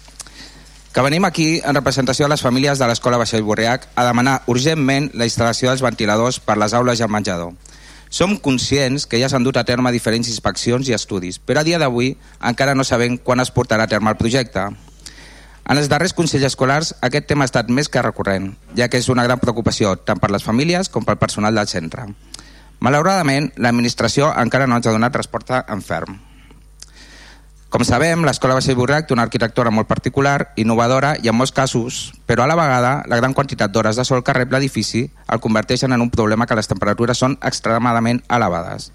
Que 0.93 1.05
venim 1.05 1.26
aquí 1.28 1.61
en 1.61 1.76
representació 1.76 2.24
de 2.24 2.32
les 2.32 2.43
famílies 2.43 2.80
de 2.80 2.86
l'Escola 2.89 3.18
Vaixell 3.20 3.45
Borreac 3.45 3.84
a 3.95 4.07
demanar 4.09 4.41
urgentment 4.49 5.11
la 5.14 5.28
instal·lació 5.28 5.68
dels 5.68 5.84
ventiladors 5.84 6.41
per 6.41 6.57
les 6.57 6.74
aules 6.74 7.01
i 7.01 7.05
el 7.05 7.12
menjador. 7.12 7.53
Som 8.09 8.39
conscients 8.41 9.05
que 9.07 9.20
ja 9.20 9.28
s'han 9.28 9.45
dut 9.45 9.59
a 9.61 9.66
terme 9.68 9.93
diferents 9.93 10.30
inspeccions 10.32 10.89
i 10.89 10.97
estudis, 10.97 11.36
però 11.39 11.61
a 11.61 11.66
dia 11.68 11.78
d'avui 11.78 12.14
encara 12.41 12.74
no 12.74 12.89
sabem 12.89 13.18
quan 13.20 13.45
es 13.45 13.53
portarà 13.53 13.84
a 13.84 13.93
terme 13.93 14.11
el 14.11 14.16
projecte. 14.16 14.64
En 15.68 15.76
els 15.76 15.91
darrers 15.93 16.16
Consells 16.16 16.49
Escolars 16.49 16.95
aquest 17.05 17.28
tema 17.28 17.45
ha 17.45 17.51
estat 17.51 17.68
més 17.68 17.93
que 17.93 18.01
recurrent, 18.01 18.55
ja 18.74 18.89
que 18.89 18.97
és 18.97 19.11
una 19.12 19.26
gran 19.28 19.43
preocupació 19.43 19.93
tant 20.01 20.16
per 20.22 20.32
les 20.32 20.47
famílies 20.47 20.89
com 20.89 21.05
pel 21.05 21.20
personal 21.20 21.55
del 21.55 21.68
centre. 21.68 22.07
Malauradament, 22.80 23.53
l'administració 23.61 24.32
encara 24.41 24.66
no 24.66 24.80
ens 24.80 24.89
ha 24.89 24.97
donat 24.97 25.20
resposta 25.20 25.66
en 25.68 25.84
ferm. 25.84 26.16
Com 27.68 27.82
sabem, 27.84 28.22
l'escola 28.24 28.54
va 28.56 28.62
ser 28.64 28.72
Borrac 28.78 29.04
té 29.04 29.12
una 29.12 29.26
arquitectura 29.26 29.68
molt 29.68 29.84
particular, 29.90 30.54
innovadora 30.56 31.10
i 31.20 31.28
en 31.28 31.36
molts 31.36 31.52
casos, 31.52 32.14
però 32.24 32.46
a 32.46 32.48
la 32.48 32.56
vegada 32.56 32.92
la 33.12 33.18
gran 33.20 33.34
quantitat 33.36 33.74
d'hores 33.74 33.98
de 34.00 34.06
sol 34.08 34.22
que 34.24 34.32
rep 34.32 34.54
l'edifici 34.54 35.02
el 35.28 35.42
converteixen 35.44 35.92
en 35.92 36.00
un 36.00 36.08
problema 36.08 36.46
que 36.48 36.56
les 36.56 36.70
temperatures 36.70 37.20
són 37.20 37.36
extremadament 37.44 38.22
elevades. 38.32 38.88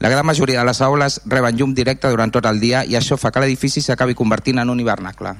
La 0.00 0.08
gran 0.08 0.24
majoria 0.24 0.62
de 0.62 0.64
les 0.70 0.80
aules 0.80 1.18
reben 1.26 1.60
llum 1.60 1.74
directe 1.76 2.08
durant 2.08 2.32
tot 2.32 2.48
el 2.48 2.58
dia 2.60 2.86
i 2.88 2.96
això 2.96 3.20
fa 3.20 3.30
que 3.30 3.44
l'edifici 3.44 3.84
s'acabi 3.84 4.16
convertint 4.16 4.64
en 4.64 4.72
un 4.72 4.80
hivernacle. 4.80 5.34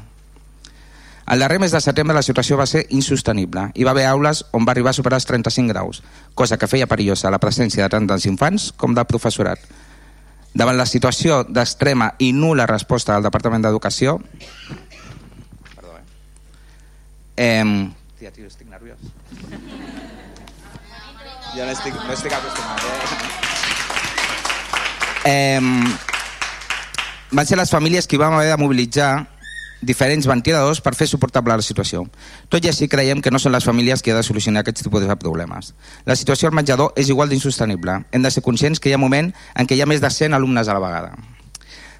El 1.32 1.40
darrer 1.40 1.58
mes 1.58 1.72
de 1.72 1.80
setembre 1.80 2.14
la 2.14 2.22
situació 2.22 2.60
va 2.60 2.68
ser 2.68 2.84
insostenible. 2.90 3.70
Hi 3.72 3.88
va 3.88 3.96
haver 3.96 4.04
aules 4.12 4.44
on 4.52 4.68
va 4.68 4.76
arribar 4.76 4.92
a 4.92 5.00
superar 5.00 5.16
els 5.16 5.26
35 5.32 5.72
graus, 5.72 6.04
cosa 6.34 6.60
que 6.60 6.68
feia 6.68 6.86
perillosa 6.86 7.32
la 7.32 7.40
presència 7.40 7.88
de 7.88 7.96
tant 7.96 8.06
dels 8.06 8.28
infants 8.28 8.68
com 8.76 8.92
del 8.94 9.08
professorat. 9.08 9.64
Davant 10.56 10.78
la 10.78 10.86
situació 10.88 11.42
d'extrema 11.44 12.14
i 12.24 12.32
nula 12.32 12.64
resposta 12.70 13.12
del 13.12 13.26
Departament 13.26 13.62
d'Educació... 13.66 14.16
Perdó, 15.74 15.98
eh? 15.98 16.04
eh 17.44 17.64
tia, 18.16 18.30
tio, 18.32 18.46
estic 18.48 18.68
nerviós. 18.72 18.96
Jo 21.52 21.64
no 21.64 21.72
estic, 21.74 21.92
no 21.92 22.12
estic 22.14 22.32
acostumat, 22.32 22.80
eh? 25.28 25.34
eh 25.34 25.60
van 27.36 27.44
ser 27.44 27.58
les 27.58 27.70
famílies 27.70 28.06
qui 28.06 28.16
vam 28.16 28.32
haver 28.38 28.54
de 28.54 28.56
mobilitzar 28.56 29.26
diferents 29.82 30.26
ventiladors 30.26 30.80
per 30.80 30.94
fer 30.96 31.08
suportable 31.10 31.56
la 31.56 31.64
situació. 31.64 32.06
Tot 32.48 32.64
i 32.64 32.70
així 32.70 32.88
creiem 32.88 33.20
que 33.22 33.30
no 33.30 33.38
són 33.42 33.52
les 33.52 33.64
famílies 33.64 34.02
que 34.02 34.12
ha 34.12 34.16
de 34.16 34.24
solucionar 34.26 34.64
aquests 34.64 34.86
tipus 34.86 35.06
de 35.06 35.16
problemes. 35.16 35.74
La 36.04 36.16
situació 36.16 36.48
al 36.48 36.56
menjador 36.56 36.92
és 36.96 37.10
igual 37.12 37.28
d'insostenible. 37.28 38.02
Hem 38.12 38.22
de 38.22 38.30
ser 38.30 38.42
conscients 38.42 38.80
que 38.80 38.90
hi 38.90 38.96
ha 38.96 39.00
moment 39.02 39.32
en 39.54 39.66
què 39.66 39.76
hi 39.76 39.82
ha 39.82 39.90
més 39.90 40.00
de 40.00 40.10
100 40.10 40.34
alumnes 40.34 40.68
a 40.68 40.76
la 40.76 40.82
vegada. 40.82 41.16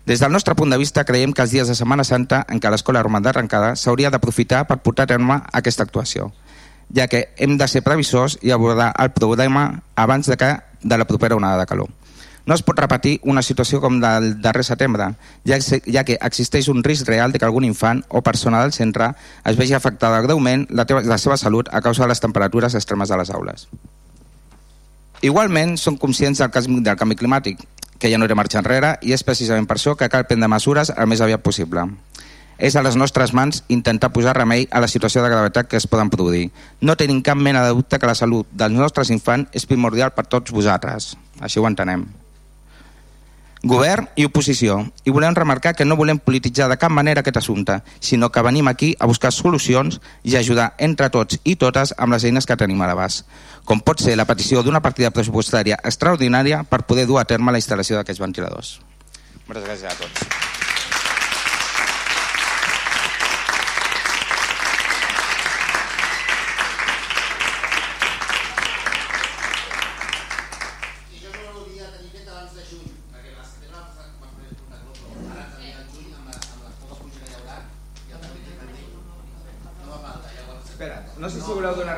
Des 0.07 0.21
del 0.21 0.31
nostre 0.31 0.55
punt 0.55 0.71
de 0.71 0.79
vista, 0.79 1.03
creiem 1.05 1.33
que 1.35 1.43
els 1.43 1.51
dies 1.51 1.67
de 1.67 1.75
Setmana 1.75 2.05
Santa, 2.07 2.45
en 2.49 2.61
què 2.63 2.71
l'escola 2.71 3.03
romandrà 3.03 3.33
arrencada, 3.35 3.75
s'hauria 3.75 4.13
d'aprofitar 4.15 4.63
per 4.69 4.79
portar 4.79 5.03
a 5.03 5.11
terme 5.11 5.41
aquesta 5.53 5.83
actuació, 5.83 6.31
ja 6.95 7.09
que 7.11 7.25
hem 7.43 7.57
de 7.59 7.67
ser 7.67 7.83
previsors 7.83 8.39
i 8.41 8.55
abordar 8.55 8.93
el 9.03 9.11
problema 9.11 9.83
abans 9.97 10.31
de, 10.31 10.37
que, 10.39 10.53
de 10.83 10.99
la 10.99 11.09
propera 11.11 11.35
onada 11.35 11.59
de 11.59 11.67
calor. 11.67 11.91
No 12.47 12.55
es 12.55 12.63
pot 12.63 12.79
repetir 12.79 13.17
una 13.27 13.43
situació 13.43 13.81
com 13.83 13.97
del 13.99 14.37
darrer 14.41 14.63
setembre, 14.63 15.09
ja, 15.51 15.57
ja 15.59 16.05
que 16.07 16.15
existeix 16.23 16.69
un 16.71 16.85
risc 16.87 17.09
real 17.11 17.33
de 17.35 17.41
que 17.43 17.47
algun 17.49 17.65
infant 17.67 18.05
o 18.07 18.23
persona 18.23 18.61
del 18.63 18.73
centre 18.73 19.09
es 19.43 19.57
vegi 19.59 19.75
afectada 19.75 20.21
greument 20.23 20.69
la, 20.71 20.85
teva, 20.87 21.03
la 21.03 21.19
seva 21.19 21.37
salut 21.43 21.67
a 21.75 21.81
causa 21.83 22.05
de 22.05 22.13
les 22.13 22.23
temperatures 22.23 22.77
extremes 22.79 23.11
de 23.11 23.17
les 23.19 23.33
aules. 23.35 23.67
Igualment, 25.27 25.75
som 25.75 25.97
conscients 25.99 26.39
del, 26.39 26.53
cas, 26.55 26.69
del 26.71 27.01
canvi 27.01 27.17
climàtic, 27.19 27.65
que 27.99 28.13
ja 28.13 28.21
no 28.21 28.29
era 28.29 28.37
marxa 28.39 28.61
enrere, 28.63 28.93
i 29.03 29.17
és 29.17 29.27
precisament 29.27 29.67
per 29.67 29.81
això 29.81 29.97
que 29.99 30.09
cal 30.13 30.29
prendre 30.29 30.47
mesures 30.53 30.93
el 30.95 31.11
més 31.11 31.25
aviat 31.25 31.43
possible. 31.43 31.83
És 32.63 32.77
a 32.77 32.85
les 32.87 32.95
nostres 32.95 33.33
mans 33.35 33.65
intentar 33.75 34.13
posar 34.15 34.37
remei 34.39 34.69
a 34.71 34.79
la 34.81 34.89
situació 34.93 35.25
de 35.25 35.33
gravetat 35.33 35.67
que 35.67 35.81
es 35.81 35.89
poden 35.91 36.15
produir. 36.15 36.53
No 36.81 36.95
tenim 36.95 37.25
cap 37.27 37.43
mena 37.43 37.65
de 37.67 37.75
dubte 37.75 37.99
que 37.99 38.07
la 38.07 38.15
salut 38.15 38.47
dels 38.55 38.79
nostres 38.79 39.11
infants 39.11 39.51
és 39.51 39.67
primordial 39.67 40.15
per 40.15 40.29
tots 40.31 40.55
vosaltres. 40.55 41.17
Així 41.43 41.59
ho 41.59 41.67
entenem 41.67 42.07
govern 43.63 44.09
i 44.17 44.27
oposició. 44.27 44.79
I 45.05 45.15
volem 45.15 45.35
remarcar 45.35 45.75
que 45.75 45.85
no 45.85 45.97
volem 45.97 46.19
polititzar 46.19 46.69
de 46.71 46.79
cap 46.81 46.93
manera 46.93 47.23
aquest 47.23 47.41
assumpte, 47.41 47.81
sinó 48.01 48.31
que 48.33 48.43
venim 48.43 48.69
aquí 48.69 48.95
a 48.99 49.07
buscar 49.07 49.33
solucions 49.33 50.01
i 50.23 50.37
ajudar 50.37 50.75
entre 50.79 51.11
tots 51.11 51.41
i 51.45 51.57
totes 51.57 51.95
amb 51.97 52.13
les 52.15 52.25
eines 52.25 52.47
que 52.47 52.57
tenim 52.57 52.83
a 52.83 52.91
l'abast, 52.91 53.27
com 53.65 53.81
pot 53.81 54.03
ser 54.03 54.17
la 54.17 54.29
petició 54.29 54.63
d'una 54.63 54.83
partida 54.83 55.11
pressupostària 55.11 55.81
extraordinària 55.85 56.65
per 56.65 56.85
poder 56.85 57.07
dur 57.07 57.21
a 57.21 57.25
terme 57.25 57.53
la 57.53 57.63
instal·lació 57.63 58.01
d'aquests 58.01 58.23
ventiladors. 58.23 58.77
Moltes 59.47 59.65
gràcies 59.65 59.91
a 59.93 59.99
tots. 60.03 60.56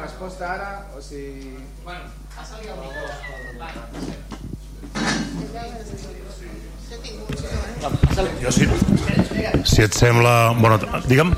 Resposta 0.09 0.53
ara 0.55 0.71
o 0.97 1.03
si... 1.05 1.53
Bueno, 1.85 2.01
passa-li 2.35 2.69
el 2.69 2.77
Jo 8.43 8.53
sí. 8.53 8.67
Si 9.65 9.83
et 9.85 9.93
sembla... 9.95 10.55
Bueno, 10.59 10.79
digue'm. 11.07 11.35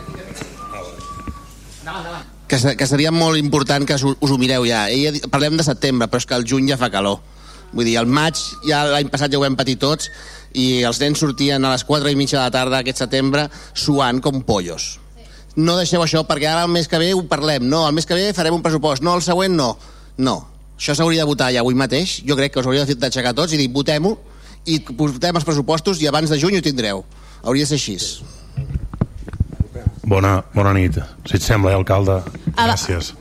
Que, 2.50 2.58
que 2.76 2.86
seria 2.86 3.10
molt 3.14 3.38
important 3.38 3.86
que 3.86 3.98
us, 3.98 4.04
us 4.06 4.30
ho 4.30 4.38
mireu 4.38 4.64
ja. 4.68 4.86
Ella, 4.90 5.12
parlem 5.30 5.58
de 5.58 5.66
setembre, 5.66 6.08
però 6.10 6.22
és 6.22 6.26
que 6.26 6.38
el 6.38 6.46
juny 6.46 6.70
ja 6.70 6.78
fa 6.80 6.90
calor. 6.94 7.20
Vull 7.74 7.86
dir, 7.86 7.98
el 8.00 8.08
maig, 8.10 8.38
ja 8.66 8.82
l'any 8.88 9.10
passat 9.10 9.30
ja 9.30 9.38
ho 9.38 9.44
vam 9.44 9.58
patir 9.58 9.76
tots, 9.82 10.10
i 10.58 10.82
els 10.86 10.98
nens 11.02 11.20
sortien 11.22 11.62
a 11.62 11.74
les 11.74 11.86
4 11.86 12.10
i 12.10 12.18
mitja 12.18 12.40
de 12.40 12.46
la 12.46 12.54
tarda 12.54 12.80
aquest 12.80 13.04
setembre 13.04 13.46
suant 13.74 14.18
com 14.24 14.42
pollos 14.42 14.96
no 15.56 15.76
deixeu 15.78 16.02
això 16.02 16.22
perquè 16.26 16.46
ara 16.50 16.64
el 16.64 16.70
mes 16.70 16.88
que 16.88 16.98
ve 16.98 17.12
ho 17.14 17.22
parlem, 17.28 17.66
no, 17.68 17.86
el 17.88 17.94
mes 17.94 18.06
que 18.06 18.14
ve 18.14 18.32
farem 18.36 18.54
un 18.54 18.62
pressupost, 18.62 19.02
no, 19.02 19.14
el 19.16 19.22
següent 19.22 19.54
no. 19.56 19.76
No, 20.18 20.36
això 20.78 20.94
s'hauria 20.94 21.22
de 21.24 21.28
votar 21.30 21.50
ja 21.52 21.60
avui 21.60 21.74
mateix, 21.74 22.20
jo 22.26 22.36
crec 22.36 22.52
que 22.52 22.60
us 22.60 22.66
hauria 22.66 22.84
d'aixecar 22.86 23.34
tots 23.34 23.52
i 23.52 23.60
dir 23.60 23.70
votem-ho 23.72 24.16
i 24.66 24.78
votem 24.92 25.36
els 25.36 25.44
pressupostos 25.44 26.00
i 26.02 26.06
abans 26.06 26.30
de 26.30 26.38
juny 26.38 26.58
ho 26.58 26.62
tindreu. 26.62 27.04
hauria 27.42 27.64
de 27.64 27.68
ser 27.68 27.74
així. 27.80 27.96
Bona, 30.04 30.42
bona 30.54 30.72
nit. 30.74 30.98
Si 31.24 31.36
et 31.36 31.42
sembla, 31.42 31.70
eh, 31.72 31.74
alcalde. 31.74 32.22
Gràcies. 32.56 33.14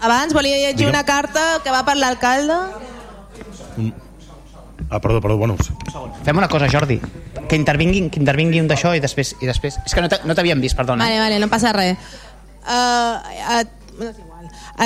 Abans 0.00 0.32
volia 0.32 0.56
llegir 0.56 0.76
Digue'm. 0.76 0.94
una 0.94 1.04
carta 1.04 1.60
que 1.64 1.70
va 1.70 1.84
per 1.84 1.96
l'alcalde. 1.96 2.54
Ah, 4.90 5.00
perdó, 5.00 5.20
perdó, 5.20 5.36
bueno. 5.36 5.56
Fem 6.24 6.36
una 6.38 6.48
cosa, 6.48 6.68
Jordi. 6.70 7.00
Que 7.48 7.56
intervingui, 7.56 8.08
que 8.10 8.20
intervingui 8.20 8.60
un 8.60 8.68
d'això 8.68 8.94
i 8.96 9.00
després... 9.04 9.34
I 9.40 9.46
després... 9.50 9.76
És 9.84 9.94
que 9.94 10.00
no 10.04 10.08
t'ha- 10.08 10.22
no 10.24 10.34
t'havíem 10.34 10.60
vist, 10.64 10.76
perdona. 10.76 11.04
Vale, 11.04 11.18
vale, 11.20 11.38
no 11.42 11.48
passa 11.52 11.72
res. 11.76 11.98
Uh, 12.68 13.20
uh, 13.60 14.12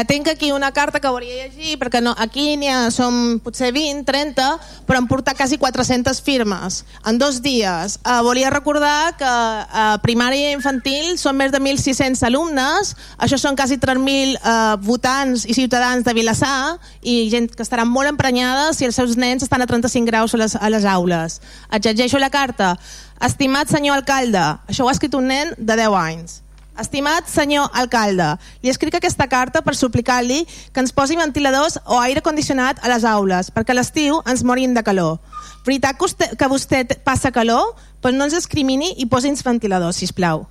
tinc 0.08 0.28
aquí 0.28 0.52
una 0.52 0.72
carta 0.72 1.00
que 1.00 1.10
volia 1.12 1.44
llegir 1.44 1.76
perquè 1.80 2.00
no, 2.00 2.14
aquí 2.16 2.56
n'hi 2.56 2.70
ha, 2.72 2.90
som 2.94 3.38
potser 3.44 3.72
20, 3.74 4.06
30, 4.08 4.46
però 4.88 5.02
em 5.02 5.08
porta 5.10 5.34
quasi 5.36 5.58
400 5.60 6.20
firmes 6.24 6.82
en 7.04 7.18
dos 7.20 7.42
dies. 7.44 7.98
Uh, 8.00 8.22
volia 8.24 8.50
recordar 8.50 9.14
que 9.20 9.28
a 9.28 9.84
uh, 9.94 10.00
primària 10.04 10.50
i 10.50 10.56
infantil 10.56 11.18
són 11.20 11.36
més 11.36 11.52
de 11.52 11.60
1.600 11.60 12.24
alumnes, 12.28 12.94
això 13.20 13.36
són 13.40 13.58
quasi 13.58 13.76
3.000 13.82 14.38
uh, 14.40 14.76
votants 14.80 15.44
i 15.44 15.56
ciutadans 15.56 16.06
de 16.06 16.16
Vilassar 16.16 16.78
i 17.02 17.28
gent 17.32 17.50
que 17.52 17.64
estaran 17.64 17.90
molt 17.90 18.08
emprenyades 18.08 18.80
si 18.80 18.88
els 18.88 18.96
seus 18.96 19.18
nens 19.20 19.44
estan 19.44 19.62
a 19.62 19.68
35 19.68 20.08
graus 20.08 20.32
a 20.32 20.40
les, 20.40 20.56
a 20.56 20.72
les 20.72 20.88
aules. 20.88 21.40
Et 21.72 21.84
llegeixo 21.84 22.20
la 22.22 22.32
carta. 22.32 22.76
Estimat 23.22 23.70
senyor 23.70 24.00
alcalde, 24.00 24.40
això 24.66 24.86
ho 24.86 24.90
ha 24.90 24.96
escrit 24.96 25.14
un 25.14 25.28
nen 25.30 25.52
de 25.58 25.76
10 25.76 26.00
anys. 26.00 26.41
Estimat 26.72 27.28
senyor 27.28 27.68
alcalde, 27.76 28.30
li 28.64 28.70
escric 28.72 28.94
aquesta 28.96 29.26
carta 29.28 29.60
per 29.60 29.74
suplicar-li 29.76 30.38
que 30.72 30.80
ens 30.80 30.94
posi 30.96 31.18
ventiladors 31.20 31.76
o 31.84 31.98
aire 32.00 32.22
condicionat 32.24 32.80
a 32.80 32.88
les 32.88 33.04
aules, 33.04 33.50
perquè 33.52 33.74
a 33.74 33.76
l'estiu 33.76 34.22
ens 34.24 34.40
morim 34.40 34.72
de 34.72 34.82
calor. 34.82 35.18
Veritat 35.66 35.98
que 35.98 36.06
vostè, 36.06 36.30
que 36.32 36.48
vostè 36.48 36.80
passa 37.04 37.30
calor? 37.30 37.74
Doncs 38.00 38.16
no 38.16 38.24
ens 38.24 38.38
discrimini 38.38 38.94
i 39.04 39.06
posi'ns 39.06 39.44
ventiladors, 39.44 40.00
si 40.00 40.08
plau. 40.16 40.46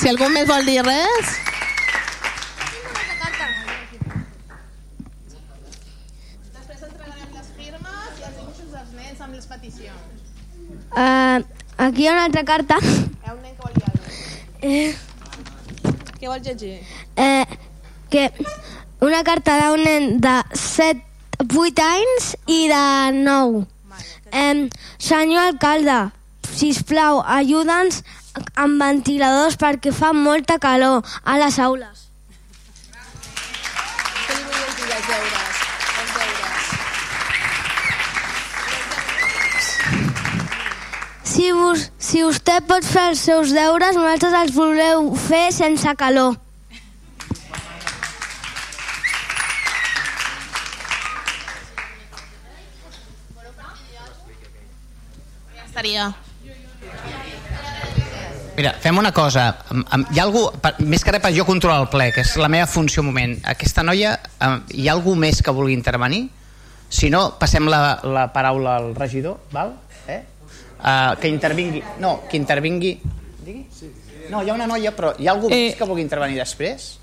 Si 0.00 0.08
algú 0.08 0.28
més 0.32 0.48
vol 0.48 0.68
dir 0.68 0.82
res... 0.84 1.32
Després 6.54 6.84
entregarem 6.86 7.36
les 7.40 7.52
firmes 7.56 8.20
i 8.20 8.28
els 8.28 8.36
dibuixos 8.36 8.74
dels 8.76 8.98
nens 9.00 9.24
amb 9.24 9.34
les 9.36 9.48
peticions. 9.48 10.28
Uh, 10.90 11.42
aquí 11.78 12.02
hi 12.04 12.08
ha 12.08 12.12
una 12.12 12.24
altra 12.24 12.44
carta. 12.44 12.78
Hi 12.82 13.28
ha 13.28 13.34
un 13.34 13.42
nen 13.42 13.54
que 13.54 13.62
vol 13.62 13.74
dir 13.74 13.84
alguna 13.86 14.08
Eh, 14.62 14.94
Què 16.20 16.28
vols 16.28 16.42
llegir? 16.46 16.80
eh, 17.16 17.46
que 18.10 18.30
una 19.00 19.22
carta 19.24 19.54
d'un 19.62 19.84
nen 19.84 20.20
de 20.20 20.34
7, 20.52 21.00
8 21.46 21.82
anys 21.86 22.34
i 22.46 22.66
de 22.68 22.82
9. 23.22 23.66
Eh, 24.32 24.68
senyor 24.98 25.46
alcalde, 25.54 26.10
sisplau, 26.54 27.22
ajuda'ns 27.24 28.02
amb 28.54 28.82
ventiladors 28.82 29.56
perquè 29.58 29.92
fa 29.92 30.12
molta 30.12 30.58
calor 30.58 31.02
a 31.24 31.38
les 31.38 31.58
aules. 31.58 31.99
Si, 41.40 41.52
vos, 41.56 41.86
si 41.96 42.20
vostè 42.20 42.58
pot 42.68 42.84
fer 42.84 43.06
els 43.14 43.20
seus 43.24 43.54
deures, 43.56 43.96
nosaltres 43.96 44.34
els 44.36 44.50
voleu 44.52 45.06
fer 45.16 45.46
sense 45.56 45.88
calor. 45.96 46.34
Ja 55.56 55.64
estaria. 55.64 56.10
Mira, 58.58 58.76
fem 58.84 59.00
una 59.00 59.16
cosa. 59.16 59.48
Hi 59.72 60.20
ha 60.20 60.28
algú, 60.28 60.44
més 60.84 61.00
que 61.00 61.16
res 61.16 61.24
per 61.24 61.32
jo 61.32 61.48
controlar 61.48 61.86
el 61.86 61.88
ple, 61.88 62.12
que 62.12 62.20
és 62.20 62.36
la 62.36 62.52
meva 62.52 62.68
funció 62.68 63.00
un 63.00 63.14
moment. 63.14 63.38
Aquesta 63.48 63.80
noia, 63.80 64.18
hi 64.76 64.90
ha 64.90 64.92
algú 64.92 65.16
més 65.16 65.40
que 65.40 65.56
vulgui 65.56 65.72
intervenir? 65.72 66.26
Si 66.92 67.08
no, 67.08 67.30
passem 67.40 67.64
la, 67.72 67.96
la 68.04 68.28
paraula 68.36 68.76
al 68.76 68.92
regidor, 68.92 69.40
val? 69.56 69.78
Uh, 70.80 71.16
que 71.20 71.28
intervingui... 71.28 71.82
No, 72.00 72.22
que 72.30 72.38
intervingui... 72.40 72.94
Digui? 73.44 73.66
No, 74.30 74.42
hi 74.42 74.50
ha 74.50 74.54
una 74.54 74.66
noia, 74.70 74.94
però 74.96 75.12
hi 75.18 75.28
ha 75.28 75.34
algú 75.34 75.50
eh... 75.52 75.74
que 75.76 75.86
vulgui 75.88 76.04
intervenir 76.06 76.38
després? 76.40 76.96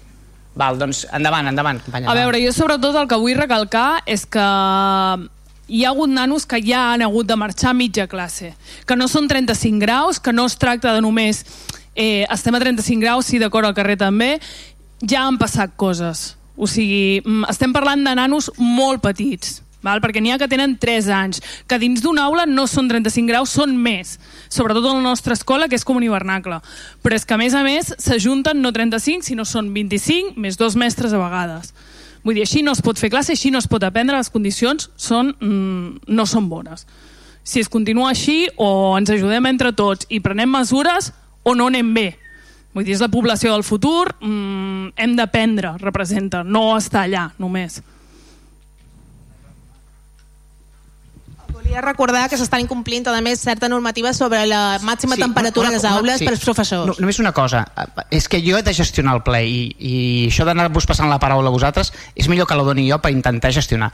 Val, 0.58 0.80
doncs 0.82 1.04
endavant, 1.14 1.46
endavant, 1.52 1.80
companya. 1.86 2.10
A 2.10 2.16
veure, 2.18 2.40
jo 2.42 2.54
sobretot 2.56 2.96
el 2.98 3.10
que 3.10 3.20
vull 3.22 3.38
recalcar 3.38 4.02
és 4.10 4.26
que 4.26 4.46
hi 5.68 5.84
ha 5.84 5.92
hagut 5.92 6.10
nanos 6.10 6.48
que 6.50 6.62
ja 6.64 6.94
han 6.94 7.04
hagut 7.06 7.28
de 7.30 7.38
marxar 7.38 7.76
a 7.76 7.78
mitja 7.78 8.08
classe, 8.08 8.54
que 8.88 8.98
no 8.98 9.10
són 9.12 9.28
35 9.30 9.84
graus, 9.84 10.22
que 10.24 10.34
no 10.34 10.48
es 10.48 10.58
tracta 10.58 10.96
de 10.96 11.04
només 11.04 11.44
eh, 11.94 12.26
estem 12.32 12.56
a 12.56 12.64
35 12.64 13.04
graus, 13.04 13.28
sí, 13.28 13.38
d'acord, 13.42 13.68
al 13.68 13.76
carrer 13.78 13.98
també, 14.00 14.38
ja 15.04 15.28
han 15.28 15.38
passat 15.38 15.76
coses. 15.76 16.38
O 16.58 16.66
sigui, 16.66 17.22
mm, 17.22 17.52
estem 17.52 17.76
parlant 17.76 18.02
de 18.08 18.16
nanos 18.18 18.50
molt 18.58 19.04
petits, 19.04 19.62
val? 19.84 20.02
perquè 20.02 20.22
n'hi 20.22 20.32
ha 20.34 20.40
que 20.42 20.50
tenen 20.50 20.78
3 20.80 21.10
anys, 21.14 21.42
que 21.68 21.80
dins 21.80 22.02
d'una 22.04 22.26
aula 22.28 22.46
no 22.46 22.68
són 22.68 22.90
35 22.90 23.28
graus, 23.28 23.54
són 23.54 23.76
més, 23.78 24.18
sobretot 24.50 24.86
a 24.86 24.96
la 24.96 25.04
nostra 25.04 25.36
escola, 25.38 25.68
que 25.68 25.76
és 25.76 25.86
com 25.88 25.98
un 25.98 26.06
hivernacle. 26.08 26.62
Però 27.04 27.16
és 27.16 27.26
que, 27.26 27.36
a 27.36 27.42
més 27.42 27.54
a 27.54 27.64
més, 27.66 27.94
s'ajunten 27.98 28.62
no 28.62 28.74
35, 28.74 29.26
sinó 29.28 29.46
són 29.46 29.74
25, 29.74 30.36
més 30.38 30.58
dos 30.58 30.76
mestres 30.76 31.14
a 31.14 31.22
vegades. 31.22 31.74
Vull 32.24 32.36
dir, 32.36 32.44
així 32.44 32.64
no 32.66 32.74
es 32.76 32.82
pot 32.84 33.00
fer 33.00 33.12
classe, 33.14 33.32
així 33.32 33.52
no 33.54 33.62
es 33.62 33.70
pot 33.72 33.84
aprendre, 33.88 34.18
les 34.18 34.32
condicions 34.34 34.90
són, 35.00 35.34
mm, 35.40 36.08
no 36.12 36.26
són 36.26 36.50
bones. 36.50 36.88
Si 37.48 37.62
es 37.62 37.70
continua 37.72 38.10
així, 38.12 38.50
o 38.58 38.98
ens 38.98 39.10
ajudem 39.10 39.46
entre 39.48 39.72
tots 39.72 40.06
i 40.10 40.20
prenem 40.20 40.52
mesures, 40.52 41.14
o 41.44 41.56
no 41.56 41.68
anem 41.72 41.94
bé. 41.94 42.18
Vull 42.74 42.84
dir, 42.84 42.94
és 42.98 43.02
la 43.02 43.08
població 43.08 43.54
del 43.54 43.64
futur, 43.64 44.14
mm, 44.20 44.92
hem 44.98 45.16
d'aprendre, 45.16 45.78
representa, 45.80 46.44
no 46.44 46.76
estar 46.76 47.06
allà 47.06 47.32
només. 47.40 47.82
Volia 51.68 51.82
recordar 51.84 52.30
que 52.32 52.38
s'estan 52.40 52.62
incomplint, 52.64 53.04
a 53.12 53.20
més, 53.20 53.42
certa 53.44 53.68
normativa 53.68 54.14
sobre 54.16 54.46
la 54.48 54.80
màxima 54.88 55.18
sí, 55.18 55.22
temperatura 55.26 55.68
a 55.68 55.74
les 55.74 55.84
aules 55.84 56.22
per 56.24 56.32
als 56.32 56.46
professors. 56.46 56.88
No, 56.88 56.96
només 57.04 57.20
una 57.20 57.34
cosa, 57.36 57.66
és 58.08 58.30
que 58.32 58.40
jo 58.40 58.56
he 58.56 58.64
de 58.64 58.74
gestionar 58.74 59.18
el 59.18 59.24
ple 59.26 59.42
i, 59.44 59.60
i 59.76 59.96
això 60.30 60.48
d'anar-vos 60.48 60.88
passant 60.88 61.12
la 61.12 61.20
paraula 61.20 61.52
a 61.52 61.56
vosaltres 61.56 61.92
és 62.16 62.32
millor 62.32 62.48
que 62.48 62.56
la 62.56 62.64
doni 62.64 62.88
jo 62.88 63.02
per 63.04 63.12
intentar 63.12 63.52
gestionar. 63.52 63.92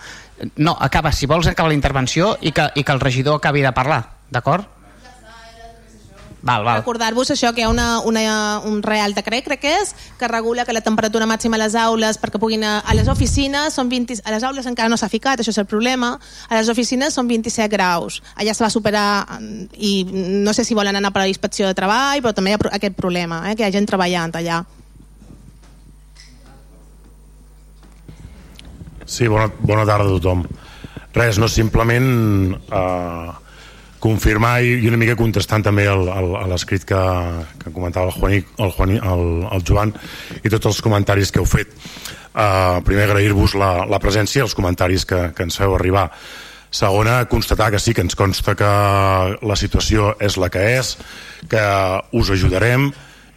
No, 0.55 0.77
acaba, 0.77 1.11
si 1.11 1.25
vols 1.25 1.49
acaba 1.49 1.73
la 1.73 1.79
intervenció 1.79 2.35
i 2.41 2.53
que, 2.53 2.69
i 2.77 2.85
que 2.85 2.93
el 2.93 3.01
regidor 3.01 3.41
acabi 3.41 3.65
de 3.65 3.73
parlar, 3.73 4.03
d'acord? 4.29 4.69
Val, 6.43 6.65
val. 6.65 6.81
Recordar-vos 6.81 7.29
això, 7.31 7.53
que 7.55 7.61
hi 7.61 7.63
ha 7.63 7.69
una, 7.71 8.01
una, 8.03 8.59
un 8.67 8.81
real 8.83 9.13
decret, 9.15 9.45
crec 9.47 9.61
que 9.63 9.71
és, 9.79 9.93
que 10.19 10.27
regula 10.27 10.65
que 10.67 10.75
la 10.75 10.81
temperatura 10.83 11.23
màxima 11.29 11.55
a 11.55 11.61
les 11.61 11.75
aules, 11.79 12.19
perquè 12.19 12.41
puguin 12.41 12.65
a, 12.67 12.73
a 12.83 12.95
les 12.97 13.07
oficines, 13.07 13.71
són 13.79 13.87
20, 13.87 14.19
a 14.27 14.33
les 14.35 14.43
aules 14.43 14.67
encara 14.67 14.91
no 14.91 14.99
s'ha 14.99 15.07
ficat, 15.07 15.39
això 15.39 15.53
és 15.55 15.61
el 15.63 15.69
problema, 15.71 16.17
a 16.49 16.59
les 16.59 16.67
oficines 16.67 17.15
són 17.15 17.31
27 17.31 17.71
graus. 17.71 18.19
Allà 18.35 18.51
se 18.51 18.65
va 18.65 18.69
superar 18.73 19.07
i 19.79 19.93
no 20.11 20.51
sé 20.51 20.67
si 20.67 20.75
volen 20.75 20.99
anar 20.99 21.13
per 21.15 21.23
a 21.23 21.23
la 21.23 21.31
inspecció 21.31 21.69
de 21.69 21.77
treball, 21.79 22.19
però 22.19 22.35
també 22.35 22.51
hi 22.51 22.57
ha 22.59 22.73
aquest 22.75 22.99
problema, 22.99 23.45
eh, 23.47 23.55
que 23.55 23.63
hi 23.63 23.69
ha 23.69 23.77
gent 23.77 23.87
treballant 23.87 24.35
allà. 24.35 24.59
Sí, 29.07 29.31
bona, 29.31 29.47
bona 29.63 29.87
tarda 29.87 30.11
a 30.11 30.17
tothom. 30.17 30.43
Res, 31.15 31.39
no 31.39 31.47
simplement 31.47 32.11
eh, 32.67 33.31
confirmar 34.03 34.57
i, 34.63 34.75
i 34.83 34.89
una 34.89 34.99
mica 34.99 35.15
contestant 35.19 35.63
també 35.63 35.85
el, 35.87 36.07
el, 36.11 36.33
a 36.35 36.43
l'escrit 36.51 36.83
que, 36.87 37.01
que 37.61 37.71
comentava 37.71 38.11
el, 38.11 38.15
Juaní, 38.17 38.41
el, 38.59 38.73
Juaní, 38.75 38.99
el, 38.99 39.27
el 39.55 39.63
Joan 39.67 39.93
i 40.41 40.51
tots 40.51 40.67
els 40.71 40.81
comentaris 40.83 41.31
que 41.31 41.39
heu 41.39 41.47
fet. 41.47 41.71
Eh, 42.33 42.79
primer 42.83 43.07
agrair-vos 43.07 43.55
la, 43.59 43.71
la 43.87 44.01
presència 44.03 44.41
i 44.41 44.45
els 44.47 44.57
comentaris 44.57 45.07
que, 45.07 45.29
que 45.37 45.47
ens 45.47 45.59
feu 45.59 45.77
arribar. 45.77 46.09
Segona, 46.73 47.21
constatar 47.29 47.69
que 47.71 47.79
sí, 47.79 47.93
que 47.93 48.01
ens 48.01 48.17
consta 48.17 48.55
que 48.57 48.69
la 49.45 49.57
situació 49.59 50.15
és 50.19 50.39
la 50.41 50.49
que 50.51 50.63
és, 50.73 50.95
que 51.47 51.65
us 52.17 52.31
ajudarem 52.33 52.89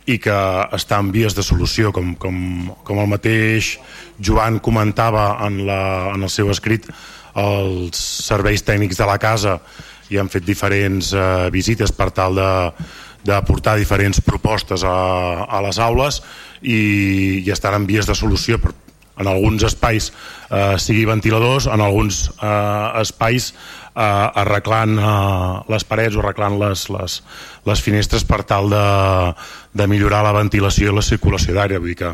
i 0.08 0.16
que 0.22 0.36
està 0.72 1.02
en 1.02 1.10
vies 1.12 1.34
de 1.36 1.44
solució, 1.44 1.92
com, 1.92 2.14
com, 2.16 2.38
com 2.86 3.02
el 3.02 3.10
mateix 3.10 3.76
Joan 4.22 4.58
comentava 4.64 5.34
en, 5.46 5.66
la, 5.68 5.82
en 6.14 6.24
el 6.24 6.32
seu 6.32 6.48
escrit, 6.54 6.88
els 7.36 8.00
serveis 8.24 8.64
tècnics 8.64 8.96
de 8.96 9.06
la 9.06 9.18
casa 9.20 9.58
i 10.10 10.20
han 10.20 10.30
fet 10.32 10.46
diferents 10.46 11.12
eh, 11.12 11.48
visites 11.54 11.92
per 11.92 12.10
tal 12.14 12.38
de, 12.38 12.50
de 13.26 13.38
portar 13.46 13.76
diferents 13.78 14.20
propostes 14.24 14.84
a, 14.86 14.96
a 15.44 15.62
les 15.66 15.78
aules 15.82 16.22
i, 16.62 16.80
i 17.42 17.50
estan 17.54 17.80
en 17.80 17.86
vies 17.88 18.06
de 18.06 18.14
solució 18.14 18.60
per, 18.62 18.74
en 19.16 19.30
alguns 19.30 19.64
espais 19.64 20.10
eh, 20.50 20.76
sigui 20.78 21.06
ventiladors, 21.08 21.66
en 21.72 21.80
alguns 21.80 22.26
eh, 22.36 23.00
espais 23.02 23.52
eh, 23.52 24.40
arreglant 24.42 24.98
eh, 25.00 25.52
les 25.72 25.86
parets 25.88 26.16
o 26.16 26.22
arreglant 26.22 26.58
les, 26.60 26.88
les, 26.92 27.22
les 27.66 27.82
finestres 27.82 28.26
per 28.28 28.42
tal 28.44 28.68
de, 28.72 28.84
de 29.72 29.88
millorar 29.88 30.22
la 30.26 30.36
ventilació 30.36 30.92
i 30.92 30.98
la 30.98 31.06
circulació 31.06 31.56
d'aire. 31.56 31.80
Vull 31.80 31.94
dir 31.94 32.00
que 32.04 32.12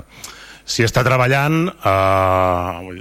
s'hi 0.64 0.86
està 0.86 1.02
treballant 1.06 1.66
eh, 1.68 3.00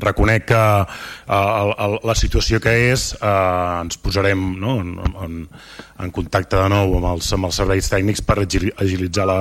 reconec 0.00 0.46
que 0.52 0.60
eh, 0.82 1.32
el, 1.34 1.72
el, 1.86 1.96
la 2.06 2.14
situació 2.18 2.60
que 2.62 2.74
és 2.92 3.12
eh, 3.18 3.80
ens 3.82 3.98
posarem 4.02 4.44
no, 4.60 4.78
en, 4.80 4.94
en, 5.24 5.40
en 6.02 6.14
contacte 6.14 6.58
de 6.58 6.68
nou 6.72 6.96
amb 6.98 7.10
els, 7.14 7.32
amb 7.34 7.48
els 7.48 7.58
serveis 7.58 7.90
tècnics 7.90 8.22
per 8.26 8.38
agili- 8.42 8.72
agilitzar 8.76 9.26
la, 9.28 9.40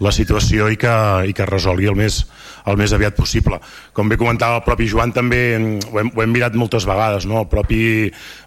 la 0.00 0.12
situació 0.14 0.68
i 0.72 0.78
que, 0.80 0.94
i 1.28 1.36
que 1.36 1.44
es 1.44 1.50
resolgui 1.50 1.88
el 1.90 1.98
més, 1.98 2.22
el 2.70 2.78
més 2.80 2.92
aviat 2.96 3.16
possible. 3.16 3.58
Com 3.96 4.08
bé 4.10 4.18
comentava 4.20 4.60
el 4.60 4.64
propi 4.66 4.88
Joan 4.90 5.14
també 5.16 5.40
ho 5.56 6.00
hem, 6.00 6.12
ho 6.14 6.24
hem 6.24 6.32
mirat 6.32 6.56
moltes 6.58 6.86
vegades, 6.88 7.26
no? 7.28 7.42
el 7.44 7.48
propi 7.52 7.80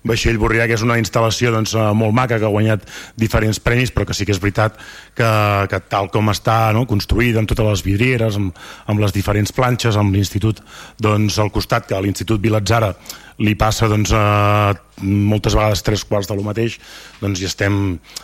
vaixell 0.08 0.40
Borrià 0.42 0.68
que 0.70 0.78
és 0.78 0.86
una 0.86 1.00
instal·lació 1.02 1.54
doncs, 1.54 1.76
eh, 1.78 1.90
molt 1.98 2.16
maca 2.16 2.40
que 2.40 2.48
ha 2.48 2.54
guanyat 2.54 2.86
diferents 3.20 3.62
premis 3.64 3.94
però 3.94 4.08
que 4.08 4.18
sí 4.18 4.28
que 4.28 4.36
és 4.36 4.42
veritat 4.42 4.78
que, 5.18 5.30
que 5.70 5.82
tal 5.90 6.10
com 6.14 6.32
està 6.34 6.74
no? 6.76 6.86
construïda 6.90 7.42
amb 7.42 7.50
totes 7.50 7.70
les 7.70 7.86
vidrieres, 7.86 8.40
amb, 8.44 8.62
amb 8.92 9.02
les 9.04 9.16
diferents 9.16 9.56
planxes, 9.56 9.98
amb 9.98 10.14
l'institut 10.14 10.60
doncs, 11.02 11.40
al 11.40 11.50
costat, 11.56 11.88
que 11.90 11.96
a 11.98 12.02
l'Institut 12.04 12.44
Vilatzara 12.44 12.94
li 13.42 13.56
passa 13.58 13.88
doncs, 13.90 14.12
eh, 14.14 14.74
moltes 15.02 15.56
vegades 15.58 15.82
tres 15.84 16.04
quarts 16.06 16.30
de 16.30 16.36
lo 16.38 16.44
mateix, 16.46 16.76
doncs 17.24 17.42
hi 17.42 17.48
estem, 17.50 17.80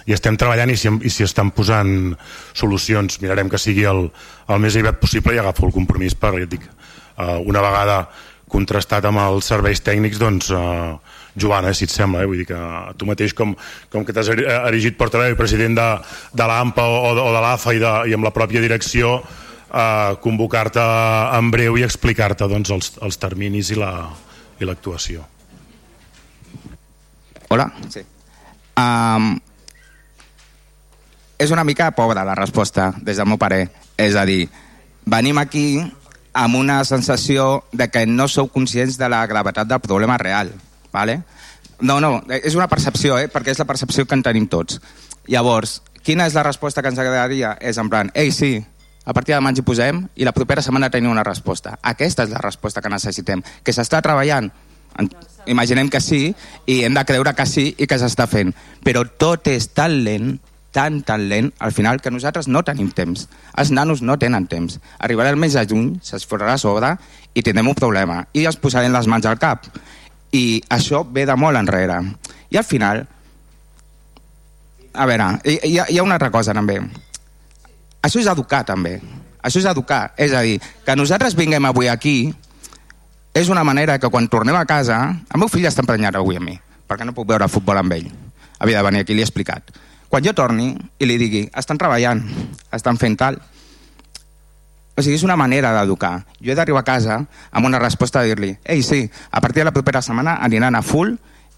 hi 0.06 0.14
estem 0.14 0.38
treballant 0.38 0.70
i 0.70 0.78
s'hi 0.78 0.92
i 1.02 1.10
s'hi 1.10 1.26
estan 1.26 1.50
posant 1.56 2.14
solucions. 2.54 3.18
Mirarem 3.24 3.50
que 3.50 3.58
sigui 3.58 3.88
el, 3.90 4.06
el 4.48 4.62
més 4.62 4.78
aviat 4.78 5.00
possible 5.02 5.34
i 5.34 5.42
agafo 5.42 5.66
el 5.66 5.74
compromís 5.76 6.14
per, 6.16 6.36
ja 6.38 6.50
dic, 6.50 6.68
eh, 7.18 7.38
una 7.50 7.64
vegada 7.66 8.04
contrastat 8.50 9.06
amb 9.06 9.22
els 9.22 9.46
serveis 9.50 9.82
tècnics, 9.86 10.22
doncs, 10.22 10.52
eh, 10.54 10.94
Joana, 11.40 11.70
eh, 11.70 11.78
si 11.78 11.86
et 11.86 11.92
sembla, 11.94 12.24
eh? 12.24 12.30
vull 12.30 12.40
dir 12.42 12.48
que 12.50 12.58
tu 12.98 13.06
mateix 13.10 13.36
com, 13.38 13.52
com 13.94 14.06
que 14.06 14.14
t'has 14.16 14.32
eri- 14.34 14.48
erigit 14.50 14.98
portaveu 14.98 15.34
i 15.34 15.38
president 15.38 15.78
de, 15.78 15.90
de 16.34 16.48
l'AMPA 16.50 16.86
o, 16.90 17.12
o 17.14 17.30
de 17.34 17.44
l'AFA 17.46 17.76
i, 17.78 17.82
de, 17.84 17.92
i 18.10 18.16
amb 18.18 18.26
la 18.26 18.34
pròpia 18.36 18.62
direcció 18.66 19.20
eh, 19.74 20.16
convocar-te 20.24 20.84
en 21.38 21.52
breu 21.52 21.78
i 21.78 21.86
explicar-te 21.86 22.48
doncs, 22.50 22.74
els, 22.76 22.92
els 23.02 23.22
terminis 23.22 23.72
i 23.72 23.80
la 23.80 23.94
i 24.60 24.68
l'actuació. 24.68 25.24
Hola? 27.50 27.70
Sí. 27.90 28.04
Um, 28.78 29.32
és 31.40 31.52
una 31.56 31.64
mica 31.64 31.90
pobra 31.96 32.26
la 32.28 32.36
resposta, 32.36 32.92
des 33.02 33.18
del 33.18 33.30
meu 33.30 33.40
parer. 33.40 33.70
És 33.98 34.16
a 34.20 34.26
dir, 34.28 34.44
venim 35.08 35.40
aquí 35.40 35.80
amb 36.34 36.60
una 36.60 36.84
sensació 36.86 37.64
de 37.72 37.90
que 37.90 38.06
no 38.06 38.28
sou 38.28 38.52
conscients 38.52 39.00
de 39.00 39.10
la 39.10 39.26
gravetat 39.28 39.68
del 39.68 39.80
problema 39.80 40.18
real. 40.18 40.52
¿vale? 40.92 41.22
No, 41.80 42.00
no, 42.00 42.24
és 42.28 42.56
una 42.56 42.68
percepció, 42.68 43.18
eh? 43.18 43.30
perquè 43.32 43.54
és 43.54 43.62
la 43.62 43.68
percepció 43.70 44.06
que 44.06 44.18
en 44.18 44.24
tenim 44.26 44.50
tots. 44.52 44.82
Llavors, 45.30 45.80
quina 46.04 46.28
és 46.28 46.36
la 46.36 46.44
resposta 46.44 46.84
que 46.84 46.92
ens 46.92 47.00
agradaria? 47.00 47.56
És 47.62 47.80
en 47.80 47.90
plan, 47.90 48.12
ei, 48.14 48.34
sí, 48.36 48.58
a 49.06 49.14
partir 49.14 49.34
de 49.36 49.42
ens 49.42 49.60
hi 49.60 49.66
posem 49.66 50.02
i 50.16 50.28
la 50.28 50.34
propera 50.36 50.62
setmana 50.62 50.90
tenim 50.90 51.12
una 51.12 51.24
resposta. 51.24 51.78
Aquesta 51.82 52.26
és 52.28 52.34
la 52.34 52.42
resposta 52.44 52.82
que 52.82 52.92
necessitem. 52.92 53.42
Que 53.64 53.74
s'està 53.74 54.02
treballant? 54.06 54.52
Imaginem 55.48 55.90
que 55.90 56.02
sí 56.02 56.34
i 56.68 56.84
hem 56.84 56.94
de 56.94 57.06
creure 57.08 57.34
que 57.34 57.46
sí 57.48 57.72
i 57.78 57.88
que 57.88 57.98
s'està 57.98 58.28
fent. 58.28 58.54
Però 58.86 59.06
tot 59.18 59.48
és 59.50 59.70
tan 59.74 60.04
lent, 60.04 60.36
tan, 60.76 61.02
tan 61.02 61.28
lent, 61.30 61.52
al 61.60 61.74
final, 61.74 62.02
que 62.02 62.12
nosaltres 62.12 62.48
no 62.48 62.64
tenim 62.64 62.92
temps. 62.94 63.28
Els 63.58 63.72
nanos 63.72 64.04
no 64.06 64.20
tenen 64.20 64.48
temps. 64.52 64.80
Arribarà 65.00 65.34
el 65.34 65.42
mes 65.42 65.56
de 65.58 65.66
juny, 65.66 65.94
s'esforrarà 66.04 66.58
sobre 66.62 66.96
i 67.34 67.42
tindrem 67.42 67.72
un 67.72 67.78
problema. 67.78 68.24
I 68.34 68.46
ens 68.46 68.60
posarem 68.62 68.94
les 68.94 69.08
mans 69.08 69.26
al 69.26 69.40
cap. 69.42 69.70
I 70.32 70.62
això 70.70 71.06
ve 71.08 71.26
de 71.26 71.36
molt 71.40 71.58
enrere. 71.58 72.02
I 72.50 72.60
al 72.62 72.68
final, 72.68 73.06
a 74.94 75.06
veure, 75.10 75.30
hi, 75.46 75.60
hi 75.80 75.98
ha 75.98 76.04
una 76.04 76.20
altra 76.20 76.30
cosa 76.34 76.54
també. 76.54 76.82
Això 78.02 78.22
és 78.22 78.30
educar 78.32 78.64
també. 78.68 79.00
Això 79.44 79.60
és 79.60 79.68
educar. 79.70 80.14
És 80.18 80.34
a 80.34 80.44
dir, 80.46 80.60
que 80.86 80.96
nosaltres 80.96 81.36
vinguem 81.36 81.66
avui 81.66 81.90
aquí 81.92 82.34
és 83.34 83.50
una 83.50 83.64
manera 83.64 84.00
que 84.00 84.10
quan 84.10 84.28
tornem 84.28 84.56
a 84.56 84.66
casa... 84.66 85.00
El 85.34 85.40
meu 85.40 85.52
fill 85.52 85.68
està 85.70 85.84
emprenyat 85.84 86.18
avui 86.20 86.40
amb 86.40 86.50
mi, 86.50 86.58
perquè 86.88 87.06
no 87.08 87.16
puc 87.16 87.28
veure 87.30 87.48
futbol 87.52 87.78
amb 87.80 87.94
ell. 87.96 88.10
Havia 88.60 88.82
de 88.82 88.88
venir 88.90 89.04
aquí, 89.06 89.16
li 89.16 89.24
he 89.24 89.28
explicat. 89.28 89.72
Quan 90.10 90.26
jo 90.26 90.34
torni 90.34 90.74
i 91.00 91.08
li 91.08 91.18
digui, 91.22 91.46
estan 91.56 91.80
treballant, 91.80 92.24
estan 92.76 93.00
fent 93.00 93.18
tal... 93.20 93.40
O 95.00 95.04
sigui, 95.06 95.16
és 95.16 95.24
una 95.24 95.38
manera 95.40 95.70
d'educar. 95.78 96.26
Jo 96.44 96.52
he 96.52 96.56
d'arribar 96.58 96.82
a 96.82 96.88
casa 96.90 97.22
amb 97.56 97.68
una 97.70 97.80
resposta 97.80 98.20
de 98.20 98.34
dir-li, 98.34 98.50
ei, 98.68 98.82
sí, 98.84 99.06
a 99.32 99.40
partir 99.40 99.62
de 99.62 99.70
la 99.70 99.72
propera 99.72 100.02
setmana 100.04 100.34
aniran 100.44 100.76
a 100.76 100.82
full 100.84 101.14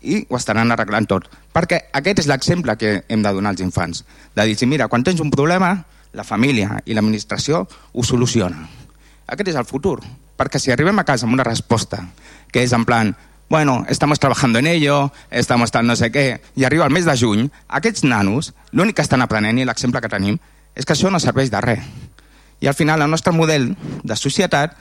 i 0.05 0.19
ho 0.29 0.37
estaran 0.37 0.69
arreglant 0.75 1.07
tot. 1.09 1.25
Perquè 1.49 1.79
aquest 1.97 2.21
és 2.21 2.29
l'exemple 2.29 2.75
que 2.77 2.99
hem 3.09 3.23
de 3.25 3.31
donar 3.33 3.55
als 3.55 3.63
infants. 3.65 4.03
De 4.37 4.45
dir, 4.45 4.69
mira, 4.69 4.85
quan 4.93 5.01
tens 5.01 5.23
un 5.25 5.33
problema, 5.33 5.71
la 6.13 6.25
família 6.27 6.81
i 6.85 6.95
l'administració 6.95 7.65
ho 7.67 8.03
soluciona. 8.03 8.67
Aquest 9.27 9.53
és 9.53 9.59
el 9.59 9.67
futur. 9.67 9.99
Perquè 10.37 10.59
si 10.59 10.71
arribem 10.73 10.99
a 10.99 11.05
casa 11.05 11.27
amb 11.27 11.35
una 11.37 11.45
resposta 11.47 12.01
que 12.51 12.63
és 12.63 12.73
en 12.73 12.85
plan, 12.85 13.13
bueno, 13.49 13.85
estamos 13.89 14.19
trabajando 14.19 14.59
en 14.59 14.67
ello, 14.67 15.11
estamos 15.29 15.71
tal 15.71 15.85
no 15.87 15.95
sé 15.95 16.11
què, 16.11 16.41
i 16.55 16.63
arriba 16.63 16.85
el 16.85 16.93
mes 16.95 17.05
de 17.05 17.15
juny, 17.17 17.49
aquests 17.67 18.03
nanos, 18.03 18.53
l'únic 18.71 18.97
que 18.97 19.05
estan 19.05 19.21
aprenent 19.21 19.59
i 19.59 19.67
l'exemple 19.67 20.01
que 20.01 20.11
tenim 20.11 20.39
és 20.75 20.87
que 20.87 20.95
això 20.95 21.11
no 21.11 21.19
serveix 21.19 21.51
de 21.51 21.61
res. 21.61 21.85
I 22.61 22.67
al 22.67 22.77
final 22.77 23.01
el 23.01 23.11
nostre 23.11 23.33
model 23.33 23.73
de 24.03 24.15
societat 24.15 24.75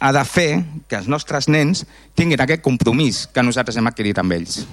ha 0.00 0.12
de 0.16 0.24
fer 0.24 0.62
que 0.88 0.96
els 0.96 1.08
nostres 1.08 1.48
nens 1.48 1.84
tinguin 2.16 2.40
aquest 2.40 2.62
compromís 2.64 3.26
que 3.28 3.44
nosaltres 3.44 3.76
hem 3.76 3.88
adquirit 3.90 4.18
amb 4.18 4.32
ells. 4.32 4.64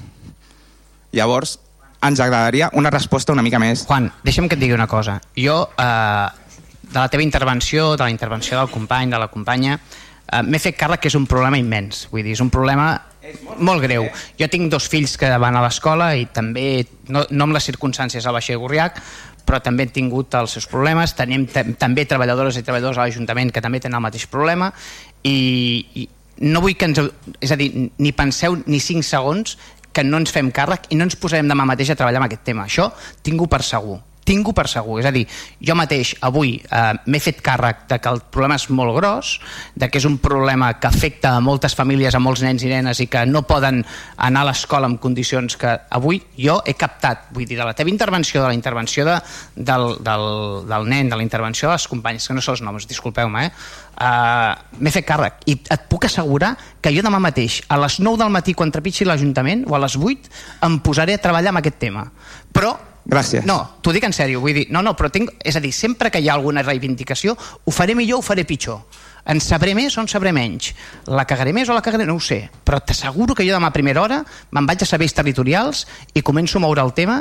Llavors, 1.11 1.57
ens 2.01 2.19
agradaria 2.19 2.69
una 2.73 2.91
resposta 2.93 3.33
una 3.33 3.45
mica 3.45 3.59
més. 3.59 3.85
Juan, 3.87 4.11
deixa'm 4.23 4.49
que 4.49 4.57
et 4.57 4.61
digui 4.61 4.75
una 4.75 4.87
cosa. 4.87 5.19
Jo, 5.37 5.69
eh, 5.77 6.27
de 6.87 6.99
la 6.99 7.07
teva 7.09 7.23
intervenció, 7.23 7.95
de 7.95 8.03
la 8.03 8.11
intervenció 8.11 8.59
del 8.59 8.69
company, 8.69 9.09
de 9.09 9.19
la 9.19 9.27
companya, 9.27 9.79
eh, 10.31 10.43
m'he 10.43 10.59
fet 10.59 10.77
càrrec 10.77 11.01
que 11.03 11.11
és 11.11 11.15
un 11.15 11.27
problema 11.27 11.57
immens. 11.57 12.07
Vull 12.11 12.23
dir, 12.23 12.37
és 12.37 12.43
un 12.43 12.51
problema 12.53 12.91
molt 13.59 13.83
greu. 13.83 14.07
Jo 14.39 14.47
tinc 14.51 14.71
dos 14.71 14.87
fills 14.87 15.17
que 15.19 15.29
van 15.41 15.55
a 15.57 15.63
l'escola 15.65 16.13
i 16.15 16.27
també, 16.33 16.85
no, 17.09 17.25
no 17.29 17.47
amb 17.47 17.57
les 17.57 17.65
circumstàncies 17.67 18.25
al 18.25 18.37
Baixer 18.37 18.57
Gorriac, 18.59 19.01
però 19.47 19.61
també 19.63 19.87
han 19.87 19.95
tingut 19.95 20.35
els 20.39 20.57
seus 20.57 20.67
problemes. 20.67 21.15
Tenim 21.17 21.47
també 21.79 22.05
treballadores 22.05 22.59
i 22.59 22.63
treballadors 22.67 22.99
a 22.99 23.07
l'Ajuntament 23.07 23.53
que 23.55 23.63
també 23.63 23.81
tenen 23.83 23.99
el 23.99 24.05
mateix 24.07 24.27
problema 24.31 24.71
i, 25.23 25.87
i 25.95 26.07
no 26.39 26.61
vull 26.61 26.75
que 26.77 26.89
ens... 26.91 27.01
És 27.41 27.53
a 27.53 27.57
dir, 27.59 27.71
ni 27.97 28.13
penseu 28.15 28.59
ni 28.67 28.81
5 28.83 29.05
segons 29.07 29.57
que 29.97 30.05
no 30.05 30.21
ens 30.21 30.33
fem 30.33 30.51
càrrec 30.53 30.91
i 30.93 30.99
no 30.99 31.07
ens 31.07 31.17
posarem 31.17 31.49
demà 31.49 31.65
mateix 31.65 31.89
a 31.89 31.97
treballar 31.97 32.21
amb 32.21 32.29
aquest 32.29 32.45
tema. 32.45 32.67
Això 32.69 32.91
tinc 33.25 33.41
per 33.49 33.63
segur 33.65 33.97
tinc 34.27 34.51
per 34.55 34.67
segur, 34.69 34.99
és 35.01 35.07
a 35.07 35.13
dir, 35.15 35.23
jo 35.63 35.75
mateix 35.77 36.13
avui 36.27 36.57
eh, 36.59 36.93
m'he 37.07 37.19
fet 37.23 37.39
càrrec 37.43 37.85
de 37.89 37.99
que 38.03 38.11
el 38.11 38.21
problema 38.31 38.57
és 38.59 38.67
molt 38.69 38.95
gros, 38.97 39.33
de 39.75 39.89
que 39.89 40.01
és 40.01 40.07
un 40.07 40.17
problema 40.23 40.73
que 40.79 40.89
afecta 40.89 41.33
a 41.35 41.43
moltes 41.43 41.75
famílies, 41.77 42.15
a 42.15 42.21
molts 42.23 42.43
nens 42.45 42.63
i 42.63 42.71
nenes 42.71 43.01
i 43.03 43.07
que 43.11 43.25
no 43.29 43.45
poden 43.47 43.83
anar 44.27 44.43
a 44.43 44.49
l'escola 44.49 44.89
en 44.89 44.97
condicions 45.03 45.57
que 45.59 45.73
avui 45.95 46.21
jo 46.37 46.59
he 46.65 46.75
captat, 46.79 47.29
vull 47.35 47.47
dir, 47.47 47.57
de 47.59 47.67
la 47.67 47.75
teva 47.77 47.91
intervenció, 47.93 48.43
de 48.43 48.51
la 48.51 48.57
intervenció 48.57 49.05
de, 49.07 49.17
del, 49.55 49.87
del, 50.05 50.27
del 50.67 50.89
nen, 50.91 51.09
de 51.09 51.19
la 51.19 51.25
intervenció 51.25 51.69
de 51.69 51.77
les 51.77 51.87
companyes, 51.87 52.27
que 52.27 52.35
no 52.37 52.43
són 52.43 52.57
els 52.57 52.65
noms, 52.67 52.87
disculpeu-me, 52.89 53.47
eh? 53.47 53.51
Uh, 53.97 54.53
m'he 54.77 54.91
fet 54.93 55.07
càrrec. 55.07 55.39
I 55.49 55.55
et 55.73 55.87
puc 55.89 56.05
assegurar 56.05 56.51
que 56.83 56.91
jo 56.93 57.01
demà 57.01 57.17
mateix 57.23 57.63
a 57.73 57.79
les 57.81 57.97
9 58.03 58.21
del 58.21 58.33
matí 58.33 58.53
quan 58.53 58.69
trepitgi 58.73 59.07
l'Ajuntament 59.07 59.63
o 59.65 59.73
a 59.73 59.81
les 59.81 59.95
8 59.97 60.29
em 60.67 60.77
posaré 60.85 61.17
a 61.17 61.23
treballar 61.23 61.49
amb 61.49 61.63
aquest 61.63 61.79
tema. 61.81 62.05
Però 62.53 62.75
Gràcies. 63.07 63.45
no, 63.47 63.57
t'ho 63.81 63.93
dic 63.95 64.03
en 64.03 64.11
sèrio, 64.13 64.41
vull 64.43 64.53
dir, 64.53 64.65
no, 64.69 64.81
no, 64.83 64.91
però 64.99 65.07
tinc, 65.09 65.29
és 65.39 65.55
a 65.55 65.61
dir, 65.63 65.71
sempre 65.71 66.11
que 66.11 66.19
hi 66.19 66.27
ha 66.27 66.33
alguna 66.35 66.61
reivindicació, 66.61 67.37
ho 67.37 67.71
faré 67.71 67.95
millor 67.95 68.17
o 68.17 68.19
ho 68.19 68.25
faré 68.25 68.43
pitjor. 68.43 68.81
En 69.27 69.41
sabré 69.43 69.73
més 69.75 69.95
o 69.97 70.01
en 70.01 70.07
sabré 70.07 70.31
menys. 70.31 70.69
La 71.11 71.25
cagaré 71.27 71.51
més 71.51 71.67
o 71.67 71.73
la 71.75 71.81
cagaré, 71.83 72.05
no 72.07 72.15
ho 72.15 72.19
sé. 72.23 72.49
Però 72.63 72.79
t'asseguro 72.79 73.35
que 73.35 73.43
jo 73.43 73.51
demà 73.57 73.67
a 73.67 73.75
primera 73.75 73.99
hora 74.01 74.21
me'n 74.51 74.65
vaig 74.69 74.83
a 74.83 74.87
serveis 74.87 75.11
territorials 75.13 75.85
i 76.15 76.21
començo 76.23 76.59
a 76.59 76.61
moure 76.63 76.79
el 76.81 76.93
tema, 76.95 77.17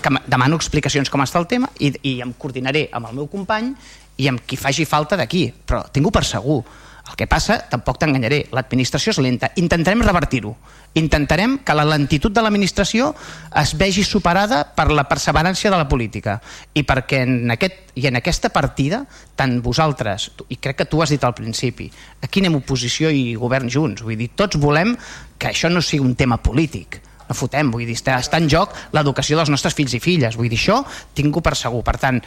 que 0.00 0.08
em- 0.08 0.20
demano 0.26 0.56
explicacions 0.56 1.10
com 1.12 1.20
està 1.20 1.36
el 1.38 1.46
tema 1.46 1.68
i, 1.78 1.92
i 2.02 2.14
em 2.24 2.32
coordinaré 2.32 2.88
amb 2.92 3.10
el 3.10 3.14
meu 3.18 3.26
company 3.28 3.74
i 4.16 4.28
amb 4.28 4.40
qui 4.46 4.56
faci 4.56 4.86
falta 4.88 5.16
d'aquí. 5.20 5.50
Però 5.66 5.82
tinc 5.92 6.08
per 6.12 6.24
segur. 6.24 6.62
El 7.08 7.16
que 7.16 7.26
passa, 7.30 7.56
tampoc 7.70 7.98
t'enganyaré, 8.00 8.44
l'administració 8.54 9.14
és 9.14 9.20
lenta. 9.24 9.50
Intentarem 9.60 10.02
revertir-ho. 10.04 10.52
Intentarem 11.00 11.58
que 11.64 11.74
la 11.74 11.86
lentitud 11.86 12.34
de 12.34 12.42
l'administració 12.42 13.12
es 13.56 13.72
vegi 13.78 14.02
superada 14.04 14.64
per 14.76 14.88
la 14.90 15.06
perseverància 15.08 15.70
de 15.70 15.78
la 15.78 15.88
política. 15.88 16.40
I 16.74 16.84
perquè 16.86 17.22
en, 17.24 17.50
aquest, 17.54 17.94
i 17.94 18.08
en 18.10 18.18
aquesta 18.20 18.50
partida 18.54 19.04
tant 19.38 19.60
vosaltres, 19.62 20.30
i 20.50 20.58
crec 20.60 20.82
que 20.82 20.88
tu 20.90 21.02
has 21.02 21.14
dit 21.14 21.24
al 21.24 21.36
principi 21.38 21.88
aquí 22.22 22.42
anem 22.42 22.58
oposició 22.60 23.10
i 23.10 23.34
govern 23.38 23.70
junts. 23.72 24.04
Vull 24.04 24.18
dir, 24.18 24.30
tots 24.36 24.58
volem 24.60 24.96
que 25.38 25.50
això 25.50 25.70
no 25.72 25.82
sigui 25.82 26.04
un 26.04 26.16
tema 26.18 26.40
polític. 26.42 27.00
No 27.30 27.36
fotem, 27.38 27.70
vull 27.70 27.86
dir, 27.86 27.94
està, 27.94 28.16
està 28.18 28.40
en 28.42 28.48
joc 28.50 28.74
l'educació 28.96 29.38
dels 29.38 29.50
nostres 29.52 29.76
fills 29.78 29.94
i 29.94 30.02
filles. 30.02 30.36
Vull 30.38 30.50
dir, 30.50 30.58
això 30.58 30.80
tinc 31.14 31.36
per 31.42 31.54
segur, 31.58 31.84
per 31.86 31.96
tant 32.02 32.18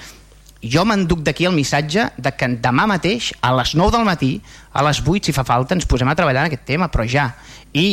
jo 0.63 0.85
m'enduc 0.87 1.23
d'aquí 1.25 1.45
el 1.45 1.55
missatge 1.55 2.09
de 2.17 2.31
que 2.37 2.47
demà 2.63 2.87
mateix, 2.89 3.33
a 3.41 3.51
les 3.57 3.75
9 3.75 3.97
del 3.97 4.05
matí, 4.07 4.33
a 4.71 4.83
les 4.87 5.01
8, 5.03 5.27
si 5.27 5.35
fa 5.35 5.43
falta, 5.47 5.75
ens 5.75 5.87
posem 5.89 6.07
a 6.07 6.15
treballar 6.15 6.45
en 6.45 6.53
aquest 6.53 6.63
tema, 6.65 6.89
però 6.91 7.05
ja. 7.07 7.33
I 7.73 7.87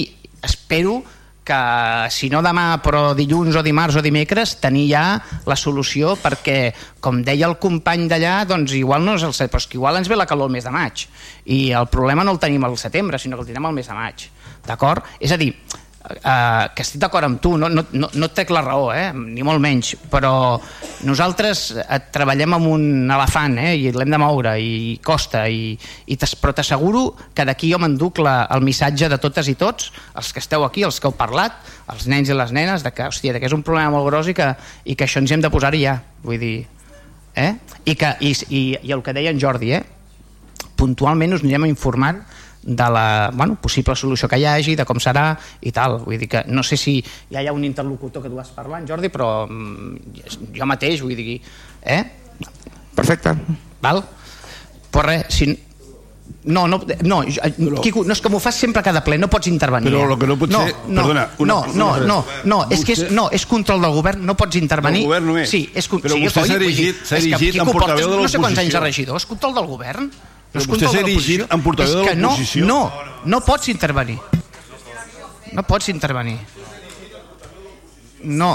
espero 0.46 1.00
que 1.50 2.10
si 2.12 2.28
no 2.30 2.42
demà 2.44 2.78
però 2.84 3.14
dilluns 3.16 3.56
o 3.56 3.62
dimarts 3.64 3.96
o 3.98 4.02
dimecres 4.04 4.54
tenir 4.62 4.86
ja 4.92 5.04
la 5.48 5.56
solució 5.58 6.14
perquè 6.20 6.70
com 7.02 7.22
deia 7.26 7.48
el 7.48 7.56
company 7.58 8.06
d'allà 8.10 8.44
doncs 8.46 8.76
igual 8.78 9.02
no 9.06 9.16
és 9.18 9.24
el 9.26 9.34
set, 9.34 9.50
però 9.50 9.62
és 9.62 9.66
que 9.66 9.78
igual 9.80 9.98
ens 9.98 10.08
ve 10.08 10.18
la 10.20 10.28
calor 10.30 10.50
el 10.50 10.54
mes 10.54 10.68
de 10.68 10.74
maig 10.74 11.06
i 11.46 11.60
el 11.74 11.88
problema 11.90 12.24
no 12.24 12.36
el 12.36 12.42
tenim 12.42 12.64
al 12.68 12.76
setembre 12.78 13.18
sinó 13.18 13.36
que 13.36 13.46
el 13.46 13.50
tindrem 13.50 13.70
al 13.70 13.74
mes 13.74 13.88
de 13.88 13.96
maig 13.96 14.28
d'acord? 14.68 15.02
és 15.18 15.32
a 15.32 15.40
dir, 15.40 15.54
eh, 16.16 16.64
que 16.74 16.84
estic 16.84 17.00
d'acord 17.02 17.26
amb 17.26 17.40
tu, 17.42 17.54
no, 17.60 17.68
no, 17.70 17.84
no, 17.92 18.08
et 18.10 18.50
la 18.50 18.62
raó, 18.64 18.90
eh, 18.94 19.10
ni 19.14 19.44
molt 19.46 19.62
menys, 19.62 19.92
però 20.10 20.32
nosaltres 21.06 21.62
eh, 21.82 22.00
treballem 22.12 22.56
amb 22.56 22.70
un 22.70 22.84
elefant 23.10 23.58
eh, 23.62 23.74
i 23.78 23.92
l'hem 23.94 24.10
de 24.14 24.20
moure 24.20 24.56
i 24.60 24.98
costa, 25.04 25.46
i, 25.48 25.76
i 26.06 26.18
però 26.40 26.54
t'asseguro 26.56 27.04
que 27.34 27.46
d'aquí 27.46 27.70
jo 27.72 27.78
m'enduc 27.82 28.20
el 28.24 28.66
missatge 28.66 29.08
de 29.08 29.20
totes 29.22 29.48
i 29.48 29.56
tots, 29.60 29.92
els 30.16 30.32
que 30.32 30.42
esteu 30.42 30.64
aquí, 30.66 30.84
els 30.86 31.00
que 31.00 31.08
heu 31.08 31.16
parlat, 31.16 31.56
els 31.92 32.08
nens 32.10 32.28
i 32.28 32.36
les 32.36 32.52
nenes, 32.52 32.84
de 32.86 32.92
que, 32.94 33.06
hòstia, 33.08 33.34
de 33.34 33.40
que 33.40 33.48
és 33.50 33.56
un 33.56 33.64
problema 33.66 33.94
molt 33.94 34.08
gros 34.10 34.28
i 34.28 34.36
que, 34.36 34.52
i 34.84 34.96
que 34.96 35.06
això 35.06 35.22
ens 35.22 35.32
hem 35.32 35.44
de 35.44 35.52
posar-hi 35.52 35.84
ja, 35.86 36.00
vull 36.24 36.40
dir, 36.40 36.58
eh? 37.36 37.54
I, 37.84 37.94
que, 37.94 38.14
i, 38.20 38.34
i, 38.48 38.62
i 38.82 38.92
el 38.92 39.02
que 39.02 39.16
deia 39.16 39.32
en 39.32 39.40
Jordi, 39.40 39.74
eh? 39.78 39.84
puntualment 40.80 41.36
us 41.36 41.44
anirem 41.44 41.68
informant 41.68 42.22
de 42.62 42.86
la 42.92 43.30
bueno, 43.32 43.56
possible 43.60 43.94
solució 43.96 44.28
que 44.28 44.36
hi 44.38 44.44
hagi, 44.44 44.74
de 44.76 44.84
com 44.84 44.98
serà 45.00 45.32
i 45.64 45.72
tal. 45.72 45.98
Vull 46.04 46.18
dir 46.20 46.28
que 46.28 46.42
no 46.48 46.62
sé 46.62 46.76
si 46.76 46.98
ja 47.32 47.40
hi 47.42 47.46
ha 47.48 47.52
un 47.56 47.64
interlocutor 47.64 48.22
que 48.22 48.28
tu 48.28 48.36
vas 48.36 48.50
parlant, 48.52 48.86
Jordi, 48.88 49.08
però 49.08 49.46
mm, 49.48 50.52
jo 50.56 50.66
mateix, 50.68 51.00
vull 51.02 51.16
dir... 51.16 51.40
Eh? 51.82 52.02
Perfecte. 52.94 53.32
Val? 53.80 54.02
Però 54.90 55.06
res, 55.06 55.26
si... 55.32 55.48
No, 56.44 56.66
no, 56.68 56.78
no, 57.02 57.22
jo- 57.26 57.42
eh, 57.44 57.52
Quico, 57.82 58.00
no 58.06 58.14
és 58.14 58.20
que 58.22 58.30
m'ho 58.32 58.38
fas 58.40 58.54
sempre 58.56 58.80
a 58.80 58.84
cada 58.86 59.02
ple, 59.04 59.18
no 59.20 59.26
pots 59.28 59.48
intervenir. 59.50 59.90
Però 59.90 60.04
eh? 60.06 60.08
lo 60.08 60.16
que 60.18 60.28
no 60.30 60.36
pot 60.40 60.48
no, 60.52 60.60
ser- 60.64 60.76
No, 60.88 61.02
perdona, 61.02 61.24
una- 61.38 61.54
no, 61.54 61.66
no, 61.74 61.88
una- 61.96 62.06
no, 62.06 62.18
no, 62.44 62.58
és 62.72 62.84
que 62.86 62.94
és, 62.94 63.02
no, 63.12 63.26
és 63.34 63.44
control 63.50 63.82
del 63.82 63.92
govern, 63.92 64.22
no 64.24 64.36
pots 64.38 64.56
intervenir. 64.56 65.02
Del 65.02 65.10
govern 65.10 65.26
només. 65.32 65.50
Sí, 65.50 65.64
és, 65.74 65.88
Però 65.90 66.14
sí, 66.14 66.22
vostè 66.24 66.44
s'ha 66.46 66.56
erigit- 66.56 67.02
s'ha 67.04 67.18
erigit 67.18 67.58
en 67.60 67.66
portaveu 67.68 68.08
de 68.14 68.20
No 68.22 68.28
sé 68.28 68.38
quants 68.38 68.56
anys 68.56 68.70
l'oposició. 68.72 68.78
de 68.80 68.84
regidor, 68.86 69.16
és 69.20 69.26
control 69.26 69.54
del 69.58 69.66
govern. 69.68 70.10
Però 70.50 70.64
vostè 70.66 70.88
s'ha 70.88 71.02
l'oposició. 71.04 71.44
erigit 71.44 71.54
en 71.54 71.62
portaveu 71.62 72.00
de 72.00 72.08
que 72.08 72.16
no, 72.16 72.30
l'oposició. 72.30 72.66
No, 72.66 72.80
no 73.24 73.40
pots 73.46 73.70
intervenir. 73.70 74.18
No 75.52 75.62
pots 75.66 75.88
intervenir. 75.92 76.38
No. 78.22 78.52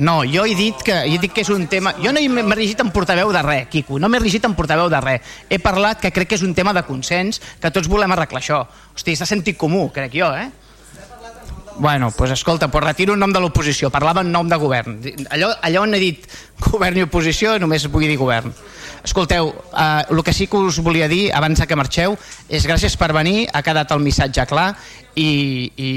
No, 0.00 0.22
jo 0.24 0.46
he 0.48 0.54
dit 0.56 0.78
que, 0.80 0.94
he 1.04 1.18
dit 1.20 1.32
que 1.32 1.42
és 1.44 1.50
un 1.52 1.66
tema... 1.68 1.92
Jo 2.00 2.12
no 2.16 2.22
m'he 2.22 2.56
regit 2.56 2.80
en 2.80 2.88
portaveu 2.94 3.28
de 3.34 3.42
res, 3.44 3.66
Quico, 3.68 3.98
no 4.00 4.08
m'he 4.08 4.20
regit 4.22 4.46
en 4.48 4.54
portaveu 4.56 4.88
de 4.88 5.00
res. 5.04 5.34
He 5.50 5.58
parlat 5.60 6.00
que 6.00 6.12
crec 6.14 6.30
que 6.30 6.38
és 6.38 6.44
un 6.46 6.54
tema 6.56 6.72
de 6.72 6.86
consens, 6.88 7.42
que 7.60 7.72
tots 7.74 7.90
volem 7.90 8.16
arreglar 8.16 8.40
això. 8.40 8.62
Hosti, 8.94 9.12
de 9.18 9.28
sentit 9.28 9.60
comú, 9.60 9.90
crec 9.92 10.16
jo, 10.16 10.30
eh? 10.32 10.48
Bueno, 11.80 12.06
doncs 12.06 12.16
pues 12.16 12.30
escolta, 12.32 12.68
pues 12.68 12.84
retiro 12.84 13.12
un 13.12 13.20
nom 13.20 13.32
de 13.32 13.40
l'oposició, 13.40 13.88
parlava 13.92 14.20
en 14.24 14.32
nom 14.32 14.48
de 14.48 14.56
govern. 14.60 14.98
Allò, 15.32 15.52
allò 15.64 15.84
on 15.84 15.94
he 15.96 16.00
dit 16.00 16.26
govern 16.64 16.96
i 16.96 17.04
oposició 17.04 17.58
només 17.60 17.86
vull 17.88 18.08
dir 18.08 18.18
govern. 18.20 18.52
Escolteu, 19.04 19.52
eh, 19.72 20.02
el 20.10 20.22
que 20.22 20.32
sí 20.32 20.46
que 20.46 20.56
us 20.56 20.80
volia 20.84 21.08
dir 21.08 21.30
abans 21.32 21.62
que 21.66 21.78
marxeu 21.78 22.18
és 22.48 22.66
gràcies 22.68 22.96
per 23.00 23.12
venir, 23.16 23.48
ha 23.52 23.62
quedat 23.62 23.92
el 23.92 24.04
missatge 24.04 24.44
clar 24.50 24.74
i, 25.14 25.70
i, 25.76 25.92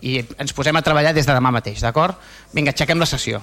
i 0.00 0.16
ens 0.38 0.56
posem 0.56 0.76
a 0.76 0.84
treballar 0.84 1.14
des 1.16 1.28
de 1.28 1.36
demà 1.36 1.52
mateix, 1.52 1.82
d'acord? 1.84 2.16
Vinga, 2.52 2.72
aixequem 2.72 3.00
la 3.00 3.08
sessió. 3.08 3.42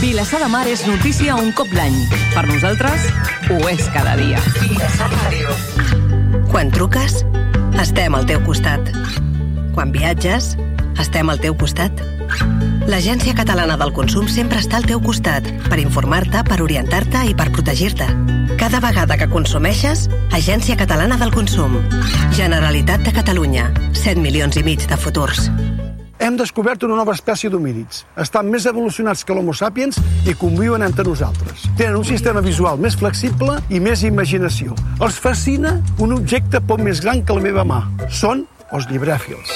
Vilassar 0.00 0.40
de 0.42 0.48
Mar 0.48 0.66
és 0.68 0.84
notícia 0.86 1.36
un 1.36 1.52
cop 1.56 1.70
l'any. 1.74 1.94
Per 2.34 2.44
nosaltres, 2.48 3.06
ho 3.50 3.58
és 3.70 3.86
cada 3.94 4.16
dia. 4.20 4.40
Quan 6.50 6.72
truques, 6.74 7.22
estem 7.80 8.14
al 8.14 8.26
teu 8.28 8.42
costat. 8.46 8.90
Quan 9.74 9.92
viatges, 9.94 10.54
estem 11.00 11.30
al 11.30 11.40
teu 11.42 11.56
costat. 11.58 12.02
L'Agència 12.84 13.34
Catalana 13.36 13.78
del 13.80 13.94
Consum 13.96 14.26
sempre 14.28 14.60
està 14.60 14.76
al 14.78 14.88
teu 14.88 15.00
costat 15.00 15.46
per 15.70 15.80
informar-te, 15.80 16.42
per 16.44 16.60
orientar-te 16.62 17.24
i 17.30 17.36
per 17.36 17.48
protegir-te. 17.54 18.08
Cada 18.60 18.80
vegada 18.84 19.16
que 19.20 19.30
consumeixes, 19.30 20.08
Agència 20.36 20.76
Catalana 20.76 21.16
del 21.20 21.32
Consum. 21.34 21.80
Generalitat 22.36 23.06
de 23.06 23.14
Catalunya. 23.16 23.70
7 23.94 24.20
milions 24.20 24.60
i 24.60 24.66
mig 24.66 24.84
de 24.90 25.00
futurs. 25.00 25.48
Hem 26.24 26.38
descobert 26.40 26.80
una 26.86 26.94
nova 26.96 27.12
espècie 27.12 27.50
d'homínids. 27.52 27.98
Estan 28.22 28.48
més 28.48 28.64
evolucionats 28.64 29.26
que 29.28 29.34
l'Homo 29.36 29.52
sapiens 29.52 29.98
i 30.24 30.32
conviuen 30.40 30.80
entre 30.86 31.04
nosaltres. 31.04 31.66
Tenen 31.76 31.98
un 31.98 32.06
sistema 32.08 32.40
visual 32.40 32.78
més 32.80 32.96
flexible 32.96 33.58
i 33.68 33.80
més 33.84 34.06
imaginació. 34.08 34.72
Els 35.04 35.18
fascina 35.20 35.74
un 36.00 36.14
objecte 36.16 36.62
poc 36.64 36.80
més 36.80 37.02
gran 37.04 37.20
que 37.28 37.36
la 37.36 37.44
meva 37.44 37.64
mà. 37.68 37.82
Són 38.08 38.46
els 38.72 38.88
llibrèfils. 38.88 39.52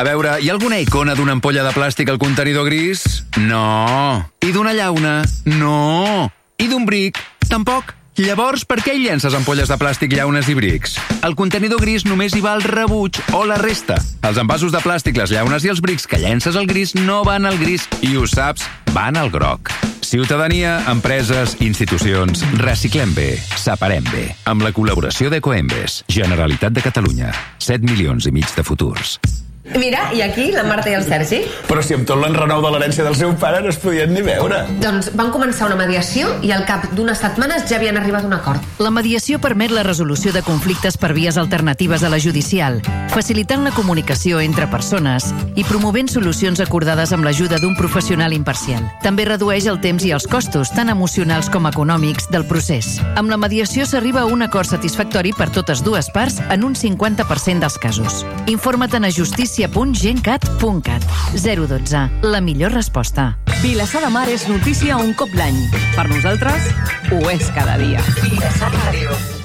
A 0.00 0.06
veure, 0.08 0.38
hi 0.40 0.48
ha 0.48 0.54
alguna 0.56 0.80
icona 0.80 1.12
d'una 1.14 1.36
ampolla 1.36 1.66
de 1.66 1.74
plàstic 1.76 2.08
al 2.08 2.18
contenidor 2.22 2.64
gris? 2.70 3.04
No. 3.36 4.24
I 4.40 4.48
d'una 4.56 4.72
llauna? 4.72 5.18
No. 5.60 6.30
I 6.56 6.72
d'un 6.72 6.88
bric? 6.88 7.20
Tampoc. 7.52 7.92
Llavors, 8.14 8.62
per 8.62 8.76
què 8.78 8.92
hi 8.94 9.08
llences 9.08 9.34
ampolles 9.34 9.66
de 9.66 9.74
plàstic, 9.74 10.12
llaunes 10.14 10.46
i 10.46 10.54
brics? 10.54 10.92
Al 11.26 11.34
contenidor 11.34 11.80
gris 11.82 12.04
només 12.06 12.36
hi 12.36 12.42
va 12.44 12.52
el 12.54 12.62
rebuig 12.62 13.18
o 13.34 13.40
la 13.42 13.56
resta. 13.58 13.96
Els 14.22 14.38
envasos 14.38 14.70
de 14.70 14.78
plàstic, 14.84 15.18
les 15.18 15.32
llaunes 15.34 15.66
i 15.66 15.72
els 15.72 15.82
brics 15.82 16.06
que 16.06 16.20
llences 16.22 16.54
al 16.54 16.68
gris 16.70 16.94
no 16.94 17.24
van 17.26 17.42
al 17.50 17.58
gris 17.58 17.88
i 18.06 18.14
ho 18.14 18.22
saps, 18.30 18.68
van 18.94 19.18
al 19.18 19.34
groc. 19.34 19.72
Ciutadania, 20.04 20.76
empreses, 20.92 21.56
institucions, 21.64 22.44
reciclem 22.62 23.16
bé, 23.18 23.32
separem 23.58 24.06
bé. 24.12 24.28
Amb 24.46 24.62
la 24.62 24.70
col·laboració 24.70 25.32
de 25.32 25.42
Coembes, 25.42 26.04
Generalitat 26.06 26.76
de 26.76 26.86
Catalunya. 26.86 27.34
7 27.58 27.82
milions 27.82 28.30
i 28.30 28.36
mig 28.36 28.46
de 28.54 28.62
futurs. 28.62 29.18
Mira, 29.72 30.12
i 30.12 30.20
aquí 30.20 30.50
la 30.52 30.62
Marta 30.62 30.90
i 30.90 30.94
el 30.94 31.04
Sergi. 31.06 31.38
Però 31.64 31.80
si 31.80 31.94
amb 31.96 32.04
tot 32.04 32.20
l'enrenou 32.20 32.60
de 32.60 32.68
l'herència 32.68 33.04
del 33.06 33.14
seu 33.16 33.30
pare 33.40 33.62
no 33.64 33.70
es 33.72 33.78
podien 33.80 34.12
ni 34.12 34.20
veure. 34.20 34.58
Doncs 34.82 35.08
van 35.16 35.30
començar 35.32 35.70
una 35.70 35.78
mediació 35.80 36.28
i 36.44 36.52
al 36.52 36.66
cap 36.68 36.84
d'unes 36.92 37.22
setmanes 37.22 37.64
ja 37.70 37.78
havien 37.78 37.96
arribat 37.96 38.26
a 38.26 38.28
un 38.28 38.36
acord. 38.36 38.66
La 38.84 38.92
mediació 38.92 39.40
permet 39.40 39.72
la 39.72 39.82
resolució 39.86 40.34
de 40.36 40.42
conflictes 40.44 40.98
per 41.00 41.14
vies 41.16 41.38
alternatives 41.40 42.04
a 42.04 42.10
la 42.12 42.20
judicial, 42.20 42.82
facilitant 43.14 43.64
la 43.64 43.72
comunicació 43.72 44.42
entre 44.44 44.68
persones 44.68 45.30
i 45.56 45.64
promovent 45.64 46.12
solucions 46.12 46.60
acordades 46.60 47.14
amb 47.16 47.24
l'ajuda 47.24 47.56
d'un 47.62 47.72
professional 47.78 48.36
imparcial. 48.36 48.84
També 49.02 49.24
redueix 49.24 49.64
el 49.72 49.80
temps 49.80 50.04
i 50.04 50.12
els 50.12 50.28
costos, 50.28 50.74
tant 50.76 50.92
emocionals 50.92 51.48
com 51.48 51.64
econòmics, 51.72 52.28
del 52.28 52.44
procés. 52.44 52.98
Amb 53.16 53.32
la 53.32 53.40
mediació 53.40 53.88
s'arriba 53.88 54.26
a 54.26 54.28
un 54.28 54.44
acord 54.44 54.68
satisfactori 54.68 55.32
per 55.32 55.48
totes 55.56 55.80
dues 55.80 56.12
parts 56.12 56.42
en 56.50 56.68
un 56.68 56.76
50% 56.76 57.64
dels 57.64 57.80
casos. 57.80 58.22
Informa't 58.44 59.00
a 59.00 59.04
justícia.gencat.cat 59.54 61.02
012. 61.32 62.10
La 62.22 62.40
millor 62.40 62.72
resposta. 62.72 63.38
Vilassar 63.62 64.02
de 64.02 64.10
Mar 64.10 64.26
és 64.28 64.48
notícia 64.48 64.98
un 64.98 65.14
cop 65.14 65.32
l'any. 65.34 65.56
Per 65.94 66.08
nosaltres, 66.10 66.68
ho 67.12 67.22
és 67.30 67.48
cada 67.54 67.78
dia. 67.78 68.02
Vilassar 68.22 68.72
Ràdio. 68.74 69.43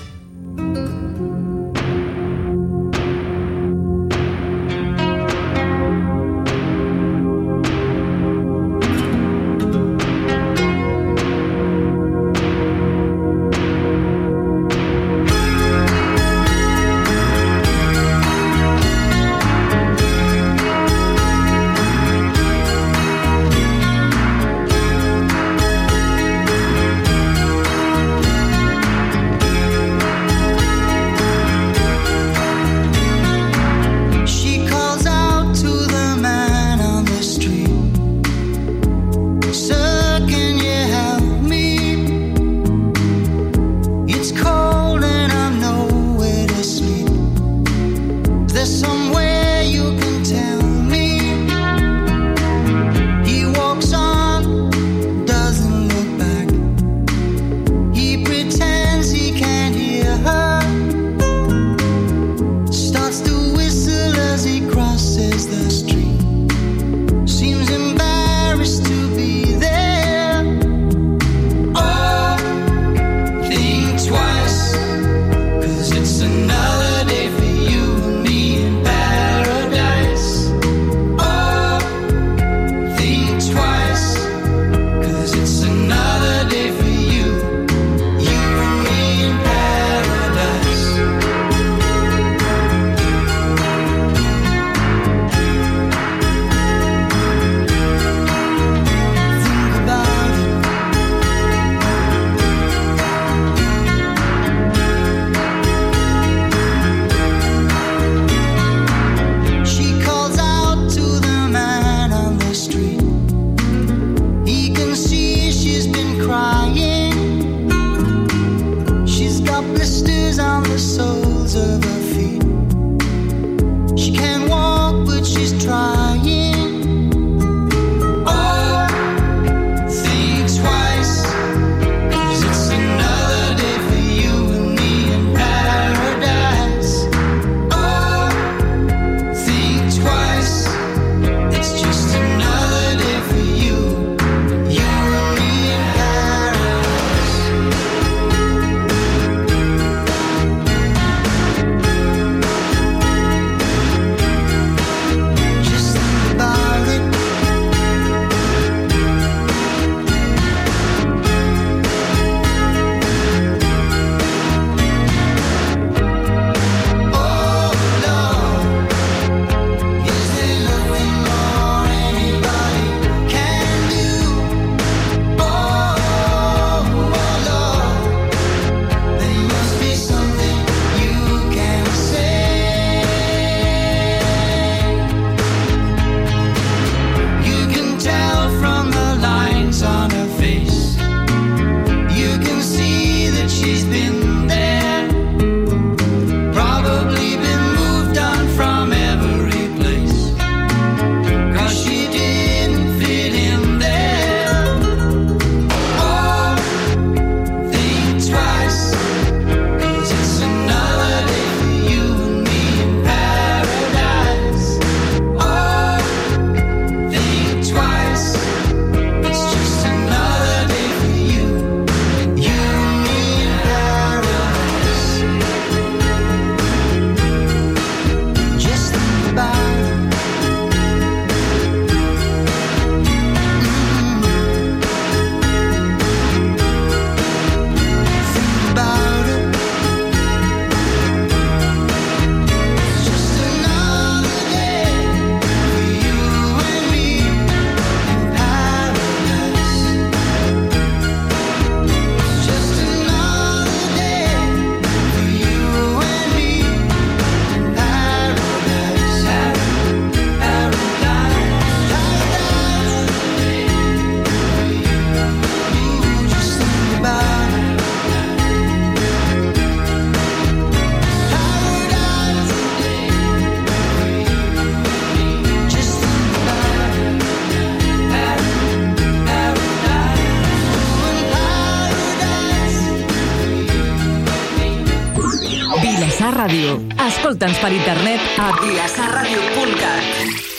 Escolta'ns 287.29 287.59
per 287.61 287.69
internet 287.71 288.21
a 288.41 288.49
vilassarradio.cat 288.57 290.01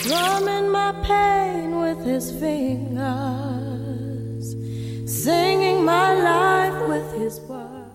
Drumming 0.05 0.71
my 0.71 0.93
pain 1.03 1.75
with 1.75 1.99
his 2.05 2.31
fingers, 2.31 2.95
singing 5.05 5.83
my 5.83 6.13
life 6.15 6.87
with 6.87 7.03
his 7.19 7.41
words. 7.49 7.91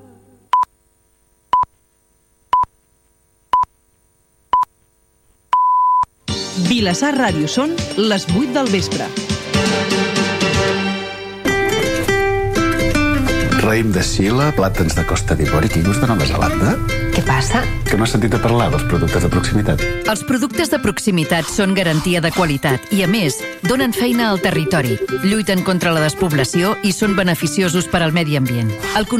Vilassar 6.68 7.16
Ràdio 7.16 7.48
són 7.48 7.72
les 7.96 8.28
8 8.28 8.52
del 8.58 8.68
vespre. 8.76 9.25
Raïm 13.76 13.90
de 13.92 14.00
Xile, 14.00 14.46
plàtans 14.56 14.94
de 14.96 15.02
Costa 15.04 15.34
d'Ivori, 15.36 15.68
quingos 15.68 15.98
de 16.00 16.06
Nova 16.08 16.24
Zelanda. 16.24 16.70
Què 17.12 17.20
passa? 17.28 17.60
Que 17.84 17.98
no 18.00 18.06
has 18.06 18.14
sentit 18.14 18.32
a 18.32 18.38
parlar 18.40 18.70
dels 18.72 18.86
productes 18.88 19.26
de 19.26 19.28
proximitat. 19.28 19.82
Els 20.08 20.22
productes 20.24 20.72
de 20.72 20.78
proximitat 20.80 21.44
són 21.44 21.74
garantia 21.76 22.22
de 22.24 22.30
qualitat 22.32 22.88
i, 22.88 23.02
a 23.04 23.08
més, 23.10 23.36
donen 23.68 23.92
feina 23.92 24.30
al 24.30 24.40
territori, 24.40 24.96
lluiten 25.26 25.60
contra 25.60 25.92
la 25.92 26.00
despoblació 26.06 26.72
i 26.88 26.94
són 26.96 27.18
beneficiosos 27.20 27.84
per 27.92 28.00
al 28.00 28.16
medi 28.16 28.40
ambient. 28.40 28.72
El 28.96 29.10